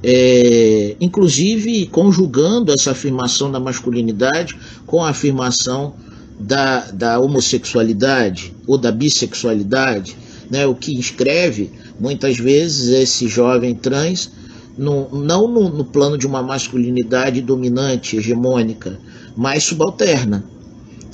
[0.02, 4.56] é, inclusive conjugando essa afirmação da masculinidade
[4.86, 5.94] com a afirmação
[6.40, 10.16] da, da homossexualidade ou da bissexualidade,
[10.50, 14.30] né, o que escreve muitas vezes esse jovem trans
[14.76, 18.98] no, não no, no plano de uma masculinidade dominante, hegemônica,
[19.36, 20.44] mas subalterna.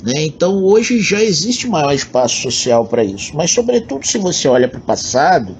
[0.03, 0.25] Né?
[0.25, 4.79] Então hoje já existe maior espaço social para isso, mas sobretudo se você olha para
[4.79, 5.55] o passado,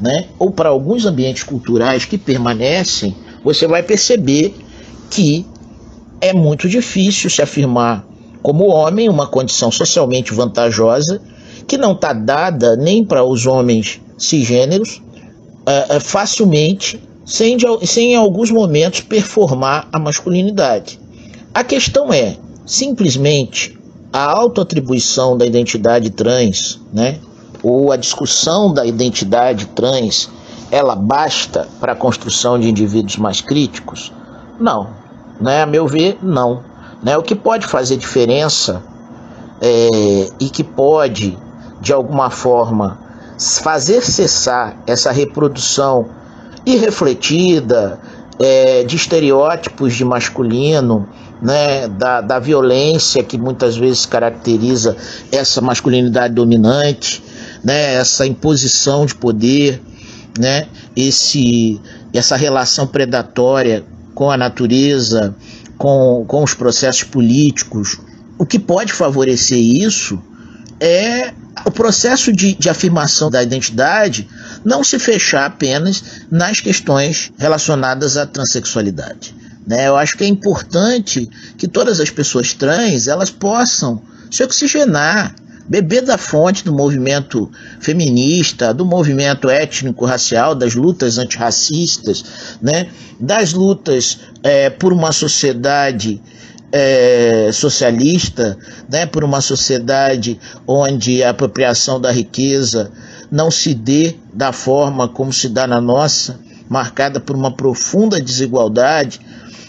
[0.00, 4.54] né, ou para alguns ambientes culturais que permanecem, você vai perceber
[5.10, 5.46] que
[6.20, 8.06] é muito difícil se afirmar
[8.42, 11.20] como homem uma condição socialmente vantajosa
[11.66, 15.02] que não está dada nem para os homens cisgêneros,
[15.66, 21.00] é, é, facilmente, sem, sem em alguns momentos performar a masculinidade.
[21.52, 22.36] A questão é,
[22.66, 23.78] simplesmente,
[24.12, 27.20] a autoatribuição da identidade trans, né,
[27.62, 30.28] ou a discussão da identidade trans,
[30.70, 34.12] ela basta para a construção de indivíduos mais críticos?
[34.58, 34.88] Não.
[35.40, 35.62] Né?
[35.62, 36.62] A meu ver, não.
[37.02, 37.16] Né?
[37.16, 38.82] O que pode fazer diferença
[39.60, 41.38] é, e que pode,
[41.80, 42.98] de alguma forma,
[43.38, 46.06] fazer cessar essa reprodução
[46.64, 48.00] irrefletida
[48.38, 51.08] é, de estereótipos de masculino,
[51.40, 54.96] né, da, da violência que muitas vezes caracteriza
[55.30, 57.22] essa masculinidade dominante,
[57.62, 59.80] né, essa imposição de poder,
[60.38, 61.80] né, esse,
[62.12, 63.84] essa relação predatória
[64.14, 65.34] com a natureza,
[65.76, 67.98] com, com os processos políticos.
[68.38, 70.20] O que pode favorecer isso
[70.80, 71.32] é
[71.64, 74.28] o processo de, de afirmação da identidade
[74.64, 79.34] não se fechar apenas nas questões relacionadas à transexualidade.
[79.66, 79.88] Né?
[79.88, 81.28] Eu acho que é importante
[81.58, 85.34] que todas as pessoas trans elas possam se oxigenar,
[85.68, 92.24] beber da fonte do movimento feminista, do movimento étnico-racial, das lutas antirracistas,
[92.62, 92.88] né?
[93.18, 96.22] das lutas é, por uma sociedade
[96.70, 98.56] é, socialista,
[98.88, 99.06] né?
[99.06, 102.92] por uma sociedade onde a apropriação da riqueza
[103.30, 106.38] não se dê da forma como se dá na nossa,
[106.68, 109.20] marcada por uma profunda desigualdade,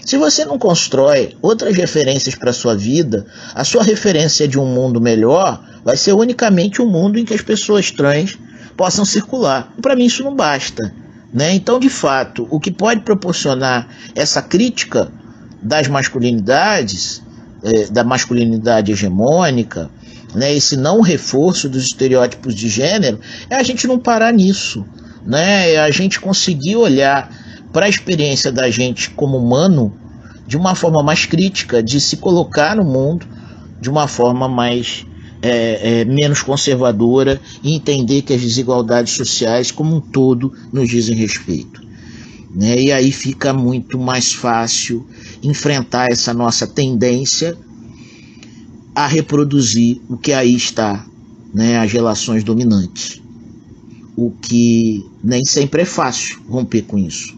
[0.05, 5.01] se você não constrói outras referências para sua vida, a sua referência de um mundo
[5.01, 8.37] melhor vai ser unicamente um mundo em que as pessoas trans
[8.77, 9.73] possam circular.
[9.81, 10.93] Para mim isso não basta.
[11.33, 11.53] Né?
[11.53, 15.11] Então, de fato, o que pode proporcionar essa crítica
[15.61, 17.21] das masculinidades,
[17.63, 19.89] é, da masculinidade hegemônica,
[20.33, 23.19] né, esse não reforço dos estereótipos de gênero,
[23.49, 24.85] é a gente não parar nisso.
[25.25, 25.73] Né?
[25.73, 27.29] É a gente conseguir olhar
[27.77, 29.93] para a experiência da gente como humano
[30.47, 33.27] de uma forma mais crítica, de se colocar no mundo
[33.79, 35.05] de uma forma mais
[35.43, 41.15] é, é, menos conservadora e entender que as desigualdades sociais como um todo nos dizem
[41.15, 41.79] respeito.
[42.49, 42.81] Né?
[42.81, 45.07] E aí fica muito mais fácil
[45.43, 47.55] enfrentar essa nossa tendência
[48.95, 51.05] a reproduzir o que aí está,
[51.53, 51.77] né?
[51.77, 53.21] as relações dominantes.
[54.15, 57.36] O que nem sempre é fácil romper com isso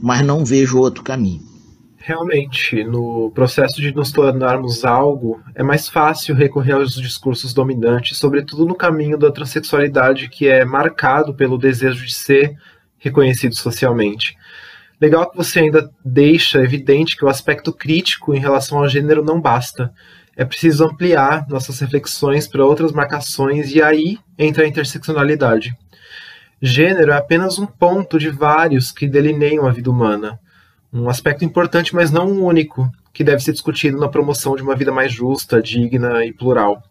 [0.00, 1.42] mas não vejo outro caminho.
[1.98, 8.64] Realmente, no processo de nos tornarmos algo, é mais fácil recorrer aos discursos dominantes, sobretudo
[8.64, 12.56] no caminho da transexualidade, que é marcado pelo desejo de ser
[12.98, 14.36] reconhecido socialmente.
[15.00, 19.40] Legal que você ainda deixa evidente que o aspecto crítico em relação ao gênero não
[19.40, 19.92] basta.
[20.36, 25.76] É preciso ampliar nossas reflexões para outras marcações e aí entra a interseccionalidade.
[26.60, 30.40] Gênero é apenas um ponto de vários que delineiam a vida humana.
[30.92, 34.90] Um aspecto importante, mas não único, que deve ser discutido na promoção de uma vida
[34.90, 36.82] mais justa, digna e plural.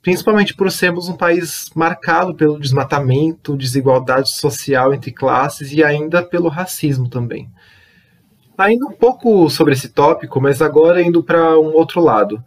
[0.00, 6.48] Principalmente por sermos um país marcado pelo desmatamento, desigualdade social entre classes e ainda pelo
[6.48, 7.48] racismo também.
[8.56, 12.42] Ainda um pouco sobre esse tópico, mas agora indo para um outro lado.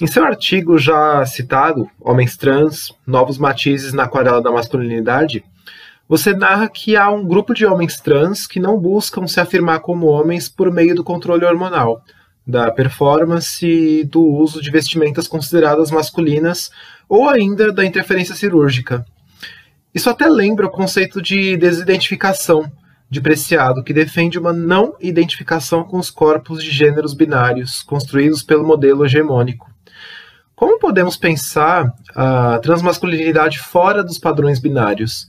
[0.00, 5.44] Em seu artigo já citado, Homens Trans, Novos Matizes na Aquarela da Masculinidade,
[6.08, 10.06] você narra que há um grupo de homens trans que não buscam se afirmar como
[10.06, 12.02] homens por meio do controle hormonal,
[12.46, 16.70] da performance e do uso de vestimentas consideradas masculinas
[17.06, 19.04] ou ainda da interferência cirúrgica.
[19.94, 22.70] Isso até lembra o conceito de desidentificação
[23.10, 28.66] de Preciado, que defende uma não identificação com os corpos de gêneros binários construídos pelo
[28.66, 29.70] modelo hegemônico.
[30.54, 35.26] Como podemos pensar a transmasculinidade fora dos padrões binários?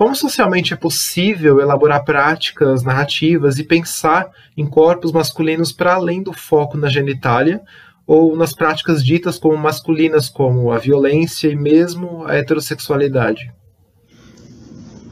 [0.00, 6.32] Como socialmente é possível elaborar práticas narrativas e pensar em corpos masculinos para além do
[6.32, 7.60] foco na genitália
[8.06, 13.52] ou nas práticas ditas como masculinas, como a violência e mesmo a heterossexualidade?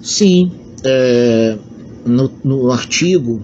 [0.00, 0.52] Sim,
[0.82, 1.58] é,
[2.06, 3.42] no, no, artigo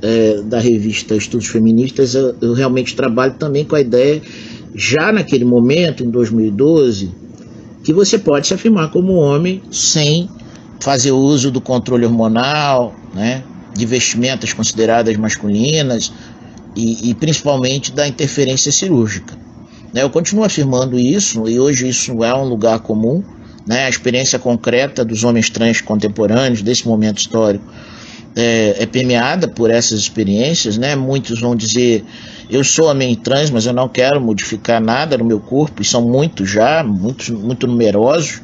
[0.00, 4.22] é, da revista Estudos Feministas, eu, eu realmente trabalho também com a ideia,
[4.74, 7.14] já naquele momento, em 2012,
[7.84, 10.30] que você pode se afirmar como homem sem
[10.80, 13.42] fazer uso do controle hormonal, né,
[13.74, 16.12] de vestimentas consideradas masculinas
[16.74, 19.34] e, e principalmente da interferência cirúrgica.
[19.92, 23.22] Né, eu continuo afirmando isso e hoje isso é um lugar comum.
[23.66, 27.64] Né, a experiência concreta dos homens trans contemporâneos desse momento histórico
[28.36, 30.76] é, é permeada por essas experiências.
[30.76, 32.04] Né, muitos vão dizer
[32.48, 36.02] eu sou homem trans, mas eu não quero modificar nada no meu corpo, e são
[36.02, 38.40] muitos já, muitos, muito numerosos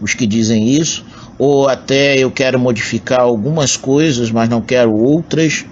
[0.00, 1.04] os que dizem isso.
[1.38, 5.64] Ou até eu quero modificar algumas coisas, mas não quero outras,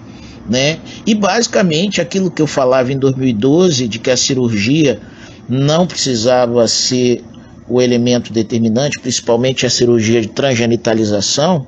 [0.47, 0.79] né?
[1.05, 4.99] E basicamente aquilo que eu falava em 2012 de que a cirurgia
[5.49, 7.23] não precisava ser
[7.67, 11.65] o elemento determinante, principalmente a cirurgia de transgenitalização,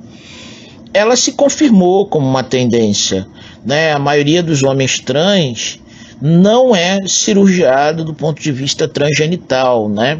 [0.93, 3.27] ela se confirmou como uma tendência.
[3.65, 3.91] Né?
[3.91, 5.79] A maioria dos homens trans
[6.21, 10.19] não é cirurgiado do ponto de vista transgenital, né?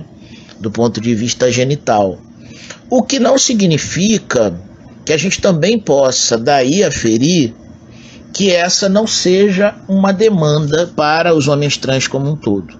[0.60, 2.18] do ponto de vista genital.
[2.90, 4.54] O que não significa
[5.06, 7.54] que a gente também possa daí aferir
[8.34, 12.76] que essa não seja uma demanda para os homens trans como um todo.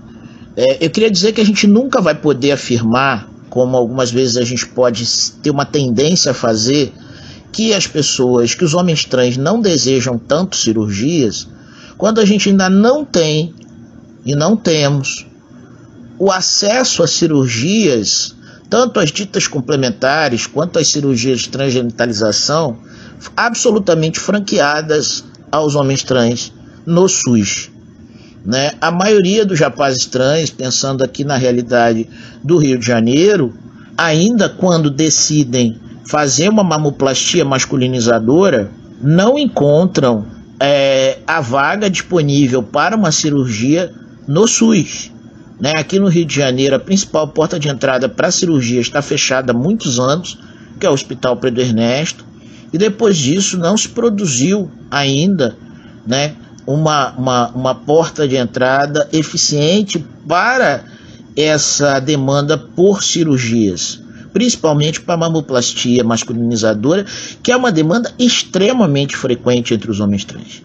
[0.56, 4.44] É, eu queria dizer que a gente nunca vai poder afirmar, como algumas vezes a
[4.44, 5.06] gente pode
[5.42, 6.94] ter uma tendência a fazer,
[7.52, 11.48] que as pessoas, que os homens trans não desejam tanto cirurgias,
[11.98, 13.54] quando a gente ainda não tem
[14.26, 15.26] e não temos
[16.20, 18.36] o acesso a cirurgias,
[18.70, 22.78] tanto as ditas complementares quanto as cirurgias de transgenitalização,
[23.36, 26.54] absolutamente franqueadas aos homens trans
[26.86, 27.70] no SUS.
[28.46, 28.74] Né?
[28.80, 32.10] A maioria dos rapazes trans, pensando aqui na realidade
[32.44, 33.54] do Rio de Janeiro,
[33.98, 38.72] ainda quando decidem fazer uma mamoplastia masculinizadora,
[39.02, 40.26] não encontram
[40.60, 43.92] é, a vaga disponível para uma cirurgia
[44.28, 45.12] no SUS.
[45.60, 45.74] Né?
[45.76, 49.52] Aqui no Rio de Janeiro, a principal porta de entrada para a cirurgia está fechada
[49.52, 50.40] há muitos anos,
[50.80, 52.26] que é o Hospital Pedro Ernesto,
[52.72, 55.58] e depois disso não se produziu ainda
[56.06, 56.36] né,
[56.66, 60.84] uma, uma, uma porta de entrada eficiente para
[61.36, 64.02] essa demanda por cirurgias,
[64.34, 67.06] principalmente para mamoplastia masculinizadora,
[67.42, 70.62] que é uma demanda extremamente frequente entre os homens trans.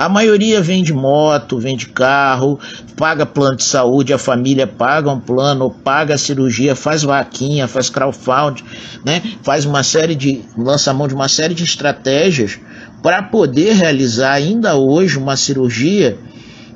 [0.00, 2.58] A maioria vem de moto, vem de carro,
[2.96, 8.64] paga plano de saúde, a família paga um plano, paga cirurgia, faz vaquinha, faz crowdfunding,
[9.04, 9.22] né?
[9.42, 10.40] faz uma série de.
[10.56, 12.58] lança mão de uma série de estratégias
[13.02, 16.16] para poder realizar ainda hoje uma cirurgia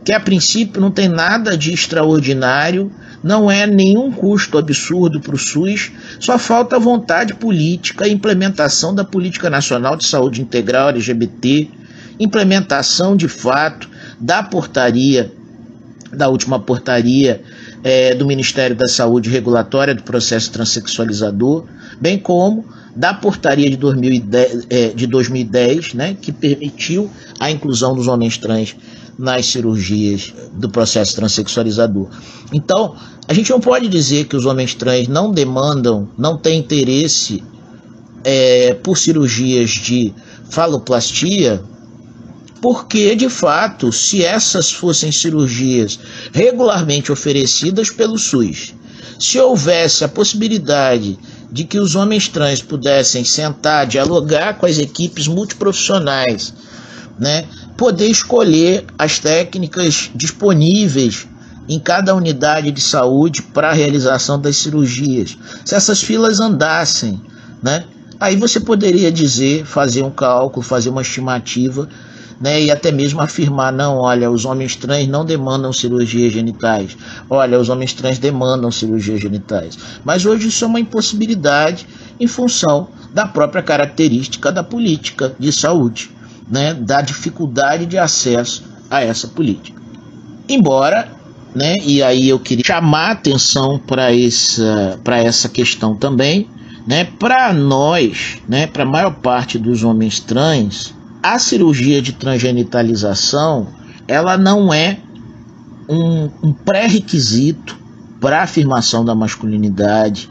[0.04, 2.92] que a princípio não tem nada de extraordinário,
[3.22, 9.02] não é nenhum custo absurdo para o SUS, só falta vontade política e implementação da
[9.02, 11.70] Política Nacional de Saúde Integral LGBT,
[12.18, 13.88] implementação de fato
[14.20, 15.32] da portaria,
[16.12, 17.42] da última portaria
[17.82, 21.64] é, do Ministério da Saúde regulatória do processo transexualizador,
[22.00, 22.64] bem como
[22.94, 27.10] da portaria de 2010, é, de 2010 né, que permitiu
[27.40, 28.76] a inclusão dos homens trans
[29.18, 32.08] nas cirurgias do processo transexualizador.
[32.52, 32.96] Então,
[33.26, 37.42] a gente não pode dizer que os homens trans não demandam, não têm interesse
[38.22, 40.12] é, por cirurgias de
[40.50, 41.62] faloplastia,
[42.64, 46.00] porque, de fato, se essas fossem cirurgias
[46.32, 48.72] regularmente oferecidas pelo SUS,
[49.20, 51.18] se houvesse a possibilidade
[51.52, 56.54] de que os homens trans pudessem sentar, dialogar com as equipes multiprofissionais,
[57.18, 57.46] né?
[57.76, 61.26] poder escolher as técnicas disponíveis
[61.68, 65.36] em cada unidade de saúde para a realização das cirurgias.
[65.66, 67.20] Se essas filas andassem,
[67.62, 67.84] né?
[68.18, 71.86] aí você poderia dizer, fazer um cálculo, fazer uma estimativa
[72.40, 76.96] né, e até mesmo afirmar, não, olha, os homens trans não demandam cirurgias genitais,
[77.28, 79.78] olha, os homens trans demandam cirurgias genitais.
[80.04, 81.86] Mas hoje isso é uma impossibilidade
[82.18, 86.10] em função da própria característica da política de saúde,
[86.50, 89.80] né, da dificuldade de acesso a essa política.
[90.48, 91.08] Embora,
[91.54, 96.48] né, e aí eu queria chamar atenção para essa, essa questão também,
[96.86, 100.94] né, para nós, né, para a maior parte dos homens trans,
[101.24, 103.68] a cirurgia de transgenitalização
[104.06, 104.98] ela não é
[105.88, 107.78] um, um pré-requisito
[108.20, 110.30] para a afirmação da masculinidade,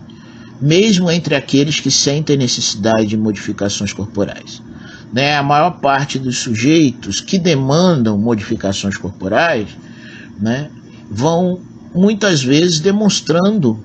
[0.62, 4.62] mesmo entre aqueles que sentem necessidade de modificações corporais.
[5.12, 5.36] Né?
[5.36, 9.70] A maior parte dos sujeitos que demandam modificações corporais
[10.40, 10.70] né,
[11.10, 11.60] vão
[11.96, 13.84] muitas vezes demonstrando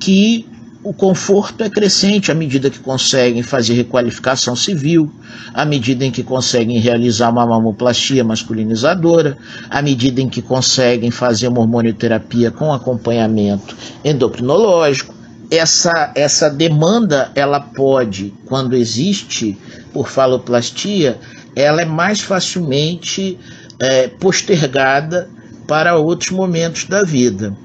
[0.00, 0.46] que
[0.86, 5.10] o conforto é crescente à medida que conseguem fazer requalificação civil,
[5.52, 9.36] à medida em que conseguem realizar uma mamoplastia masculinizadora,
[9.68, 15.12] à medida em que conseguem fazer uma hormonioterapia com acompanhamento endocrinológico.
[15.50, 19.58] Essa, essa demanda, ela pode, quando existe
[19.92, 21.18] por faloplastia,
[21.56, 23.36] ela é mais facilmente
[23.80, 25.28] é, postergada
[25.66, 27.56] para outros momentos da vida,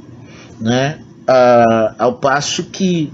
[0.60, 0.98] né?
[1.28, 3.12] Ah, ao passo que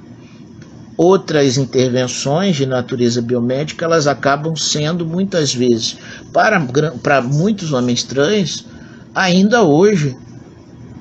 [0.97, 5.97] outras intervenções de natureza biomédica elas acabam sendo muitas vezes
[6.33, 6.59] para,
[7.03, 8.65] para muitos homens trans
[9.13, 10.17] ainda hoje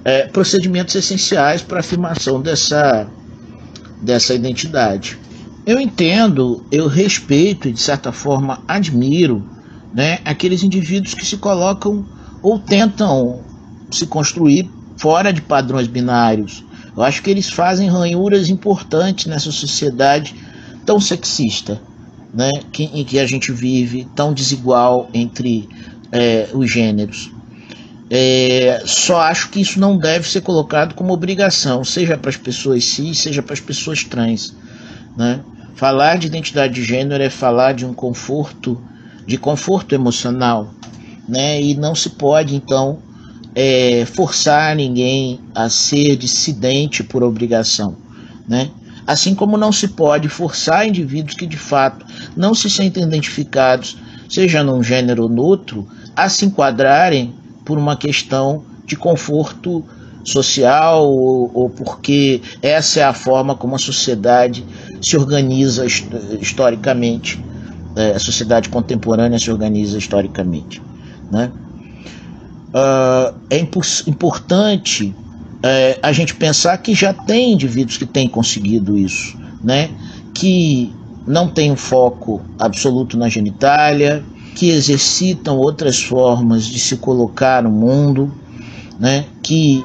[0.04, 3.08] é, procedimentos essenciais para a afirmação dessa,
[4.02, 5.18] dessa identidade.
[5.66, 9.44] Eu entendo, eu respeito e de certa forma admiro
[9.92, 12.06] né, aqueles indivíduos que se colocam
[12.42, 13.40] ou tentam
[13.90, 16.64] se construir fora de padrões binários.
[16.96, 20.34] Eu acho que eles fazem ranhuras importantes nessa sociedade
[20.86, 21.80] tão sexista,
[22.32, 25.68] né, que, em que a gente vive, tão desigual entre
[26.10, 27.30] é, os gêneros.
[28.08, 32.84] É, só acho que isso não deve ser colocado como obrigação, seja para as pessoas
[32.84, 34.54] cis, seja para as pessoas trans.
[35.16, 35.40] Né?
[35.74, 38.80] Falar de identidade de gênero é falar de um conforto,
[39.26, 40.72] de conforto emocional,
[41.28, 41.60] né?
[41.60, 42.98] E não se pode então
[43.58, 47.96] é, forçar ninguém a ser dissidente por obrigação,
[48.46, 48.70] né?
[49.06, 52.04] Assim como não se pode forçar indivíduos que de fato
[52.36, 53.96] não se sentem identificados,
[54.28, 57.34] seja num gênero ou no outro, a se enquadrarem
[57.64, 59.82] por uma questão de conforto
[60.22, 64.66] social ou, ou, porque essa é a forma como a sociedade
[65.00, 65.86] se organiza
[66.40, 67.42] historicamente,
[67.94, 70.82] é, a sociedade contemporânea se organiza historicamente.
[71.30, 71.50] Né?
[72.76, 73.58] Uh, é
[74.06, 75.14] importante
[75.62, 79.90] é, a gente pensar que já tem indivíduos que têm conseguido isso, né?
[80.34, 80.92] que
[81.26, 84.22] não têm um foco absoluto na genitália,
[84.54, 88.32] que exercitam outras formas de se colocar no mundo,
[88.98, 89.84] né, que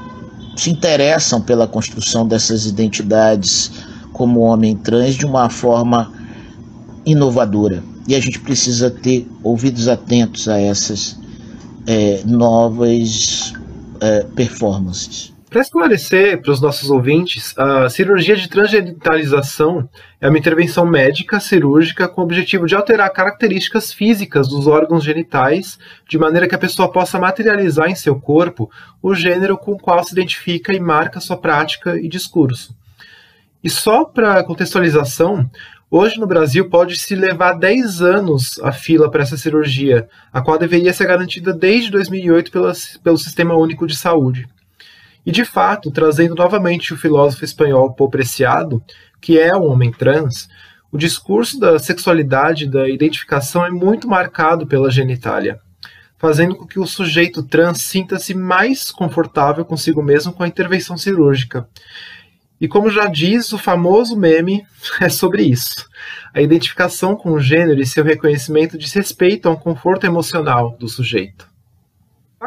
[0.55, 3.71] se interessam pela construção dessas identidades
[4.13, 6.11] como homem trans de uma forma
[7.05, 7.83] inovadora.
[8.07, 11.17] E a gente precisa ter ouvidos atentos a essas
[11.87, 13.53] é, novas
[13.99, 15.31] é, performances.
[15.51, 19.89] Para esclarecer para os nossos ouvintes, a cirurgia de transgenitalização
[20.21, 25.77] é uma intervenção médica cirúrgica com o objetivo de alterar características físicas dos órgãos genitais,
[26.07, 28.71] de maneira que a pessoa possa materializar em seu corpo
[29.01, 32.73] o gênero com o qual se identifica e marca sua prática e discurso.
[33.61, 35.49] E só para contextualização,
[35.91, 40.93] hoje no Brasil pode-se levar 10 anos a fila para essa cirurgia, a qual deveria
[40.93, 42.71] ser garantida desde 2008 pela,
[43.03, 44.47] pelo Sistema Único de Saúde.
[45.25, 48.81] E de fato, trazendo novamente o filósofo espanhol Paul Preciado,
[49.19, 50.49] que é um homem trans,
[50.91, 55.59] o discurso da sexualidade da identificação é muito marcado pela genitália,
[56.17, 61.67] fazendo com que o sujeito trans sinta-se mais confortável consigo mesmo com a intervenção cirúrgica.
[62.61, 64.63] E como já diz o famoso meme,
[65.01, 65.89] é sobre isso.
[66.31, 70.87] A identificação com o gênero e seu reconhecimento diz respeito a um conforto emocional do
[70.87, 71.49] sujeito.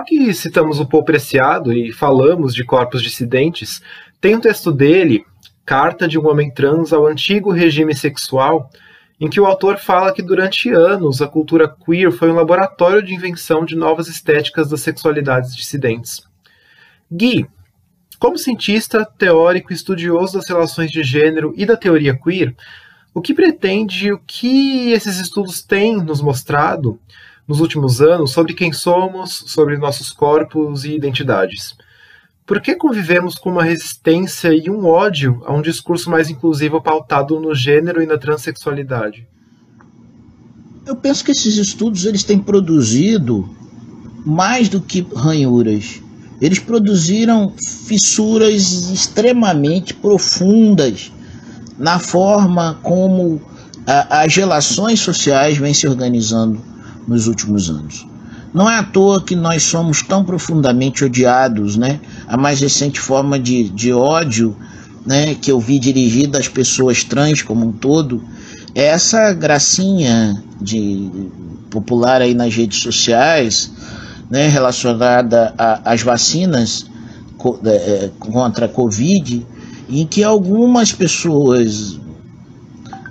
[0.06, 3.82] Que citamos o Paul Preciado e falamos de corpos dissidentes,
[4.20, 5.24] tem um texto dele,
[5.66, 8.70] Carta de um Homem Trans ao Antigo Regime Sexual,
[9.20, 13.14] em que o autor fala que durante anos a cultura queer foi um laboratório de
[13.14, 16.22] invenção de novas estéticas das sexualidades dissidentes.
[17.10, 17.46] Gui,
[18.14, 22.54] como cientista, teórico e estudioso das relações de gênero e da teoria queer,
[23.12, 26.98] o que pretende, o que esses estudos têm nos mostrado
[27.46, 31.76] nos últimos anos sobre quem somos, sobre nossos corpos e identidades.
[32.46, 37.40] Por que convivemos com uma resistência e um ódio a um discurso mais inclusivo pautado
[37.40, 39.26] no gênero e na transexualidade?
[40.86, 43.48] Eu penso que esses estudos eles têm produzido
[44.26, 46.02] mais do que ranhuras.
[46.40, 47.52] Eles produziram
[47.86, 51.12] fissuras extremamente profundas
[51.78, 53.40] na forma como
[53.86, 56.60] a, as relações sociais vêm se organizando
[57.06, 58.06] nos últimos anos.
[58.52, 62.00] Não é à toa que nós somos tão profundamente odiados, né?
[62.26, 64.56] A mais recente forma de, de ódio
[65.04, 68.22] né, que eu vi dirigida às pessoas trans como um todo
[68.74, 71.10] é essa gracinha de
[71.70, 73.70] popular aí nas redes sociais,
[74.30, 76.86] né, relacionada às vacinas
[77.64, 79.46] é, é, contra a Covid,
[79.88, 81.98] em que algumas pessoas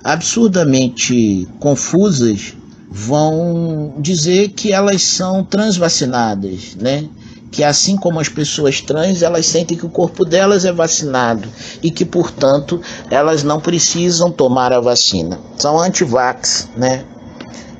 [0.02, 2.54] absurdamente confusas
[2.90, 7.08] vão dizer que elas são transvacinadas, né?
[7.50, 11.48] Que assim como as pessoas trans, elas sentem que o corpo delas é vacinado
[11.82, 12.80] e que, portanto,
[13.10, 15.38] elas não precisam tomar a vacina.
[15.56, 17.04] São anti-vax, né?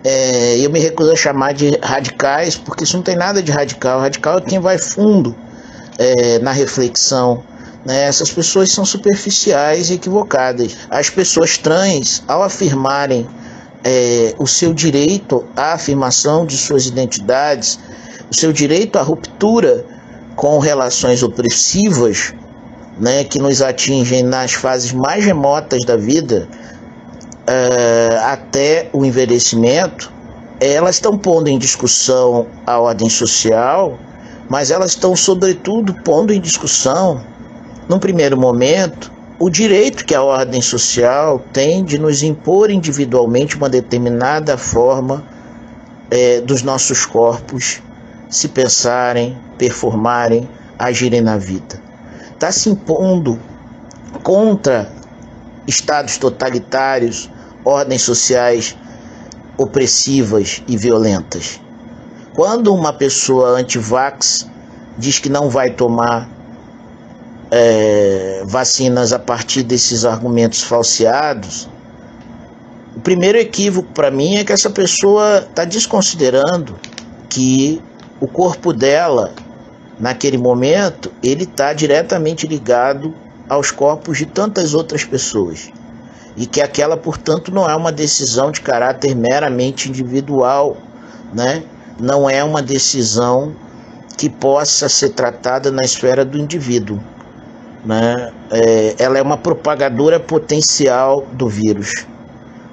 [0.05, 4.01] É, eu me recuso a chamar de radicais, porque isso não tem nada de radical.
[4.01, 5.35] Radical é quem vai fundo
[5.99, 7.43] é, na reflexão.
[7.87, 8.05] Né?
[8.05, 10.77] Essas pessoas são superficiais e equivocadas.
[10.91, 13.27] As pessoas trans, ao afirmarem
[13.83, 17.79] é, o seu direito à afirmação de suas identidades,
[18.31, 19.87] o seu direito à ruptura
[20.37, 22.35] com relações opressivas,
[22.99, 26.49] né, que nos atingem nas fases mais remotas da vida,
[27.47, 30.13] é, até o envelhecimento,
[30.61, 33.99] elas estão pondo em discussão a ordem social,
[34.49, 37.23] mas elas estão, sobretudo, pondo em discussão,
[37.89, 43.69] num primeiro momento, o direito que a ordem social tem de nos impor individualmente uma
[43.69, 45.25] determinada forma
[46.11, 47.83] é, dos nossos corpos
[48.31, 50.49] se pensarem, performarem,
[50.79, 51.81] agirem na vida.
[52.33, 53.39] Está se impondo
[54.23, 54.91] contra
[55.67, 57.31] estados totalitários,
[57.65, 58.77] ordens sociais
[59.57, 61.61] opressivas e violentas.
[62.35, 64.47] Quando uma pessoa anti-vax
[64.99, 66.29] diz que não vai tomar
[67.51, 71.69] é, vacinas a partir desses argumentos falseados,
[72.97, 76.77] o primeiro equívoco para mim é que essa pessoa está desconsiderando
[77.29, 77.81] que
[78.21, 79.33] o corpo dela,
[79.99, 83.15] naquele momento, ele está diretamente ligado
[83.49, 85.71] aos corpos de tantas outras pessoas.
[86.37, 90.77] E que aquela, portanto, não é uma decisão de caráter meramente individual,
[91.33, 91.63] né?
[91.99, 93.55] não é uma decisão
[94.17, 96.99] que possa ser tratada na esfera do indivíduo.
[97.85, 98.33] Né?
[98.51, 102.07] É, ela é uma propagadora potencial do vírus,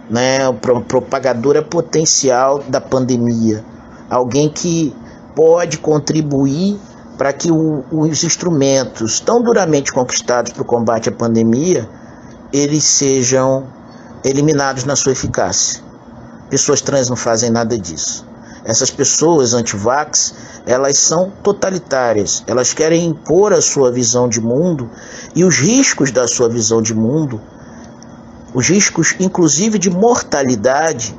[0.10, 0.40] né?
[0.88, 3.64] propagadora potencial da pandemia,
[4.10, 4.96] alguém que
[5.36, 6.80] pode contribuir
[7.18, 11.88] para que o, os instrumentos tão duramente conquistados para o combate à pandemia
[12.54, 13.68] eles sejam
[14.24, 15.82] eliminados na sua eficácia.
[16.50, 18.26] Pessoas trans não fazem nada disso.
[18.64, 20.34] Essas pessoas anti-vax,
[20.66, 22.44] elas são totalitárias.
[22.46, 24.90] Elas querem impor a sua visão de mundo
[25.34, 27.42] e os riscos da sua visão de mundo,
[28.54, 31.18] os riscos inclusive de mortalidade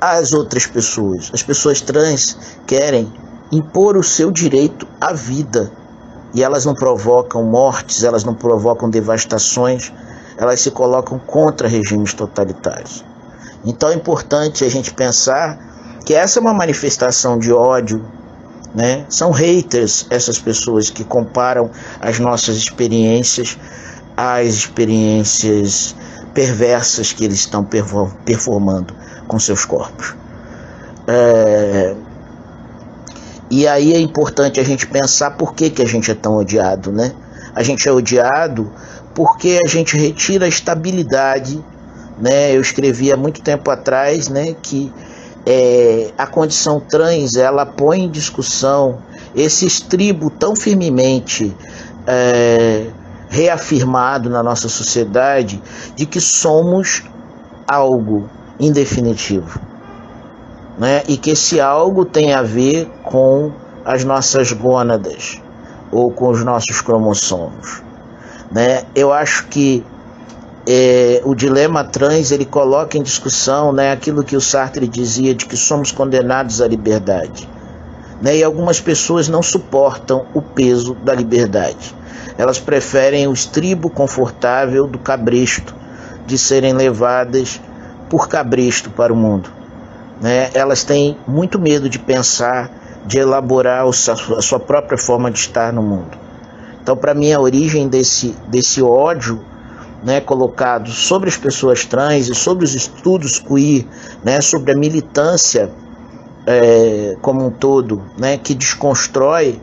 [0.00, 1.30] às outras pessoas.
[1.34, 3.12] As pessoas trans querem
[3.52, 5.70] impor o seu direito à vida
[6.32, 9.92] e elas não provocam mortes, elas não provocam devastações,
[10.40, 13.04] elas se colocam contra regimes totalitários.
[13.62, 18.02] Então é importante a gente pensar que essa é uma manifestação de ódio,
[18.74, 19.04] né?
[19.10, 23.58] São haters essas pessoas que comparam as nossas experiências
[24.16, 25.94] às experiências
[26.32, 27.68] perversas que eles estão
[28.24, 28.94] performando
[29.28, 30.14] com seus corpos.
[31.06, 31.94] É...
[33.50, 36.90] E aí é importante a gente pensar por que, que a gente é tão odiado,
[36.90, 37.12] né?
[37.54, 38.72] A gente é odiado
[39.20, 41.62] porque a gente retira a estabilidade,
[42.18, 42.56] né?
[42.56, 44.90] Eu escrevi há muito tempo atrás, né, que
[45.44, 49.02] é, a condição trans ela põe em discussão
[49.36, 51.54] esse estribo tão firmemente
[52.06, 52.86] é,
[53.28, 55.62] reafirmado na nossa sociedade
[55.94, 57.02] de que somos
[57.68, 58.26] algo
[58.58, 59.60] indefinitivo.
[60.78, 61.02] Né?
[61.06, 63.52] E que esse algo tem a ver com
[63.84, 65.42] as nossas gônadas
[65.92, 67.89] ou com os nossos cromossomos.
[68.50, 68.84] Né?
[68.94, 69.84] Eu acho que
[70.66, 75.46] é, o dilema trans ele coloca em discussão né, aquilo que o Sartre dizia de
[75.46, 77.48] que somos condenados à liberdade.
[78.20, 81.94] Né, e algumas pessoas não suportam o peso da liberdade.
[82.36, 85.74] Elas preferem o estribo confortável do cabresto,
[86.26, 87.60] de serem levadas
[88.08, 89.50] por cabresto para o mundo.
[90.20, 90.50] Né?
[90.52, 92.70] Elas têm muito medo de pensar,
[93.06, 93.92] de elaborar a
[94.42, 96.29] sua própria forma de estar no mundo.
[96.82, 99.40] Então, para mim, a origem desse, desse ódio
[100.02, 103.86] né, colocado sobre as pessoas trans e sobre os estudos queer,
[104.24, 105.70] né, sobre a militância
[106.46, 109.60] é, como um todo, né, que desconstrói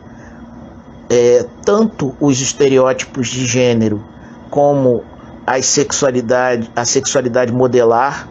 [1.10, 4.02] é, tanto os estereótipos de gênero
[4.50, 5.02] como
[5.46, 8.28] a sexualidade, a sexualidade modelar,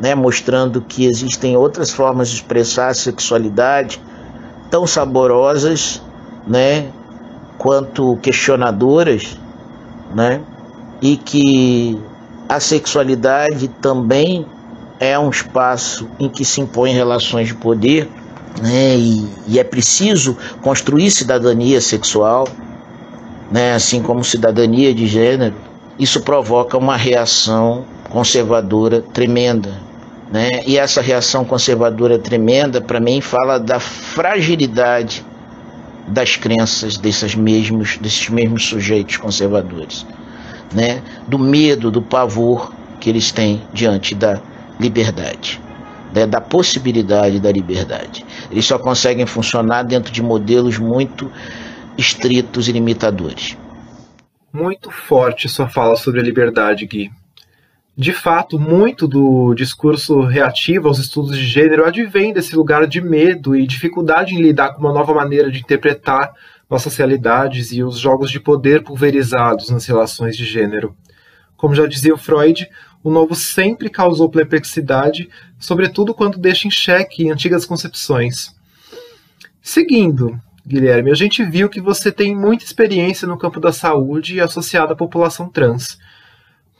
[0.00, 4.00] né, mostrando que existem outras formas de expressar a sexualidade
[4.70, 6.00] tão saborosas,
[6.46, 6.88] né,
[7.58, 9.36] quanto questionadoras,
[10.14, 10.40] né,
[11.02, 11.98] e que
[12.48, 14.46] a sexualidade também
[14.98, 18.08] é um espaço em que se impõem relações de poder,
[18.62, 22.48] né, e, e é preciso construir cidadania sexual,
[23.50, 25.56] né, assim como cidadania de gênero.
[25.98, 29.80] Isso provoca uma reação conservadora tremenda,
[30.30, 30.48] né?
[30.66, 35.24] E essa reação conservadora tremenda, para mim, fala da fragilidade
[36.08, 40.06] das crenças desses mesmos, desses mesmos sujeitos conservadores,
[40.74, 41.02] né?
[41.26, 44.40] do medo, do pavor que eles têm diante da
[44.80, 45.60] liberdade,
[46.14, 46.26] né?
[46.26, 48.24] da possibilidade da liberdade.
[48.50, 51.30] Eles só conseguem funcionar dentro de modelos muito
[51.96, 53.56] estritos e limitadores.
[54.52, 57.10] Muito forte sua fala sobre a liberdade, Gui.
[58.00, 63.56] De fato, muito do discurso reativo aos estudos de gênero advém desse lugar de medo
[63.56, 66.32] e dificuldade em lidar com uma nova maneira de interpretar
[66.70, 70.94] nossas realidades e os jogos de poder pulverizados nas relações de gênero.
[71.56, 72.70] Como já dizia o Freud,
[73.02, 78.54] o novo sempre causou perplexidade, sobretudo quando deixa em xeque antigas concepções.
[79.60, 84.92] Seguindo, Guilherme, a gente viu que você tem muita experiência no campo da saúde associada
[84.92, 85.98] à população trans.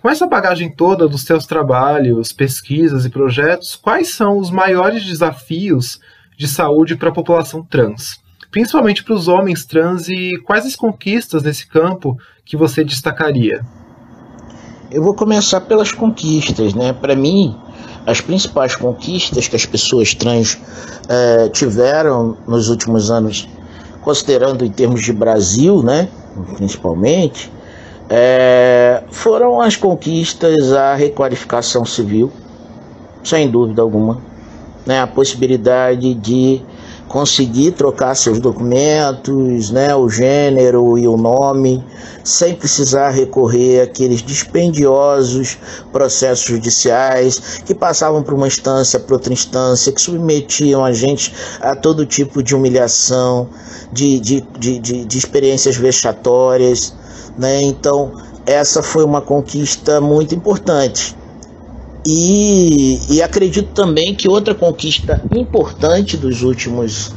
[0.01, 5.99] Com essa bagagem toda dos seus trabalhos, pesquisas e projetos, quais são os maiores desafios
[6.37, 8.20] de saúde para a população trans?
[8.49, 13.66] Principalmente para os homens trans e quais as conquistas nesse campo que você destacaria?
[14.89, 16.93] Eu vou começar pelas conquistas, né?
[16.93, 17.57] Para mim,
[18.07, 20.59] as principais conquistas que as pessoas trans
[21.09, 23.49] eh, tiveram nos últimos anos,
[24.01, 26.09] considerando em termos de Brasil, né?
[26.57, 27.51] Principalmente,
[28.10, 32.32] é, foram as conquistas à requalificação civil,
[33.22, 34.20] sem dúvida alguma.
[34.86, 36.62] Né, a possibilidade de
[37.09, 41.85] conseguir trocar seus documentos, né, o gênero e o nome,
[42.22, 45.59] sem precisar recorrer àqueles dispendiosos
[45.90, 51.74] processos judiciais que passavam por uma instância para outra instância, que submetiam a gente a
[51.74, 53.48] todo tipo de humilhação,
[53.93, 56.94] de, de, de, de, de experiências vexatórias.
[57.39, 57.62] Né?
[57.62, 58.12] Então,
[58.44, 61.16] essa foi uma conquista muito importante.
[62.06, 67.12] E, e acredito também que outra conquista importante dos últimos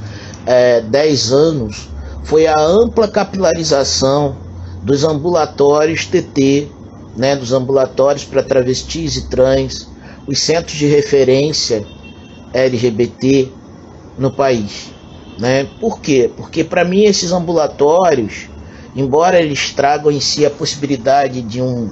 [0.45, 1.89] é, 10 anos
[2.23, 4.35] foi a ampla capilarização
[4.83, 6.67] dos ambulatórios TT,
[7.15, 9.87] né, dos ambulatórios para travestis e trans,
[10.27, 11.85] os centros de referência
[12.53, 13.49] LGBT
[14.17, 14.91] no país.
[15.39, 15.67] Né?
[15.79, 16.29] Por quê?
[16.35, 18.50] Porque para mim esses ambulatórios
[18.95, 21.89] embora eles tragam em si a possibilidade de um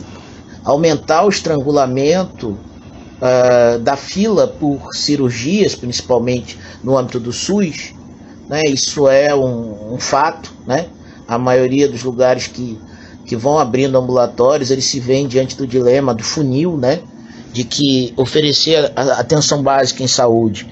[0.64, 7.94] aumentar o estrangulamento uh, da fila por cirurgias, principalmente no âmbito do SUS,
[8.48, 10.88] né, isso é um, um fato, né?
[11.28, 12.80] A maioria dos lugares que,
[13.26, 17.00] que vão abrindo ambulatórios, eles se veem diante do dilema do funil, né?
[17.54, 20.68] De que oferecer atenção básica em saúde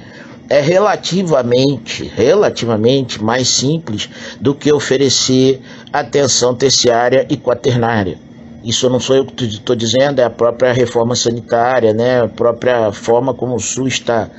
[0.49, 4.09] é relativamente, relativamente mais simples
[4.39, 5.61] do que oferecer
[5.91, 8.17] atenção terciária e quaternária.
[8.63, 12.23] Isso não sou eu que estou dizendo, é a própria reforma sanitária, né?
[12.23, 14.29] a própria forma como o SUS está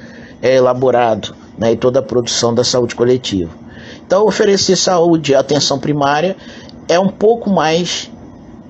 [0.41, 1.73] é elaborado né?
[1.73, 3.51] e toda a produção da saúde coletiva.
[4.07, 6.37] Então, oferecer saúde e atenção primária
[6.89, 8.11] é um pouco mais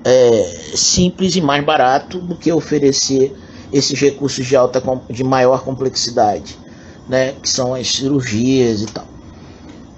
[0.03, 0.43] é,
[0.75, 3.33] simples e mais barato do que oferecer
[3.71, 6.57] esses recursos de alta de maior complexidade
[7.09, 9.05] né, que são as cirurgias e tal.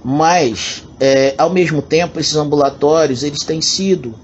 [0.03, 4.15] Mas, é, ao mesmo tempo, esses ambulatórios eles têm sido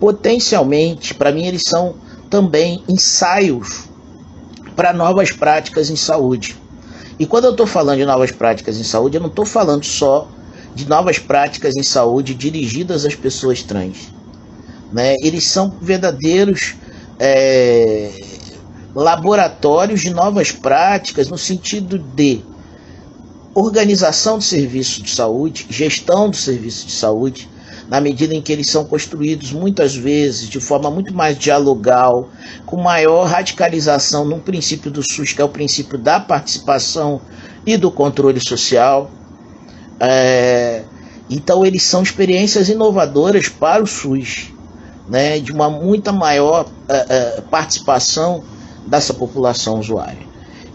[0.00, 1.94] potencialmente, para mim, eles são
[2.28, 3.84] também ensaios
[4.76, 6.56] para novas práticas em saúde.
[7.18, 10.28] E quando eu estou falando de novas práticas em saúde, eu não estou falando só
[10.74, 14.08] de novas práticas em saúde dirigidas às pessoas trans.
[14.92, 15.16] Né?
[15.20, 16.76] Eles são verdadeiros
[17.18, 18.12] é,
[18.98, 22.40] laboratórios de novas práticas no sentido de
[23.54, 27.48] organização do serviço de saúde, gestão do serviço de saúde,
[27.88, 32.28] na medida em que eles são construídos muitas vezes de forma muito mais dialogal,
[32.66, 37.20] com maior radicalização no princípio do SUS, que é o princípio da participação
[37.64, 39.12] e do controle social.
[40.00, 40.82] É,
[41.30, 44.48] então, eles são experiências inovadoras para o SUS,
[45.08, 48.42] né, de uma muita maior uh, uh, participação
[48.88, 50.26] dessa população usuária.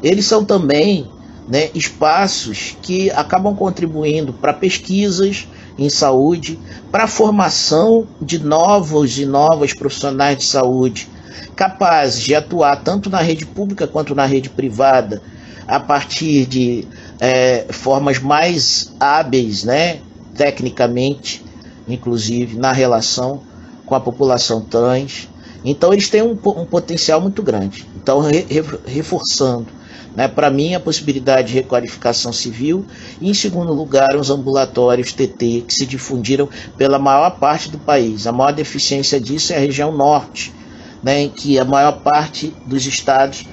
[0.01, 1.09] Eles são também
[1.47, 6.59] né, espaços que acabam contribuindo para pesquisas em saúde,
[6.91, 11.09] para a formação de novos e novas profissionais de saúde
[11.55, 15.21] capazes de atuar tanto na rede pública quanto na rede privada
[15.67, 16.87] a partir de
[17.19, 19.99] é, formas mais hábeis, né,
[20.35, 21.43] tecnicamente,
[21.87, 23.41] inclusive na relação
[23.85, 25.29] com a população trans,
[25.63, 27.85] então eles têm um, um potencial muito grande.
[27.95, 28.45] Então, re,
[28.85, 29.67] reforçando,
[30.15, 32.85] né, para mim, a possibilidade de requalificação civil
[33.21, 38.27] e, em segundo lugar, os ambulatórios TT que se difundiram pela maior parte do país.
[38.27, 40.53] A maior deficiência disso é a região norte,
[41.01, 43.45] né, em que a maior parte dos estados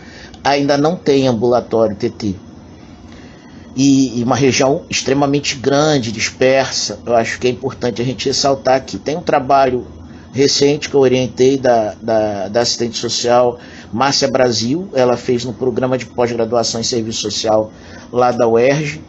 [0.42, 2.34] ainda não tem ambulatório TT.
[3.76, 6.98] E, e uma região extremamente grande, dispersa.
[7.06, 8.98] Eu acho que é importante a gente ressaltar aqui.
[8.98, 9.86] Tem um trabalho
[10.32, 13.58] recente que eu orientei da, da, da assistente social
[13.92, 14.88] Márcia Brasil.
[14.94, 17.72] Ela fez no programa de pós-graduação em serviço social
[18.12, 19.02] lá da UERJ.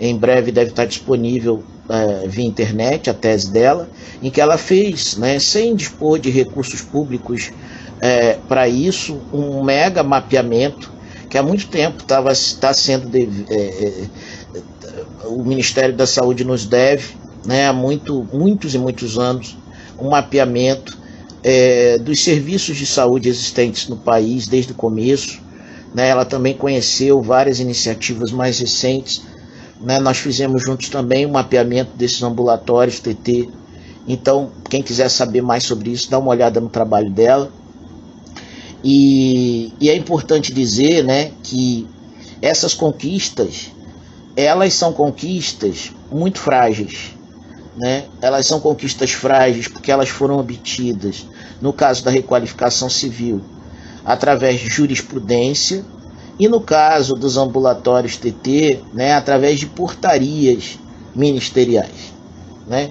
[0.00, 3.88] Em breve deve estar disponível é, via internet a tese dela,
[4.22, 7.50] em que ela fez, né, sem dispor de recursos públicos
[8.00, 10.92] é, para isso, um mega mapeamento
[11.28, 14.04] que há muito tempo estava está sendo de, é,
[15.24, 19.56] o Ministério da Saúde nos deve, né, há muito, muitos e muitos anos,
[19.98, 20.98] um mapeamento
[21.42, 25.40] é, dos serviços de saúde existentes no país desde o começo.
[25.94, 26.08] Né?
[26.08, 29.22] Ela também conheceu várias iniciativas mais recentes
[29.80, 29.98] Né?
[29.98, 33.48] Nós fizemos juntos também o um mapeamento desses ambulatórios TT.
[34.06, 37.50] Então, quem quiser saber mais sobre isso, dá uma olhada no trabalho dela.
[38.82, 41.86] E, e é importante dizer né, que
[42.40, 43.70] essas conquistas,
[44.36, 47.17] elas são conquistas muito frágeis.
[47.78, 48.06] Né?
[48.20, 51.26] Elas são conquistas frágeis porque elas foram obtidas,
[51.60, 53.40] no caso da requalificação civil,
[54.04, 55.84] através de jurisprudência,
[56.38, 60.78] e no caso dos ambulatórios TT, né, através de portarias
[61.14, 62.12] ministeriais,
[62.66, 62.90] né,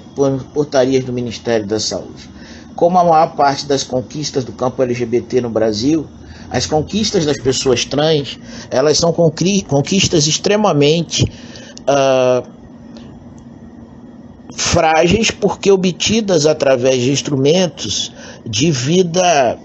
[0.54, 2.30] portarias do Ministério da Saúde.
[2.76, 6.06] Como a maior parte das conquistas do campo LGBT no Brasil,
[6.50, 8.38] as conquistas das pessoas trans,
[8.70, 12.57] elas são conquistas extremamente uh,
[14.56, 18.12] frágeis porque obtidas através de instrumentos
[18.46, 19.58] de vida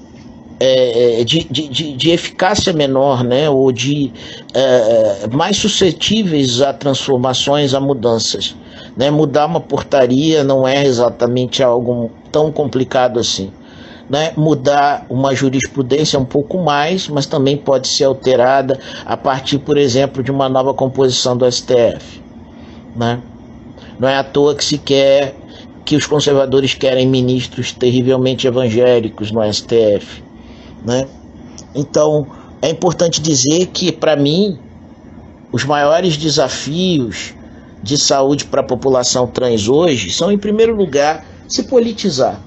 [0.65, 4.13] é, é, de, de, de, eficácia menor, né, ou de
[4.55, 8.55] é, mais suscetíveis a transformações, a mudanças.
[8.97, 9.11] Né?
[9.11, 13.51] Mudar uma portaria não é exatamente algo tão complicado assim.
[14.09, 14.33] Né?
[14.37, 20.23] Mudar uma jurisprudência um pouco mais, mas também pode ser alterada a partir, por exemplo,
[20.23, 22.23] de uma nova composição do STF.
[22.95, 23.21] Né?
[24.03, 25.33] Não é à toa que se quer
[25.85, 30.20] que os conservadores querem ministros terrivelmente evangélicos no STF
[30.85, 31.07] né?
[31.73, 32.27] Então,
[32.61, 34.59] é importante dizer que, para mim,
[35.53, 37.33] os maiores desafios
[37.81, 42.41] de saúde para a população trans hoje são, em primeiro lugar, se politizar,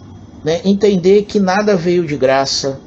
[0.43, 0.59] né?
[0.65, 2.81] entender que nada veio de graça,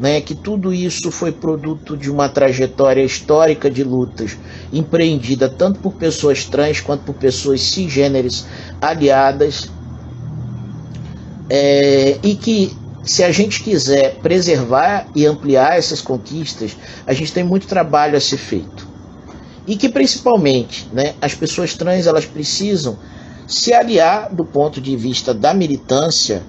[0.00, 0.20] né?
[0.20, 4.38] que tudo isso foi produto de uma trajetória histórica de lutas
[4.72, 8.46] empreendida tanto por pessoas trans quanto por pessoas cisgêneres
[8.80, 9.70] aliadas,
[11.50, 12.72] é, e que
[13.02, 18.20] se a gente quiser preservar e ampliar essas conquistas, a gente tem muito trabalho a
[18.20, 18.88] ser feito.
[19.66, 22.98] E que principalmente, né, as pessoas trans elas precisam
[23.48, 26.42] se aliar do ponto de vista da militância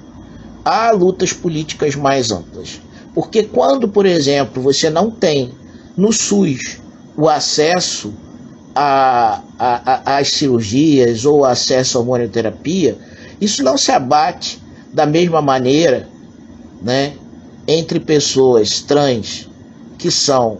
[0.63, 2.79] a lutas políticas mais amplas.
[3.13, 5.51] Porque quando, por exemplo, você não tem
[5.97, 6.79] no SUS
[7.17, 8.13] o acesso
[8.73, 12.97] às cirurgias ou acesso à hormonioterapia,
[13.39, 14.61] isso não se abate
[14.93, 16.07] da mesma maneira
[16.81, 17.13] né,
[17.67, 19.49] entre pessoas trans
[19.97, 20.59] que são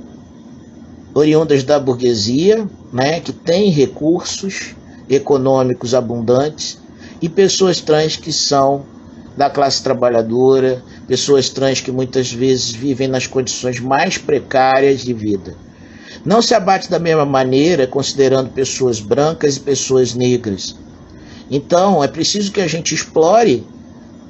[1.13, 4.75] oriundas da burguesia, né, que têm recursos
[5.09, 6.77] econômicos abundantes,
[7.21, 8.83] e pessoas trans que são
[9.35, 15.57] da classe trabalhadora, pessoas trans que muitas vezes vivem nas condições mais precárias de vida.
[16.23, 20.73] Não se abate da mesma maneira considerando pessoas brancas e pessoas negras.
[21.49, 23.67] Então, é preciso que a gente explore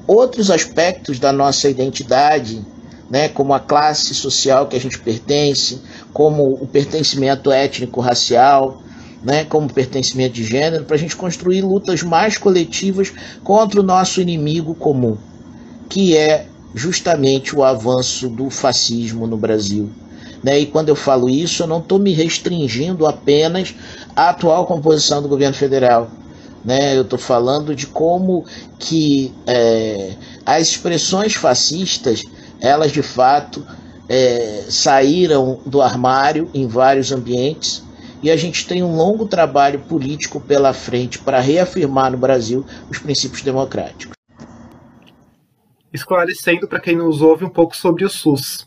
[0.08, 2.60] outros aspectos da nossa identidade,
[3.08, 5.80] né, como a classe social que a gente pertence,
[6.12, 8.82] como o pertencimento étnico-racial,
[9.22, 13.12] né, como pertencimento de gênero, para a gente construir lutas mais coletivas
[13.44, 15.16] contra o nosso inimigo comum,
[15.88, 19.90] que é justamente o avanço do fascismo no Brasil.
[20.42, 20.60] Né?
[20.60, 23.74] E quando eu falo isso, eu não estou me restringindo apenas
[24.16, 26.10] à atual composição do governo federal
[26.64, 26.96] né?
[26.96, 28.44] Eu estou falando de como
[28.78, 32.22] que é, as expressões fascistas,
[32.60, 33.66] elas de fato
[34.08, 37.82] é, saíram do armário em vários ambientes
[38.22, 42.98] e a gente tem um longo trabalho político pela frente para reafirmar no Brasil os
[42.98, 44.21] princípios democráticos.
[45.92, 48.66] Esclarecendo para quem nos ouve um pouco sobre o SUS.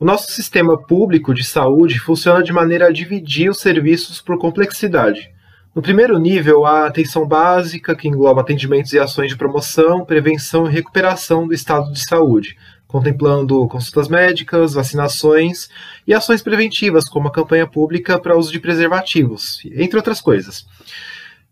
[0.00, 5.30] O nosso sistema público de saúde funciona de maneira a dividir os serviços por complexidade.
[5.74, 10.66] No primeiro nível, há a atenção básica, que engloba atendimentos e ações de promoção, prevenção
[10.68, 15.68] e recuperação do estado de saúde, contemplando consultas médicas, vacinações
[16.06, 20.64] e ações preventivas, como a campanha pública para uso de preservativos, entre outras coisas.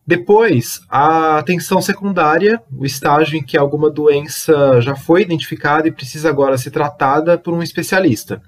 [0.04, 6.28] Depois, a atenção secundária, o estágio em que alguma doença já foi identificada e precisa
[6.28, 8.42] agora ser tratada por um especialista.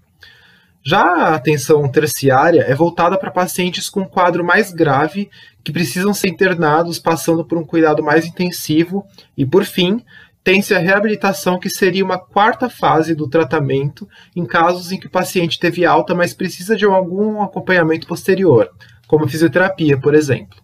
[0.85, 5.31] Já a atenção terciária é voltada para pacientes com quadro mais grave
[5.63, 9.07] que precisam ser internados passando por um cuidado mais intensivo
[9.37, 10.05] e, por fim,
[10.43, 14.07] tem-se a reabilitação, que seria uma quarta fase do tratamento
[14.37, 18.69] em casos em que o paciente teve alta, mas precisa de algum acompanhamento posterior,
[19.07, 20.64] como fisioterapia, por exemplo.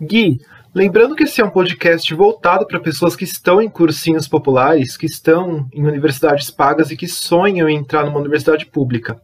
[0.00, 0.40] Gui,
[0.74, 5.06] lembrando que esse é um podcast voltado para pessoas que estão em cursinhos populares, que
[5.06, 9.20] estão em universidades pagas e que sonham em entrar numa universidade pública.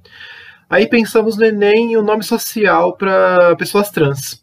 [0.68, 4.40] Aí pensamos no Enem e o nome social para pessoas trans.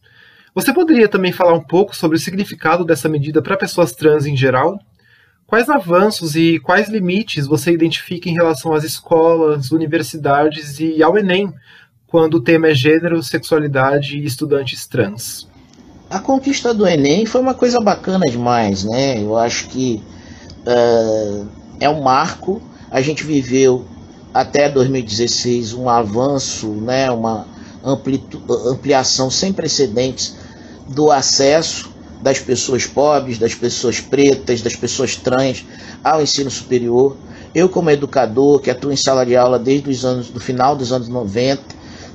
[0.53, 4.35] Você poderia também falar um pouco sobre o significado dessa medida para pessoas trans em
[4.35, 4.77] geral?
[5.45, 11.53] Quais avanços e quais limites você identifica em relação às escolas, universidades e ao Enem,
[12.05, 15.47] quando o tema é gênero, sexualidade e estudantes trans?
[16.09, 19.21] A conquista do Enem foi uma coisa bacana demais, né?
[19.21, 20.01] Eu acho que
[20.65, 21.47] uh,
[21.79, 22.61] é um marco.
[22.89, 23.85] A gente viveu
[24.33, 27.11] até 2016 um avanço, né?
[27.11, 27.45] Uma
[27.83, 30.35] ampliação sem precedentes
[30.87, 31.89] do acesso
[32.21, 35.65] das pessoas pobres, das pessoas pretas, das pessoas trans
[36.03, 37.15] ao ensino superior.
[37.53, 40.91] Eu, como educador, que atuo em sala de aula desde os anos, do final dos
[40.91, 41.61] anos 90,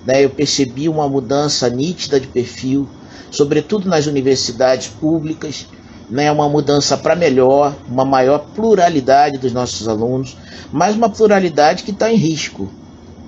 [0.04, 2.88] né, eu percebi uma mudança nítida de perfil,
[3.30, 5.66] sobretudo nas universidades públicas,
[6.10, 10.36] né, uma mudança para melhor, uma maior pluralidade dos nossos alunos,
[10.70, 12.70] mas uma pluralidade que está em risco.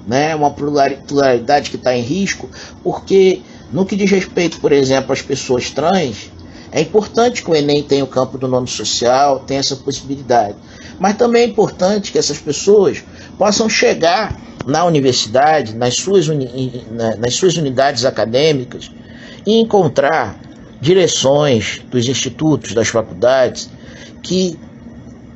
[0.06, 2.50] Né, uma pluralidade que está em risco,
[2.82, 3.40] porque
[3.72, 6.30] no que diz respeito, por exemplo, às pessoas trans,
[6.70, 10.56] é importante que o Enem tenha o campo do nome social, tenha essa possibilidade.
[10.98, 13.02] Mas também é importante que essas pessoas
[13.38, 16.84] possam chegar na universidade, nas suas, uni
[17.18, 18.90] nas suas unidades acadêmicas,
[19.46, 20.38] e encontrar
[20.80, 23.70] direções dos institutos, das faculdades,
[24.22, 24.58] que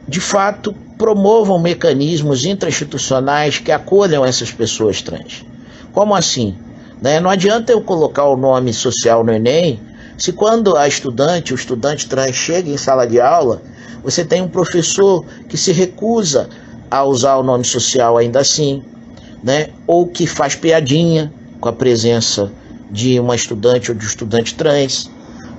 [0.06, 5.44] de fato promovam mecanismos intrainstitucionais que acolham essas pessoas trans.
[5.93, 6.56] Como assim?
[7.01, 7.20] Né?
[7.20, 9.80] Não adianta eu colocar o nome social no Enem
[10.18, 13.62] se quando a estudante, o estudante trans chega em sala de aula,
[14.02, 16.48] você tem um professor que se recusa
[16.90, 18.82] a usar o nome social ainda assim,
[19.43, 19.68] né?
[19.86, 22.51] ou que faz piadinha com a presença
[22.90, 25.10] de uma estudante ou de um estudante trans.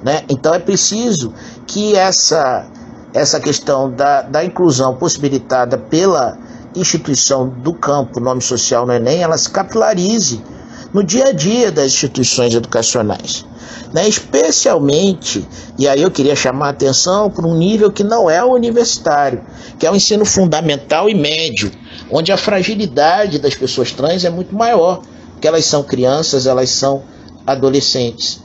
[0.04, 0.24] Né?
[0.30, 1.34] Então é preciso
[1.68, 2.66] que essa,
[3.14, 6.38] essa questão da, da inclusão possibilitada pela
[6.76, 10.42] instituição do campo nome social no Enem, ela se capilarize
[10.94, 13.46] no dia a dia das instituições educacionais.
[13.94, 14.08] Né?
[14.08, 15.48] Especialmente,
[15.78, 19.42] e aí eu queria chamar a atenção para um nível que não é o universitário,
[19.78, 21.72] que é o ensino fundamental e médio,
[22.10, 25.02] onde a fragilidade das pessoas trans é muito maior,
[25.32, 27.04] porque elas são crianças, elas são
[27.52, 28.42] adolescentes,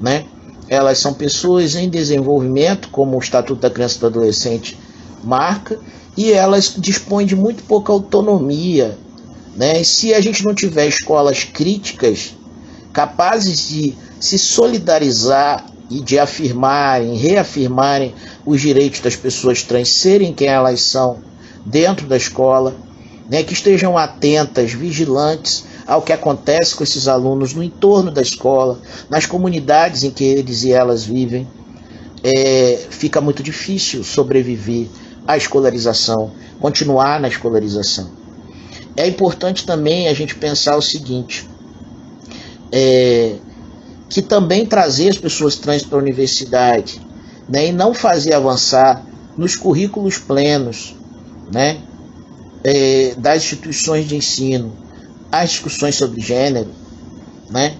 [0.00, 0.24] né?
[0.68, 4.78] Elas são pessoas em desenvolvimento, como o Estatuto da Criança e do Adolescente
[5.24, 5.78] marca,
[6.16, 8.98] e elas dispõem de muito pouca autonomia
[9.58, 9.80] né?
[9.80, 12.36] E se a gente não tiver escolas críticas
[12.92, 18.14] capazes de se solidarizar e de afirmarem, reafirmarem
[18.46, 21.18] os direitos das pessoas trans serem quem elas são
[21.66, 22.76] dentro da escola,
[23.28, 28.78] né, que estejam atentas, vigilantes ao que acontece com esses alunos no entorno da escola,
[29.08, 31.48] nas comunidades em que eles e elas vivem,
[32.22, 34.86] é, fica muito difícil sobreviver
[35.26, 38.10] à escolarização, continuar na escolarização.
[38.94, 41.48] É importante também a gente pensar o seguinte:
[42.70, 43.36] é,
[44.10, 47.00] que também trazer as pessoas trans para a universidade
[47.48, 49.06] né, e não fazer avançar
[49.38, 50.94] nos currículos plenos
[51.50, 51.78] né,
[52.62, 54.87] é, das instituições de ensino
[55.30, 56.70] as discussões sobre gênero,
[57.50, 57.76] né,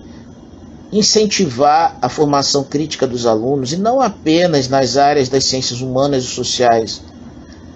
[0.92, 6.28] incentivar a formação crítica dos alunos, e não apenas nas áreas das ciências humanas e
[6.28, 7.02] sociais,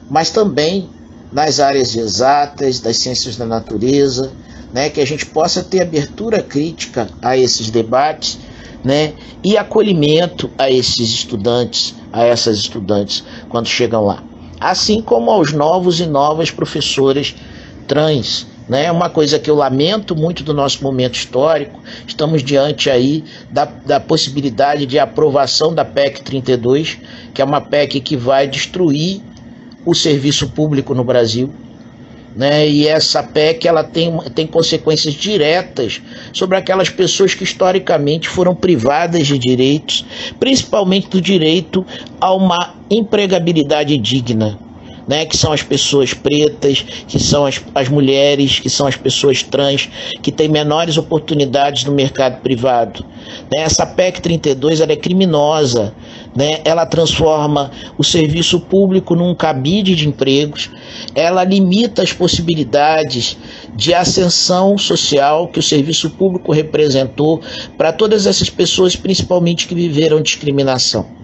[0.09, 0.89] mas também
[1.33, 4.33] nas áreas exatas, das ciências da natureza,
[4.73, 8.39] né, que a gente possa ter abertura crítica a esses debates
[8.85, 14.23] né, e acolhimento a esses estudantes, a essas estudantes, quando chegam lá.
[14.61, 17.35] Assim como aos novos e novas professoras
[17.87, 18.47] trans.
[18.73, 23.67] Né, uma coisa que eu lamento muito do nosso momento histórico, estamos diante aí da,
[23.67, 26.97] da possibilidade de aprovação da PEC 32,
[27.35, 29.21] que é uma PEC que vai destruir
[29.85, 31.53] o serviço público no Brasil.
[32.35, 32.67] Né?
[32.67, 36.01] E essa PEC ela tem, tem consequências diretas
[36.33, 40.03] sobre aquelas pessoas que historicamente foram privadas de direitos,
[40.41, 41.85] principalmente do direito
[42.19, 44.72] a uma empregabilidade digna.
[45.07, 49.43] Né, que são as pessoas pretas, que são as, as mulheres, que são as pessoas
[49.43, 49.89] trans,
[50.23, 53.05] que têm menores oportunidades no mercado privado.
[53.53, 55.93] Né, essa PEC 32 ela é criminosa,
[56.35, 56.61] né?
[56.65, 60.71] ela transforma o serviço público num cabide de empregos,
[61.15, 63.37] ela limita as possibilidades
[63.75, 67.41] de ascensão social que o serviço público representou
[67.77, 71.22] para todas essas pessoas, principalmente que viveram discriminação.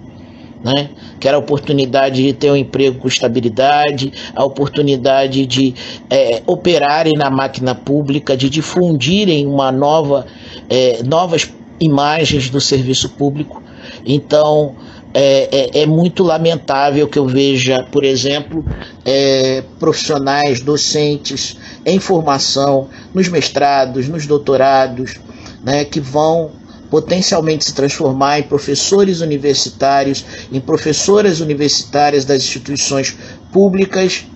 [0.63, 0.91] Né?
[1.21, 5.75] que era a oportunidade de ter um emprego com estabilidade, a oportunidade de
[6.11, 10.27] é, operarem na máquina pública, de difundirem uma nova,
[10.69, 11.49] é, novas
[11.81, 13.63] imagens do serviço público.
[14.05, 14.75] Então,
[15.15, 18.65] é, é, é, muito lamentável que eu veja, por exemplo,
[19.05, 25.19] é, profissionais, docentes em formação, nos mestrados, nos doutorados,
[25.65, 26.51] né, que vão
[26.91, 33.17] potencialmente se transformar em professores universitários, em professoras universitárias das instituições
[33.53, 34.27] públicas,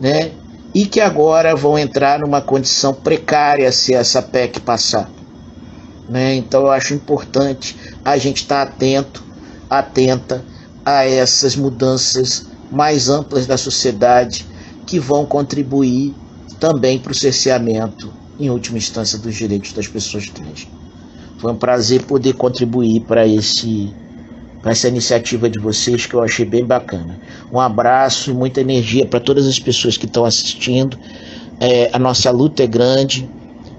[0.00, 0.32] né,
[0.74, 5.10] e que agora vão entrar numa condição precária se essa PEC passar.
[6.08, 6.34] Né?
[6.36, 9.22] Então eu acho importante a gente estar tá atento,
[9.68, 10.44] atenta
[10.84, 14.46] a essas mudanças mais amplas da sociedade
[14.86, 16.14] que vão contribuir
[16.58, 20.66] também para o cerceamento, em última instância, dos direitos das pessoas trans.
[21.40, 23.90] Foi um prazer poder contribuir para esse
[24.60, 27.18] para essa iniciativa de vocês que eu achei bem bacana.
[27.50, 30.98] Um abraço e muita energia para todas as pessoas que estão assistindo.
[31.58, 33.26] É, a nossa luta é grande,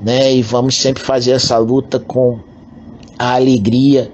[0.01, 0.33] né?
[0.33, 2.39] E vamos sempre fazer essa luta com
[3.19, 4.11] a alegria,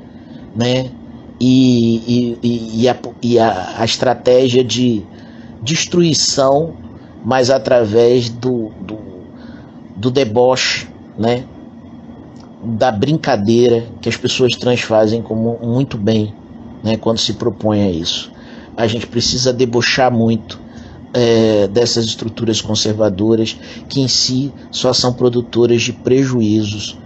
[0.53, 0.91] né?
[1.39, 5.03] E, e, e, a, e a, a estratégia de
[5.61, 6.73] destruição,
[7.23, 8.97] mas através do, do,
[9.95, 11.45] do deboche, né?
[12.63, 16.33] Da brincadeira que as pessoas trans fazem como muito bem
[16.83, 18.31] né, quando se propõe a isso.
[18.75, 20.59] A gente precisa debochar muito
[21.13, 23.57] é, dessas estruturas conservadoras
[23.87, 26.97] que em si só são produtoras de prejuízos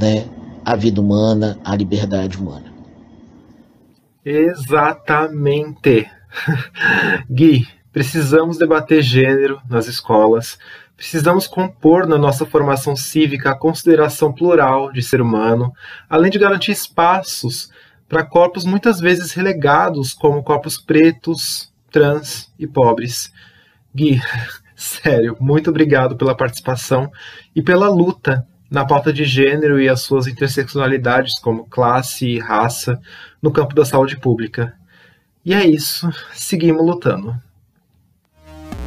[0.00, 0.24] né,
[0.64, 2.72] à vida humana, à liberdade humana.
[4.24, 6.08] Exatamente.
[7.30, 10.58] Gui, precisamos debater gênero nas escolas,
[11.02, 15.72] precisamos compor na nossa formação cívica a consideração plural de ser humano,
[16.08, 17.72] além de garantir espaços
[18.08, 23.32] para corpos muitas vezes relegados como corpos pretos, trans e pobres.
[23.92, 24.20] Gui,
[24.76, 27.10] sério, muito obrigado pela participação
[27.52, 33.00] e pela luta na pauta de gênero e as suas interseccionalidades como classe e raça
[33.42, 34.72] no campo da saúde pública.
[35.44, 37.34] E é isso, seguimos lutando.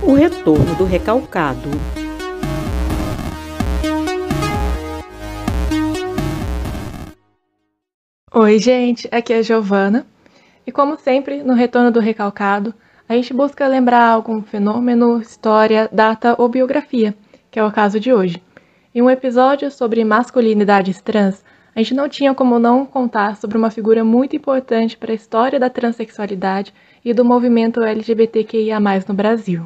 [0.02, 1.70] O retorno do recalcado.
[8.38, 10.06] Oi, gente, aqui é a Giovana.
[10.68, 12.74] E como sempre, no Retorno do Recalcado,
[13.08, 17.16] a gente busca lembrar algum fenômeno, história, data ou biografia,
[17.50, 18.44] que é o caso de hoje.
[18.94, 23.72] Em um episódio sobre masculinidades trans, a gente não tinha como não contar sobre uma
[23.72, 26.74] figura muito importante para a história da transexualidade
[27.06, 29.66] e do movimento LGBTQIA+ no Brasil.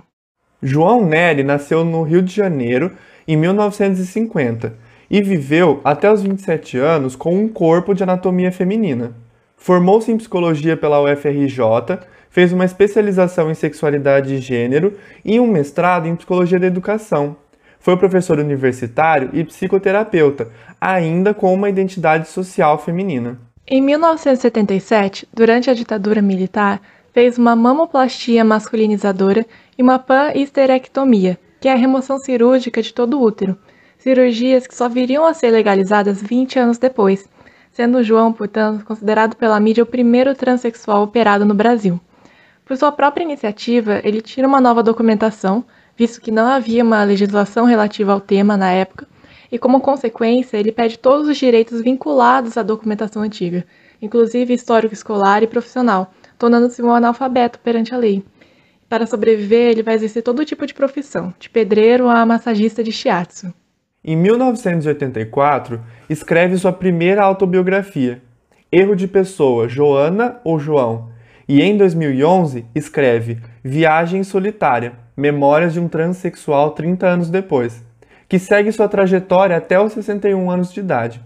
[0.62, 2.96] João Nery nasceu no Rio de Janeiro
[3.28, 9.14] em 1950 e viveu até os 27 anos com um corpo de anatomia feminina.
[9.58, 12.00] Formou-se em psicologia pela UFRJ,
[12.30, 14.94] fez uma especialização em sexualidade e gênero
[15.26, 17.36] e um mestrado em psicologia da educação.
[17.80, 20.50] Foi professor universitário e psicoterapeuta,
[20.80, 23.40] ainda com uma identidade social feminina.
[23.68, 26.82] Em 1977, durante a ditadura militar,
[27.14, 29.46] fez uma mamoplastia masculinizadora
[29.78, 33.58] e uma pan-histerectomia, que é a remoção cirúrgica de todo o útero,
[34.00, 37.30] cirurgias que só viriam a ser legalizadas 20 anos depois,
[37.72, 42.00] sendo João, portanto, considerado pela mídia o primeiro transexual operado no Brasil.
[42.66, 45.66] Por sua própria iniciativa, ele tira uma nova documentação,
[45.98, 49.08] visto que não havia uma legislação relativa ao tema na época,
[49.52, 53.66] e como consequência, ele pede todos os direitos vinculados à documentação antiga,
[54.02, 58.24] inclusive histórico escolar e profissional, tornando-se um analfabeto perante a lei.
[58.88, 63.54] Para sobreviver, ele vai exercer todo tipo de profissão, de pedreiro a massagista de shiatsu.
[64.04, 68.22] Em 1984, escreve sua primeira autobiografia,
[68.72, 71.10] Erro de Pessoa, Joana ou João,
[71.46, 77.84] e em 2011 escreve Viagem Solitária, Memórias de um Transsexual 30 anos depois,
[78.30, 81.22] que segue sua trajetória até os 61 anos de idade.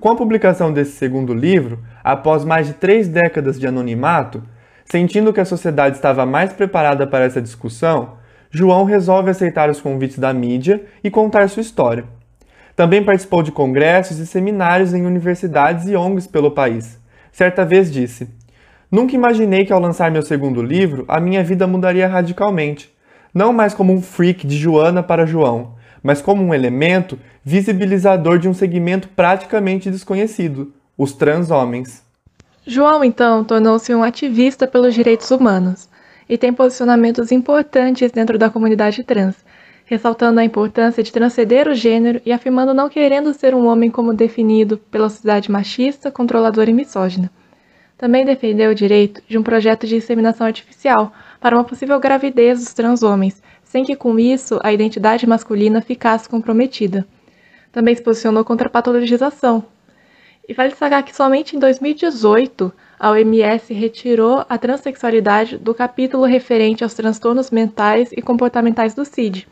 [0.00, 4.42] Com a publicação desse segundo livro, após mais de três décadas de anonimato,
[4.84, 8.18] sentindo que a sociedade estava mais preparada para essa discussão,
[8.50, 12.04] João resolve aceitar os convites da mídia e contar sua história.
[12.74, 16.98] Também participou de congressos e seminários em universidades e ONGs pelo país.
[17.30, 18.28] Certa vez disse:
[18.90, 22.92] Nunca imaginei que ao lançar meu segundo livro, a minha vida mudaria radicalmente.
[23.32, 28.48] Não mais como um freak de Joana para João, mas como um elemento visibilizador de
[28.48, 32.02] um segmento praticamente desconhecido, os trans homens.
[32.66, 35.89] João, então, tornou-se um ativista pelos direitos humanos
[36.30, 39.44] e tem posicionamentos importantes dentro da comunidade trans,
[39.84, 44.14] ressaltando a importância de transcender o gênero e afirmando não querendo ser um homem como
[44.14, 47.28] definido pela sociedade machista, controladora e misógina.
[47.98, 52.72] Também defendeu o direito de um projeto de inseminação artificial para uma possível gravidez dos
[52.72, 57.04] trans homens, sem que com isso a identidade masculina ficasse comprometida.
[57.72, 59.64] Também se posicionou contra a patologização.
[60.50, 66.82] E vale destacar que somente em 2018 a OMS retirou a transexualidade do capítulo referente
[66.82, 69.46] aos transtornos mentais e comportamentais do CID,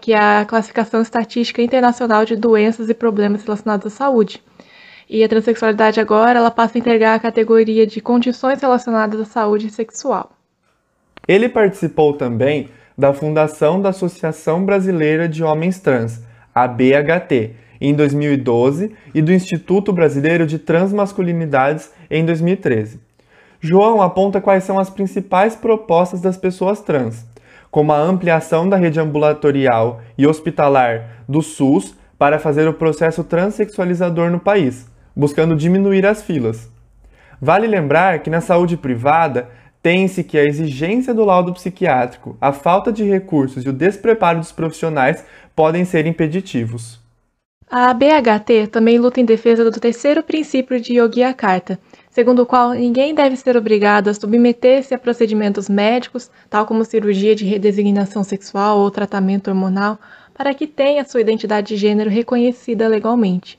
[0.00, 4.42] que é a classificação estatística internacional de doenças e problemas relacionados à saúde.
[5.08, 9.70] E a transexualidade agora ela passa a integrar a categoria de condições relacionadas à saúde
[9.70, 10.32] sexual.
[11.28, 16.20] Ele participou também da fundação da Associação Brasileira de Homens Trans,
[16.52, 23.00] a BHT, em 2012, e do Instituto Brasileiro de Transmasculinidades, em 2013.
[23.60, 27.26] João aponta quais são as principais propostas das pessoas trans,
[27.70, 34.30] como a ampliação da rede ambulatorial e hospitalar do SUS para fazer o processo transexualizador
[34.30, 36.70] no país, buscando diminuir as filas.
[37.40, 39.48] Vale lembrar que na saúde privada
[39.82, 44.52] tem-se que a exigência do laudo psiquiátrico, a falta de recursos e o despreparo dos
[44.52, 45.24] profissionais
[45.54, 47.05] podem ser impeditivos.
[47.68, 53.12] A BHT também luta em defesa do terceiro princípio de Yogyakarta, segundo o qual ninguém
[53.12, 58.88] deve ser obrigado a submeter-se a procedimentos médicos, tal como cirurgia de redesignação sexual ou
[58.88, 59.98] tratamento hormonal,
[60.32, 63.58] para que tenha sua identidade de gênero reconhecida legalmente.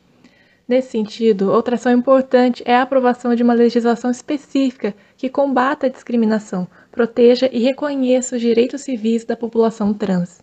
[0.66, 5.90] Nesse sentido, outra ação importante é a aprovação de uma legislação específica que combata a
[5.90, 10.42] discriminação, proteja e reconheça os direitos civis da população trans.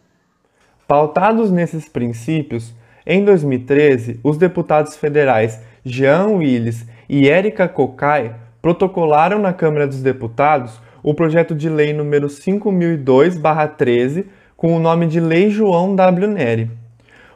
[0.86, 2.74] Pautados nesses princípios,
[3.06, 10.80] em 2013, os deputados federais Jean Willis e Érica Cocai protocolaram na Câmara dos Deputados
[11.02, 14.24] o projeto de lei número 5002/13
[14.56, 16.28] com o nome de Lei João W.
[16.28, 16.70] Neri.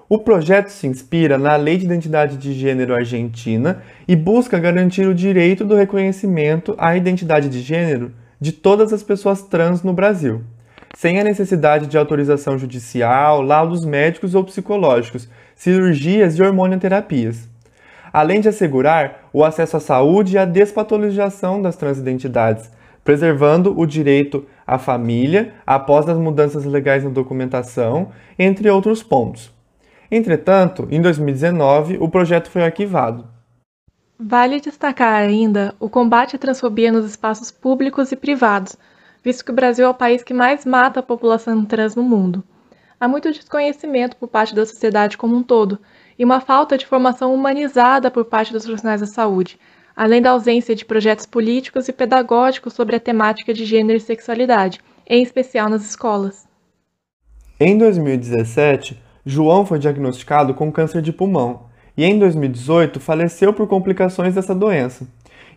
[0.09, 5.15] O projeto se inspira na Lei de Identidade de Gênero Argentina e busca garantir o
[5.15, 10.41] direito do reconhecimento à identidade de gênero de todas as pessoas trans no Brasil,
[10.97, 15.29] sem a necessidade de autorização judicial, laudos médicos ou psicológicos,
[15.59, 17.49] cirurgias e hormonoterapias.
[18.13, 22.71] Além de assegurar o acesso à saúde e a despatologização das transidentidades,
[23.03, 29.53] preservando o direito à família após as mudanças legais na documentação, entre outros pontos.
[30.09, 33.27] Entretanto, em 2019, o projeto foi arquivado.
[34.17, 38.77] Vale destacar ainda o combate à transfobia nos espaços públicos e privados,
[39.25, 42.45] visto que o Brasil é o país que mais mata a população trans no mundo.
[43.01, 45.79] Há muito desconhecimento por parte da sociedade como um todo
[46.19, 49.57] e uma falta de formação humanizada por parte dos profissionais da saúde,
[49.95, 54.81] além da ausência de projetos políticos e pedagógicos sobre a temática de gênero e sexualidade,
[55.07, 56.49] em especial nas escolas.
[57.61, 64.35] Em 2017, João foi diagnosticado com câncer de pulmão e em 2018 faleceu por complicações
[64.35, 65.07] dessa doença.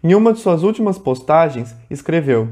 [0.03, 2.49] Em uma de suas últimas postagens, escreveu: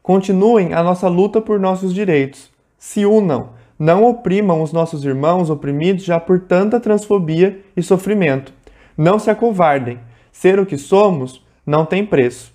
[0.00, 2.50] Continuem a nossa luta por nossos direitos.
[2.76, 8.52] Se unam, não oprimam os nossos irmãos oprimidos já por tanta transfobia e sofrimento.
[8.96, 10.00] Não se acovardem.
[10.32, 12.52] Ser o que somos não tem preço.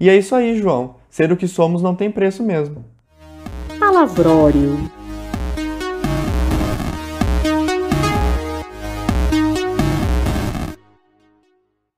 [0.00, 0.96] E é isso aí, João.
[1.08, 2.84] Ser o que somos não tem preço mesmo.
[3.78, 4.90] Palavrório.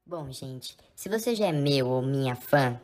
[0.06, 2.78] Bom, gente, se você já é meu ou minha fã,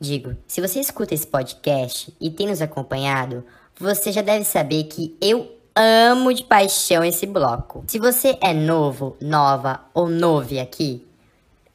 [0.00, 3.44] digo, se você escuta esse podcast e tem nos acompanhado,
[3.78, 7.84] você já deve saber que eu amo de paixão esse bloco.
[7.86, 11.06] Se você é novo, nova ou nove aqui,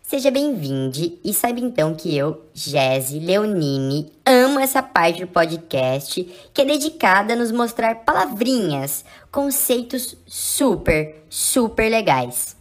[0.02, 6.61] seja bem-vindo e saiba então que eu, Jesse Leonini, amo essa parte do podcast que
[6.61, 12.56] é dedicada a nos mostrar palavrinhas, conceitos super, super legais.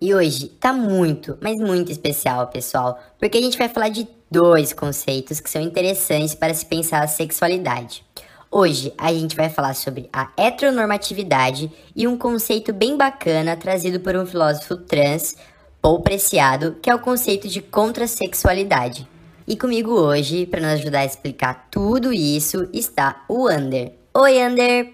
[0.00, 4.72] E hoje tá muito, mas muito especial, pessoal, porque a gente vai falar de dois
[4.72, 8.04] conceitos que são interessantes para se pensar a sexualidade.
[8.52, 14.14] Hoje a gente vai falar sobre a heteronormatividade e um conceito bem bacana trazido por
[14.14, 15.34] um filósofo trans,
[15.80, 19.08] Paul Preciado, que é o conceito de contrasexualidade.
[19.48, 23.94] E comigo hoje, para nos ajudar a explicar tudo isso, está o Ander.
[24.12, 24.92] Oi, Ander!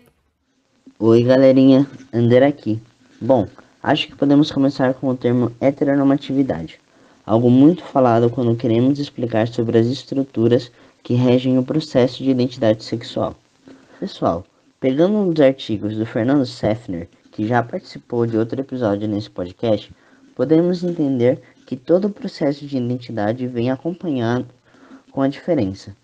[0.99, 2.81] Oi, galerinha, Ander aqui.
[3.21, 3.49] Bom,
[3.83, 6.81] Acho que podemos começar com o termo heteronormatividade,
[7.25, 10.71] algo muito falado quando queremos explicar sobre as estruturas
[11.03, 13.37] que regem o processo de identidade sexual.
[13.99, 14.45] Pessoal,
[14.79, 19.93] pegando um dos artigos do Fernando Seffner, que já participou de outro episódio nesse podcast,
[20.37, 24.47] podemos entender que todo o processo de identidade vem acompanhado
[25.11, 25.97] com a diferença.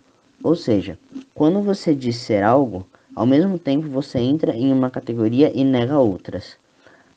[0.43, 0.99] Ou seja,
[1.33, 2.85] quando você diz ser algo,
[3.15, 6.57] ao mesmo tempo você entra em uma categoria e nega outras.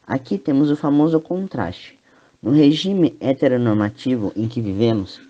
[0.07, 1.99] Aqui temos o famoso contraste.
[2.41, 5.21] No regime heteronormativo em que vivemos,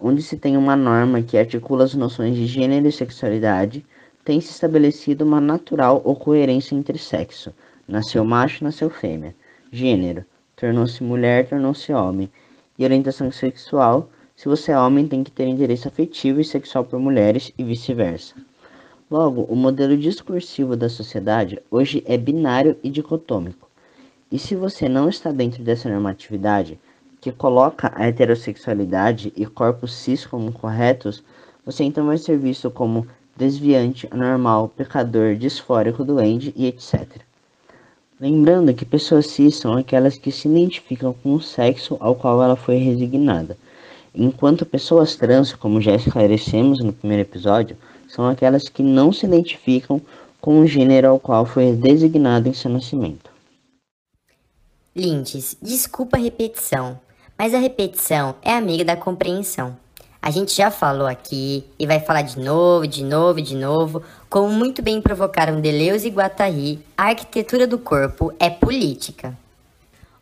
[0.00, 3.84] onde se tem uma norma que articula as noções de gênero e sexualidade,
[4.26, 7.54] tem se estabelecido uma natural coerência entre sexo.
[7.86, 9.32] Nasceu macho, nasceu fêmea.
[9.70, 10.24] Gênero,
[10.56, 12.28] tornou-se mulher, tornou-se homem.
[12.76, 16.98] E orientação sexual, se você é homem, tem que ter interesse afetivo e sexual por
[16.98, 18.34] mulheres e vice-versa.
[19.08, 23.70] Logo, o modelo discursivo da sociedade hoje é binário e dicotômico.
[24.32, 26.80] E se você não está dentro dessa normatividade,
[27.20, 31.22] que coloca a heterossexualidade e corpos cis como corretos,
[31.64, 37.06] você então vai ser visto como desviante, anormal, pecador, disfórico, doente e etc.
[38.18, 42.56] Lembrando que pessoas cis são aquelas que se identificam com o sexo ao qual ela
[42.56, 43.58] foi resignada,
[44.14, 47.76] enquanto pessoas trans, como já esclarecemos no primeiro episódio,
[48.08, 50.00] são aquelas que não se identificam
[50.40, 53.30] com o gênero ao qual foi designado em seu nascimento.
[54.94, 56.98] Lindes, desculpa a repetição,
[57.36, 59.76] mas a repetição é amiga da compreensão.
[60.26, 64.50] A gente já falou aqui e vai falar de novo, de novo, de novo, como
[64.50, 69.38] muito bem provocaram Deleuze e Guattari, a arquitetura do corpo é política.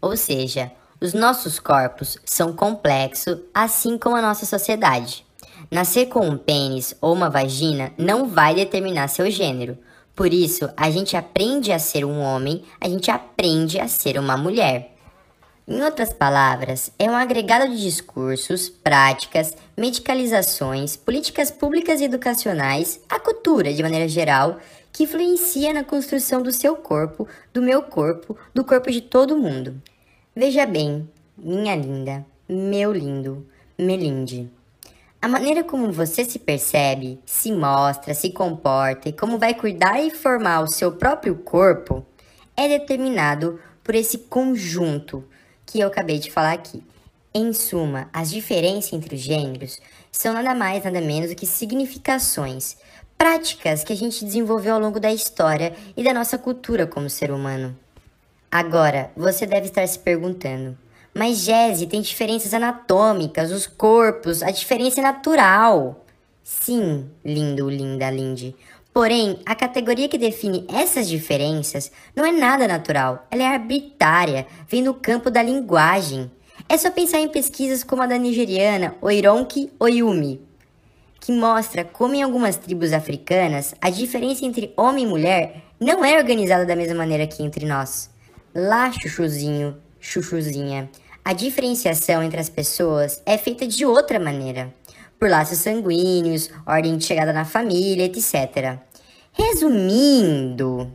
[0.02, 0.70] Ou seja,
[1.00, 5.24] os nossos corpos são complexos, assim como a nossa sociedade.
[5.70, 9.78] Nascer com um pênis ou uma vagina não vai determinar seu gênero.
[10.14, 14.36] Por isso, a gente aprende a ser um homem, a gente aprende a ser uma
[14.36, 14.93] mulher.
[15.66, 23.18] Em outras palavras, é um agregado de discursos, práticas, medicalizações, políticas públicas e educacionais, a
[23.18, 24.58] cultura de maneira geral,
[24.92, 29.80] que influencia na construção do seu corpo, do meu corpo, do corpo de todo mundo.
[30.36, 31.08] Veja bem,
[31.38, 33.46] minha linda, meu lindo,
[33.78, 34.50] melinde.
[35.20, 40.10] A maneira como você se percebe, se mostra, se comporta e como vai cuidar e
[40.10, 42.04] formar o seu próprio corpo
[42.54, 45.24] é determinado por esse conjunto
[45.66, 46.82] que eu acabei de falar aqui.
[47.32, 49.80] Em suma, as diferenças entre os gêneros
[50.12, 52.76] são nada mais, nada menos do que significações,
[53.18, 57.30] práticas que a gente desenvolveu ao longo da história e da nossa cultura como ser
[57.30, 57.76] humano.
[58.50, 60.78] Agora, você deve estar se perguntando:
[61.14, 66.04] mas Jesse, tem diferenças anatômicas, os corpos, a diferença é natural.
[66.42, 68.54] Sim, lindo, linda, linde.
[68.94, 74.84] Porém, a categoria que define essas diferenças não é nada natural, ela é arbitrária, vem
[74.84, 76.30] do campo da linguagem.
[76.68, 80.40] É só pensar em pesquisas como a da nigeriana Oironki Oyumi,
[81.20, 86.16] que mostra como em algumas tribos africanas a diferença entre homem e mulher não é
[86.16, 88.08] organizada da mesma maneira que entre nós.
[88.54, 90.88] Lá, chuchuzinho, chuchuzinha,
[91.24, 94.72] a diferenciação entre as pessoas é feita de outra maneira
[95.18, 98.78] por laços sanguíneos, ordem de chegada na família, etc.
[99.32, 100.92] Resumindo,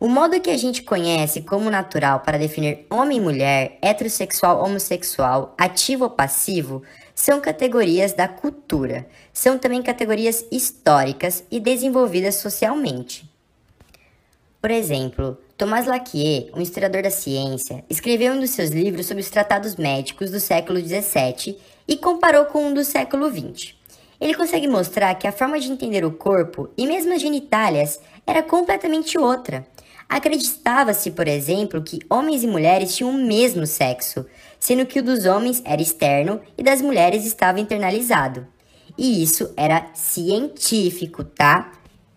[0.00, 5.54] o modo que a gente conhece como natural para definir homem e mulher, heterossexual, homossexual,
[5.56, 6.82] ativo ou passivo,
[7.14, 9.06] são categorias da cultura.
[9.32, 13.30] São também categorias históricas e desenvolvidas socialmente.
[14.60, 19.30] Por exemplo, Thomas Laquier, um historiador da ciência, escreveu um dos seus livros sobre os
[19.30, 21.56] tratados médicos do século XVII
[21.86, 23.74] e comparou com um do século XX.
[24.20, 28.42] Ele consegue mostrar que a forma de entender o corpo e mesmo as genitálias era
[28.42, 29.66] completamente outra.
[30.08, 34.26] Acreditava-se, por exemplo, que homens e mulheres tinham o mesmo sexo,
[34.60, 38.46] sendo que o dos homens era externo e das mulheres estava internalizado.
[38.96, 41.72] E isso era científico, tá?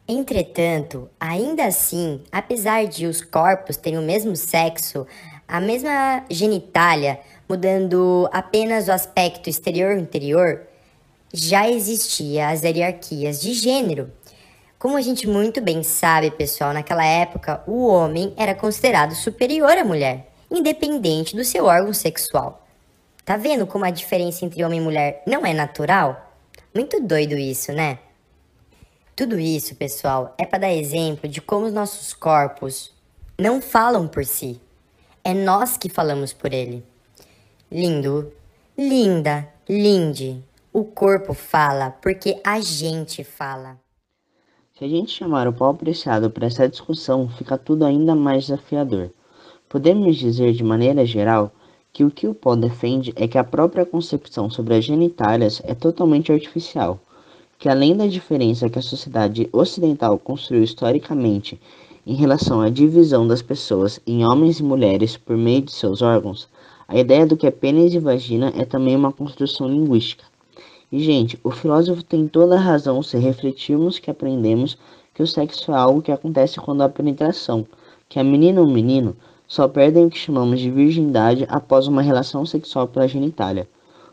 [0.08, 5.08] Entretanto, ainda assim, apesar de os corpos terem o mesmo sexo,
[5.48, 10.61] a mesma genitália, mudando apenas o aspecto exterior-interior,
[11.33, 14.11] já existia as hierarquias de gênero.
[14.77, 19.83] Como a gente muito bem sabe, pessoal, naquela época o homem era considerado superior à
[19.83, 22.65] mulher, independente do seu órgão sexual.
[23.24, 26.32] Tá vendo como a diferença entre homem e mulher não é natural?
[26.74, 27.99] Muito doido isso, né?
[29.15, 32.93] Tudo isso, pessoal, é para dar exemplo de como os nossos corpos
[33.40, 34.61] não falam por si.
[35.24, 36.85] É nós que falamos por ele.
[37.72, 38.32] Lindo,
[38.77, 40.44] linda, linde.
[40.72, 43.80] O corpo fala porque a gente fala.
[44.77, 49.10] Se a gente chamar o pau apreciado para essa discussão, fica tudo ainda mais desafiador.
[49.68, 51.52] Podemos dizer de maneira geral
[51.92, 55.74] que o que o pó defende é que a própria concepção sobre as genitálias é
[55.74, 57.00] totalmente artificial,
[57.58, 61.60] que além da diferença que a sociedade ocidental construiu historicamente
[62.06, 66.48] em relação à divisão das pessoas em homens e mulheres por meio de seus órgãos,
[66.88, 70.24] a ideia do que é pênis e vagina é também uma construção linguística.
[70.92, 74.78] E, gente, o filósofo tem toda a razão se refletirmos que aprendemos
[75.14, 77.66] que o sexo é algo que acontece quando há penetração,
[78.08, 79.16] que a menina ou menino
[79.48, 83.68] só perdem o que chamamos de virgindade após uma relação sexual pela genitália.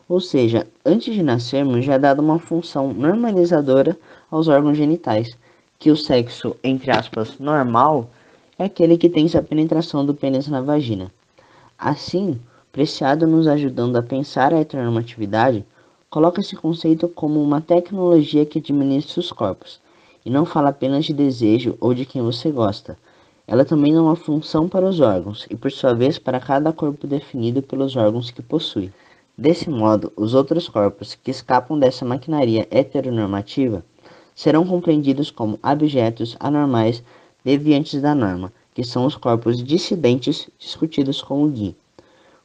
[0.07, 3.97] Ou seja, antes de nascermos já é dada uma função normalizadora
[4.29, 5.37] aos órgãos genitais,
[5.79, 8.09] que o sexo, entre aspas, normal,
[8.57, 11.11] é aquele que tem essa penetração do pênis na vagina.
[11.77, 12.39] Assim,
[12.73, 15.63] Preciado nos ajudando a pensar a heteronormatividade,
[16.09, 19.79] coloca esse conceito como uma tecnologia que administra os corpos,
[20.25, 22.97] e não fala apenas de desejo ou de quem você gosta.
[23.45, 27.05] Ela também é uma função para os órgãos, e por sua vez para cada corpo
[27.05, 28.91] definido pelos órgãos que possui.
[29.37, 33.85] Desse modo, os outros corpos que escapam dessa maquinaria heteronormativa
[34.33, 37.03] serão compreendidos como abjetos anormais
[37.45, 41.75] deviantes da norma, que são os corpos dissidentes discutidos com o Gui.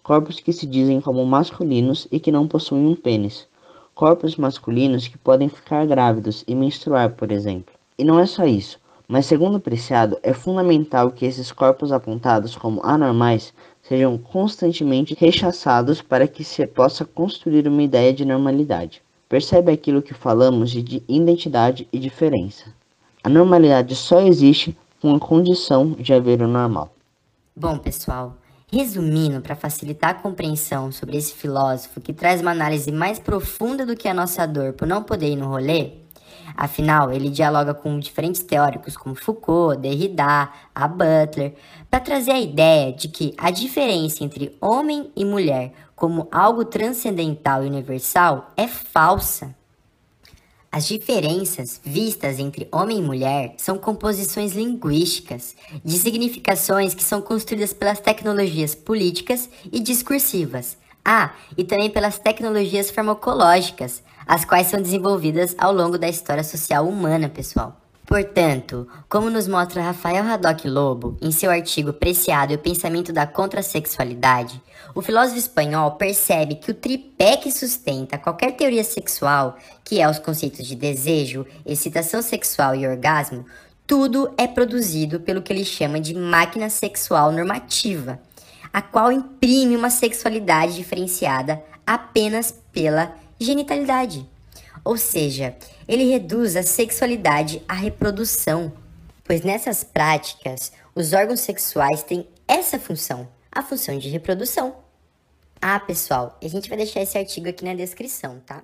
[0.09, 3.47] Corpos que se dizem como masculinos e que não possuem um pênis.
[3.95, 7.75] Corpos masculinos que podem ficar grávidos e menstruar, por exemplo.
[7.99, 12.81] E não é só isso, mas segundo Preciado, é fundamental que esses corpos apontados como
[12.83, 19.03] anormais sejam constantemente rechaçados para que se possa construir uma ideia de normalidade.
[19.29, 22.73] Percebe aquilo que falamos de identidade e diferença.
[23.23, 26.95] A normalidade só existe com a condição de haver o normal.
[27.55, 28.35] Bom, pessoal,
[28.71, 33.97] resumindo para facilitar a compreensão sobre esse filósofo que traz uma análise mais profunda do
[33.97, 35.93] que a nossa dor por não poder ir no rolê,
[36.57, 41.55] afinal, ele dialoga com diferentes teóricos como Foucault, Derrida, a Butler,
[41.91, 47.65] para trazer a ideia de que a diferença entre homem e mulher como algo transcendental
[47.65, 49.58] e universal é falsa.
[50.71, 57.73] As diferenças vistas entre homem e mulher são composições linguísticas de significações que são construídas
[57.73, 60.77] pelas tecnologias políticas e discursivas.
[61.03, 66.87] Ah, e também pelas tecnologias farmacológicas, as quais são desenvolvidas ao longo da história social
[66.87, 67.81] humana, pessoal.
[68.09, 73.27] Portanto, como nos mostra Rafael Haddock Lobo em seu artigo Preciado e o Pensamento da
[73.27, 74.63] Contrasexualidade,
[74.95, 80.19] o filósofo espanhol percebe que o tripé que sustenta qualquer teoria sexual, que é os
[80.19, 83.45] conceitos de desejo, excitação sexual e orgasmo,
[83.87, 88.19] tudo é produzido pelo que ele chama de máquina sexual normativa,
[88.73, 94.27] a qual imprime uma sexualidade diferenciada apenas pela genitalidade.
[94.85, 98.73] Ou seja, ele reduz a sexualidade à reprodução,
[99.25, 104.77] pois nessas práticas os órgãos sexuais têm essa função, a função de reprodução.
[105.61, 108.63] Ah, pessoal, a gente vai deixar esse artigo aqui na descrição, tá?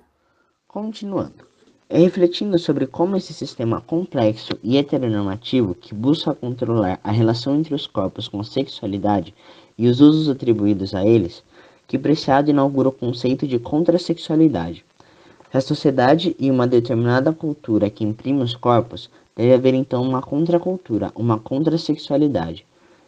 [0.67, 1.47] Continuando.
[1.87, 7.75] É refletindo sobre como esse sistema complexo e heteronormativo que busca controlar a relação entre
[7.75, 9.35] os corpos com a sexualidade
[9.77, 11.43] e os usos atribuídos a eles,
[11.87, 13.59] que Preciado inaugura o conceito de
[15.55, 20.21] contrasexualidade, a sociedade e uma determinada cultura que imprime os corpos, deve haver então uma
[20.21, 22.65] contracultura, uma contrasexualidade.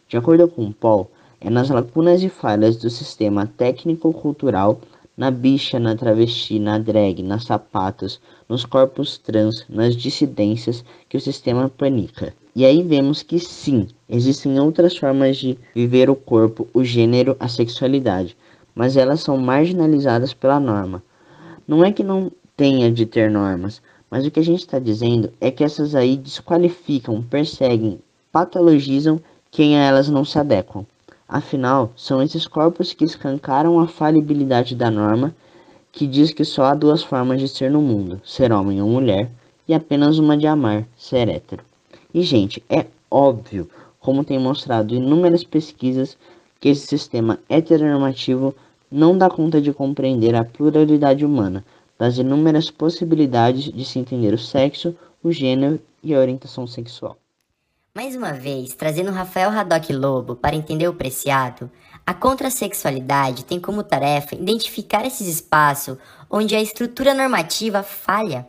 [0.08, 1.10] De acordo com Paul,
[1.40, 4.80] é nas lacunas e falhas do sistema técnico-cultural,
[5.16, 11.20] na bicha, na travesti, na drag, nas sapatos, nos corpos trans, nas dissidências, que o
[11.20, 12.32] sistema panica.
[12.54, 17.48] E aí vemos que sim, existem outras formas de viver o corpo, o gênero, a
[17.48, 18.36] sexualidade,
[18.74, 21.02] mas elas são marginalizadas pela norma.
[21.68, 25.30] Não é que não tenha de ter normas, mas o que a gente está dizendo
[25.38, 28.00] é que essas aí desqualificam, perseguem,
[28.32, 30.86] patologizam quem a elas não se adequam.
[31.28, 35.34] Afinal, são esses corpos que escancaram a falibilidade da norma,
[35.92, 39.30] que diz que só há duas formas de ser no mundo, ser homem ou mulher,
[39.68, 41.62] e apenas uma de amar, ser hétero.
[42.14, 43.68] E, gente, é óbvio,
[44.00, 46.16] como tem mostrado inúmeras pesquisas,
[46.58, 48.54] que esse sistema heteronormativo
[48.90, 51.64] não dá conta de compreender a pluralidade humana,
[51.98, 57.18] das inúmeras possibilidades de se entender o sexo, o gênero e a orientação sexual.
[57.94, 61.68] Mais uma vez, trazendo Rafael Haddock Lobo para entender o preciado,
[62.06, 65.98] a contrasexualidade tem como tarefa identificar esses espaços
[66.30, 68.46] onde a estrutura normativa falha.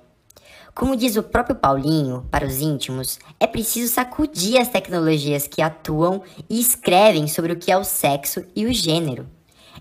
[0.76, 6.22] Como diz o próprio Paulinho, para os íntimos, é preciso sacudir as tecnologias que atuam
[6.48, 9.28] e escrevem sobre o que é o sexo e o gênero.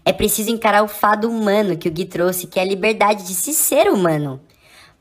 [0.09, 3.35] É preciso encarar o fado humano que o Gui trouxe, que é a liberdade de
[3.35, 4.41] se ser humano,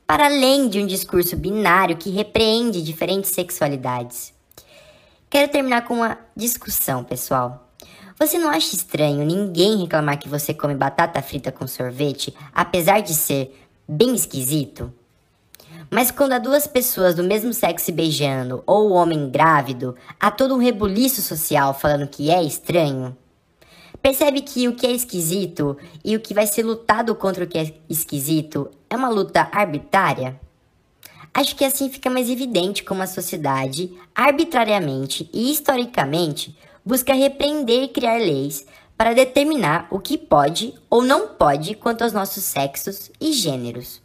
[0.06, 4.34] para além de um discurso binário que repreende diferentes sexualidades.
[5.30, 7.70] Quero terminar com uma discussão, pessoal.
[8.20, 13.14] Você não acha estranho ninguém reclamar que você come batata frita com sorvete, apesar de
[13.14, 14.92] ser bem esquisito?
[15.90, 20.30] Mas quando há duas pessoas do mesmo sexo se beijando ou o homem grávido, há
[20.30, 23.16] todo um rebuliço social falando que é estranho?
[24.02, 27.58] Percebe que o que é esquisito e o que vai ser lutado contra o que
[27.58, 30.40] é esquisito é uma luta arbitrária?
[31.34, 37.88] Acho que assim fica mais evidente como a sociedade, arbitrariamente e historicamente, busca repreender e
[37.90, 38.66] criar leis
[38.98, 44.02] para determinar o que pode ou não pode quanto aos nossos sexos e gêneros.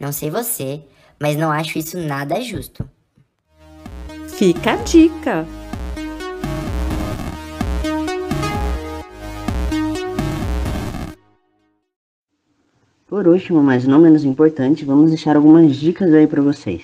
[0.00, 0.82] Não sei você,
[1.20, 2.88] mas não acho isso nada justo.
[4.36, 5.63] Fica a dica!
[13.08, 16.82] Por último, mas não menos importante, vamos deixar algumas dicas aí para vocês.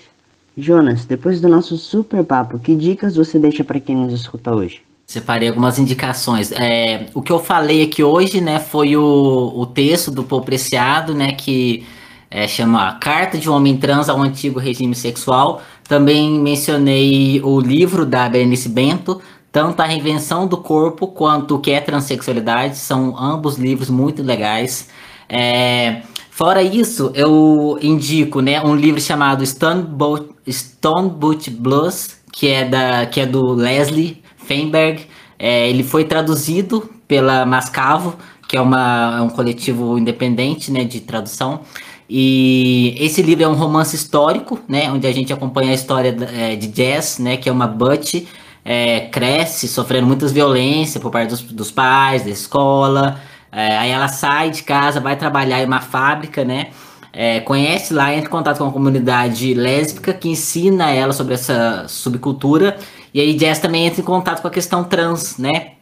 [0.57, 4.83] Jonas, depois do nosso super papo, que dicas você deixa para quem nos escuta hoje?
[5.07, 6.53] Separei algumas indicações.
[6.53, 11.15] É, o que eu falei aqui hoje, né, foi o, o texto do Paul Preciado,
[11.15, 11.85] né, que
[12.31, 15.63] é, chama Carta de um Homem Trans ao Antigo Regime Sexual.
[15.89, 21.73] Também mencionei o livro da Berenice Bento, tanto a reinvenção do corpo quanto o que
[21.73, 22.77] é transexualidade.
[22.77, 24.89] São ambos livros muito legais.
[25.31, 32.49] É, fora isso, eu indico né, um livro chamado Stone Boat, Stone Boot Blues, que
[32.49, 35.07] é, da, que é do Leslie Feinberg.
[35.39, 38.17] É, ele foi traduzido pela Mascavo,
[38.49, 41.61] que é, uma, é um coletivo independente né, de tradução.
[42.09, 46.57] E esse livro é um romance histórico, né, onde a gente acompanha a história é,
[46.57, 48.27] de Jess, né, que é uma Butch,
[48.65, 53.21] é, cresce sofrendo muitas violências por parte dos, dos pais, da escola.
[53.53, 56.69] É, aí ela sai de casa, vai trabalhar em uma fábrica, né?
[57.13, 61.87] É, conhece lá, entra em contato com uma comunidade lésbica que ensina ela sobre essa
[61.89, 62.79] subcultura.
[63.13, 65.73] E aí Jess também entra em contato com a questão trans, né?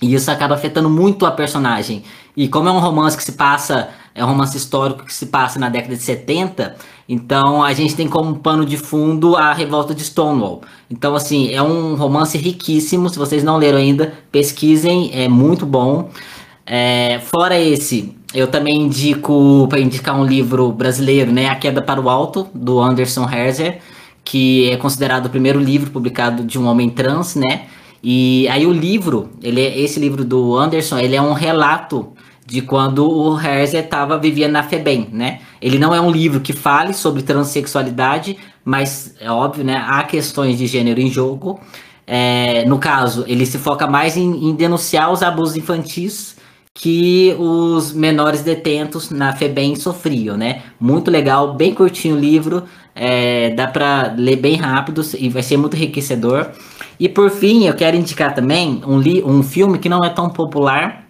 [0.00, 2.02] E isso acaba afetando muito a personagem.
[2.36, 5.60] E como é um romance que se passa, é um romance histórico que se passa
[5.60, 6.74] na década de 70,
[7.08, 10.62] então a gente tem como pano de fundo a revolta de Stonewall.
[10.90, 13.08] Então, assim, é um romance riquíssimo.
[13.08, 16.10] Se vocês não leram ainda, pesquisem, é muito bom.
[16.66, 21.48] É, fora esse, eu também indico para indicar um livro brasileiro, né?
[21.48, 23.80] A Queda para o Alto, do Anderson Herzer,
[24.24, 27.66] que é considerado o primeiro livro publicado de um homem trans, né?
[28.02, 32.12] E aí o livro, ele é, esse livro do Anderson, ele é um relato
[32.44, 35.40] de quando o Herzer estava vivia na FEBEM, né?
[35.60, 39.82] Ele não é um livro que fale sobre transexualidade, mas é óbvio, né?
[39.86, 41.60] Há questões de gênero em jogo.
[42.06, 46.36] É, no caso, ele se foca mais em, em, denunciar os abusos infantis
[46.74, 50.62] que os menores detentos na FEBEM sofriam, né?
[50.80, 55.56] Muito legal, bem curtinho o livro, é, dá para ler bem rápido e vai ser
[55.56, 56.50] muito enriquecedor.
[56.98, 61.06] E por fim, eu quero indicar também um, um filme que não é tão popular,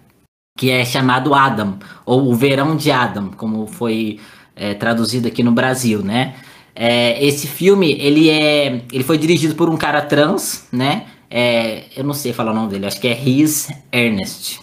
[0.59, 4.19] que é chamado Adam, ou O Verão de Adam, como foi
[4.55, 6.35] é, traduzido aqui no Brasil, né?
[6.75, 11.07] É, esse filme, ele é, ele foi dirigido por um cara trans, né?
[11.31, 14.61] É, eu não sei falar o nome dele, acho que é Riz Ernest.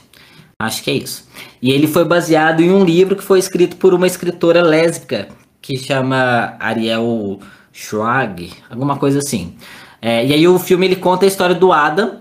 [0.61, 1.25] Acho que é isso.
[1.61, 5.29] E ele foi baseado em um livro que foi escrito por uma escritora lésbica
[5.61, 7.39] que chama Ariel
[7.71, 9.55] Schwag, alguma coisa assim.
[10.01, 12.19] É, e aí o filme ele conta a história do Adam,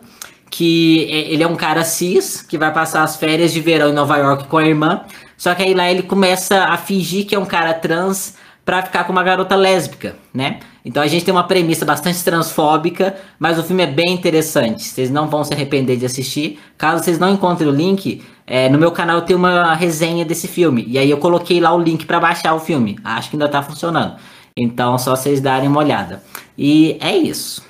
[0.49, 3.92] que é, ele é um cara cis, que vai passar as férias de verão em
[3.92, 5.02] Nova York com a irmã.
[5.36, 8.34] Só que aí lá ele começa a fingir que é um cara trans
[8.68, 10.60] para ficar com uma garota lésbica, né?
[10.84, 14.84] Então a gente tem uma premissa bastante transfóbica, mas o filme é bem interessante.
[14.84, 16.58] Vocês não vão se arrepender de assistir.
[16.76, 20.84] Caso vocês não encontrem o link, é, no meu canal tem uma resenha desse filme.
[20.86, 22.98] E aí eu coloquei lá o link para baixar o filme.
[23.02, 24.16] Acho que ainda tá funcionando.
[24.55, 26.22] Então só vocês darem uma olhada.
[26.58, 27.64] E é isso.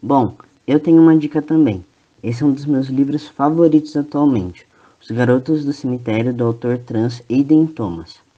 [0.00, 1.84] Bom, eu tenho uma dica também.
[2.22, 4.64] Esse é um dos meus livros favoritos atualmente,
[5.02, 8.29] Os Garotos do Cemitério, do autor trans Aiden Thomas.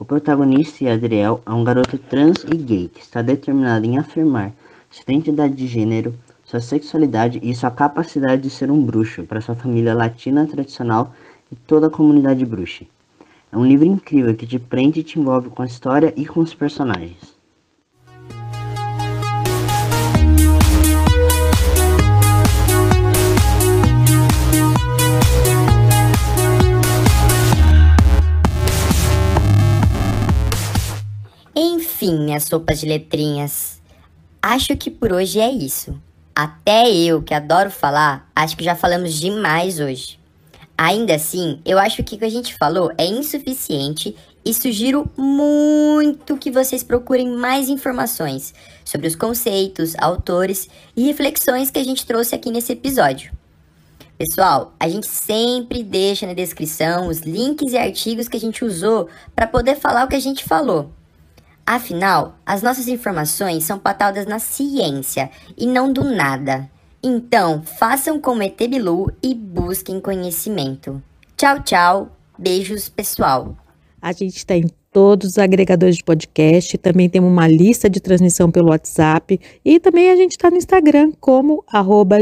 [0.00, 4.50] O protagonista, Adriel, é um garoto trans e gay que está determinado em afirmar
[4.90, 9.54] sua identidade de gênero, sua sexualidade e sua capacidade de ser um bruxo para sua
[9.54, 11.14] família latina tradicional
[11.52, 12.86] e toda a comunidade bruxa.
[13.52, 16.40] É um livro incrível que te prende e te envolve com a história e com
[16.40, 17.38] os personagens.
[32.02, 33.78] Enfim, minhas sopas de letrinhas.
[34.40, 36.00] Acho que por hoje é isso.
[36.34, 40.18] Até eu, que adoro falar, acho que já falamos demais hoje.
[40.78, 46.38] Ainda assim, eu acho que o que a gente falou é insuficiente e sugiro muito
[46.38, 52.34] que vocês procurem mais informações sobre os conceitos, autores e reflexões que a gente trouxe
[52.34, 53.30] aqui nesse episódio.
[54.16, 59.06] Pessoal, a gente sempre deixa na descrição os links e artigos que a gente usou
[59.36, 60.94] para poder falar o que a gente falou.
[61.72, 66.68] Afinal, as nossas informações são pautadas na ciência e não do nada.
[67.00, 68.60] Então, façam como ET
[69.22, 71.00] e busquem conhecimento.
[71.36, 72.16] Tchau, tchau.
[72.36, 73.56] Beijos, pessoal.
[74.02, 78.50] A gente está em todos os agregadores de podcast, também temos uma lista de transmissão
[78.50, 82.16] pelo WhatsApp e também a gente está no Instagram como arroba.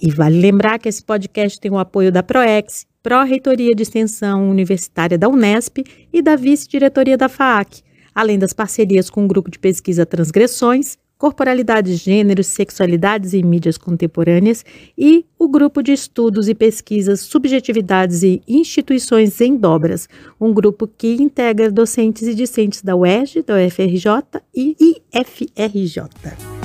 [0.00, 5.16] E vale lembrar que esse podcast tem o apoio da ProEx, Pró-Reitoria de Extensão Universitária
[5.16, 5.78] da Unesp
[6.12, 7.80] e da Vice-Diretoria da FAAC,
[8.14, 14.62] além das parcerias com o Grupo de Pesquisa Transgressões, Corporalidades, Gêneros, Sexualidades e Mídias Contemporâneas
[14.96, 20.06] e o Grupo de Estudos e Pesquisas Subjetividades e Instituições em Dobras,
[20.38, 24.76] um grupo que integra docentes e discentes da UERJ, da UFRJ e
[25.14, 26.57] IFRJ.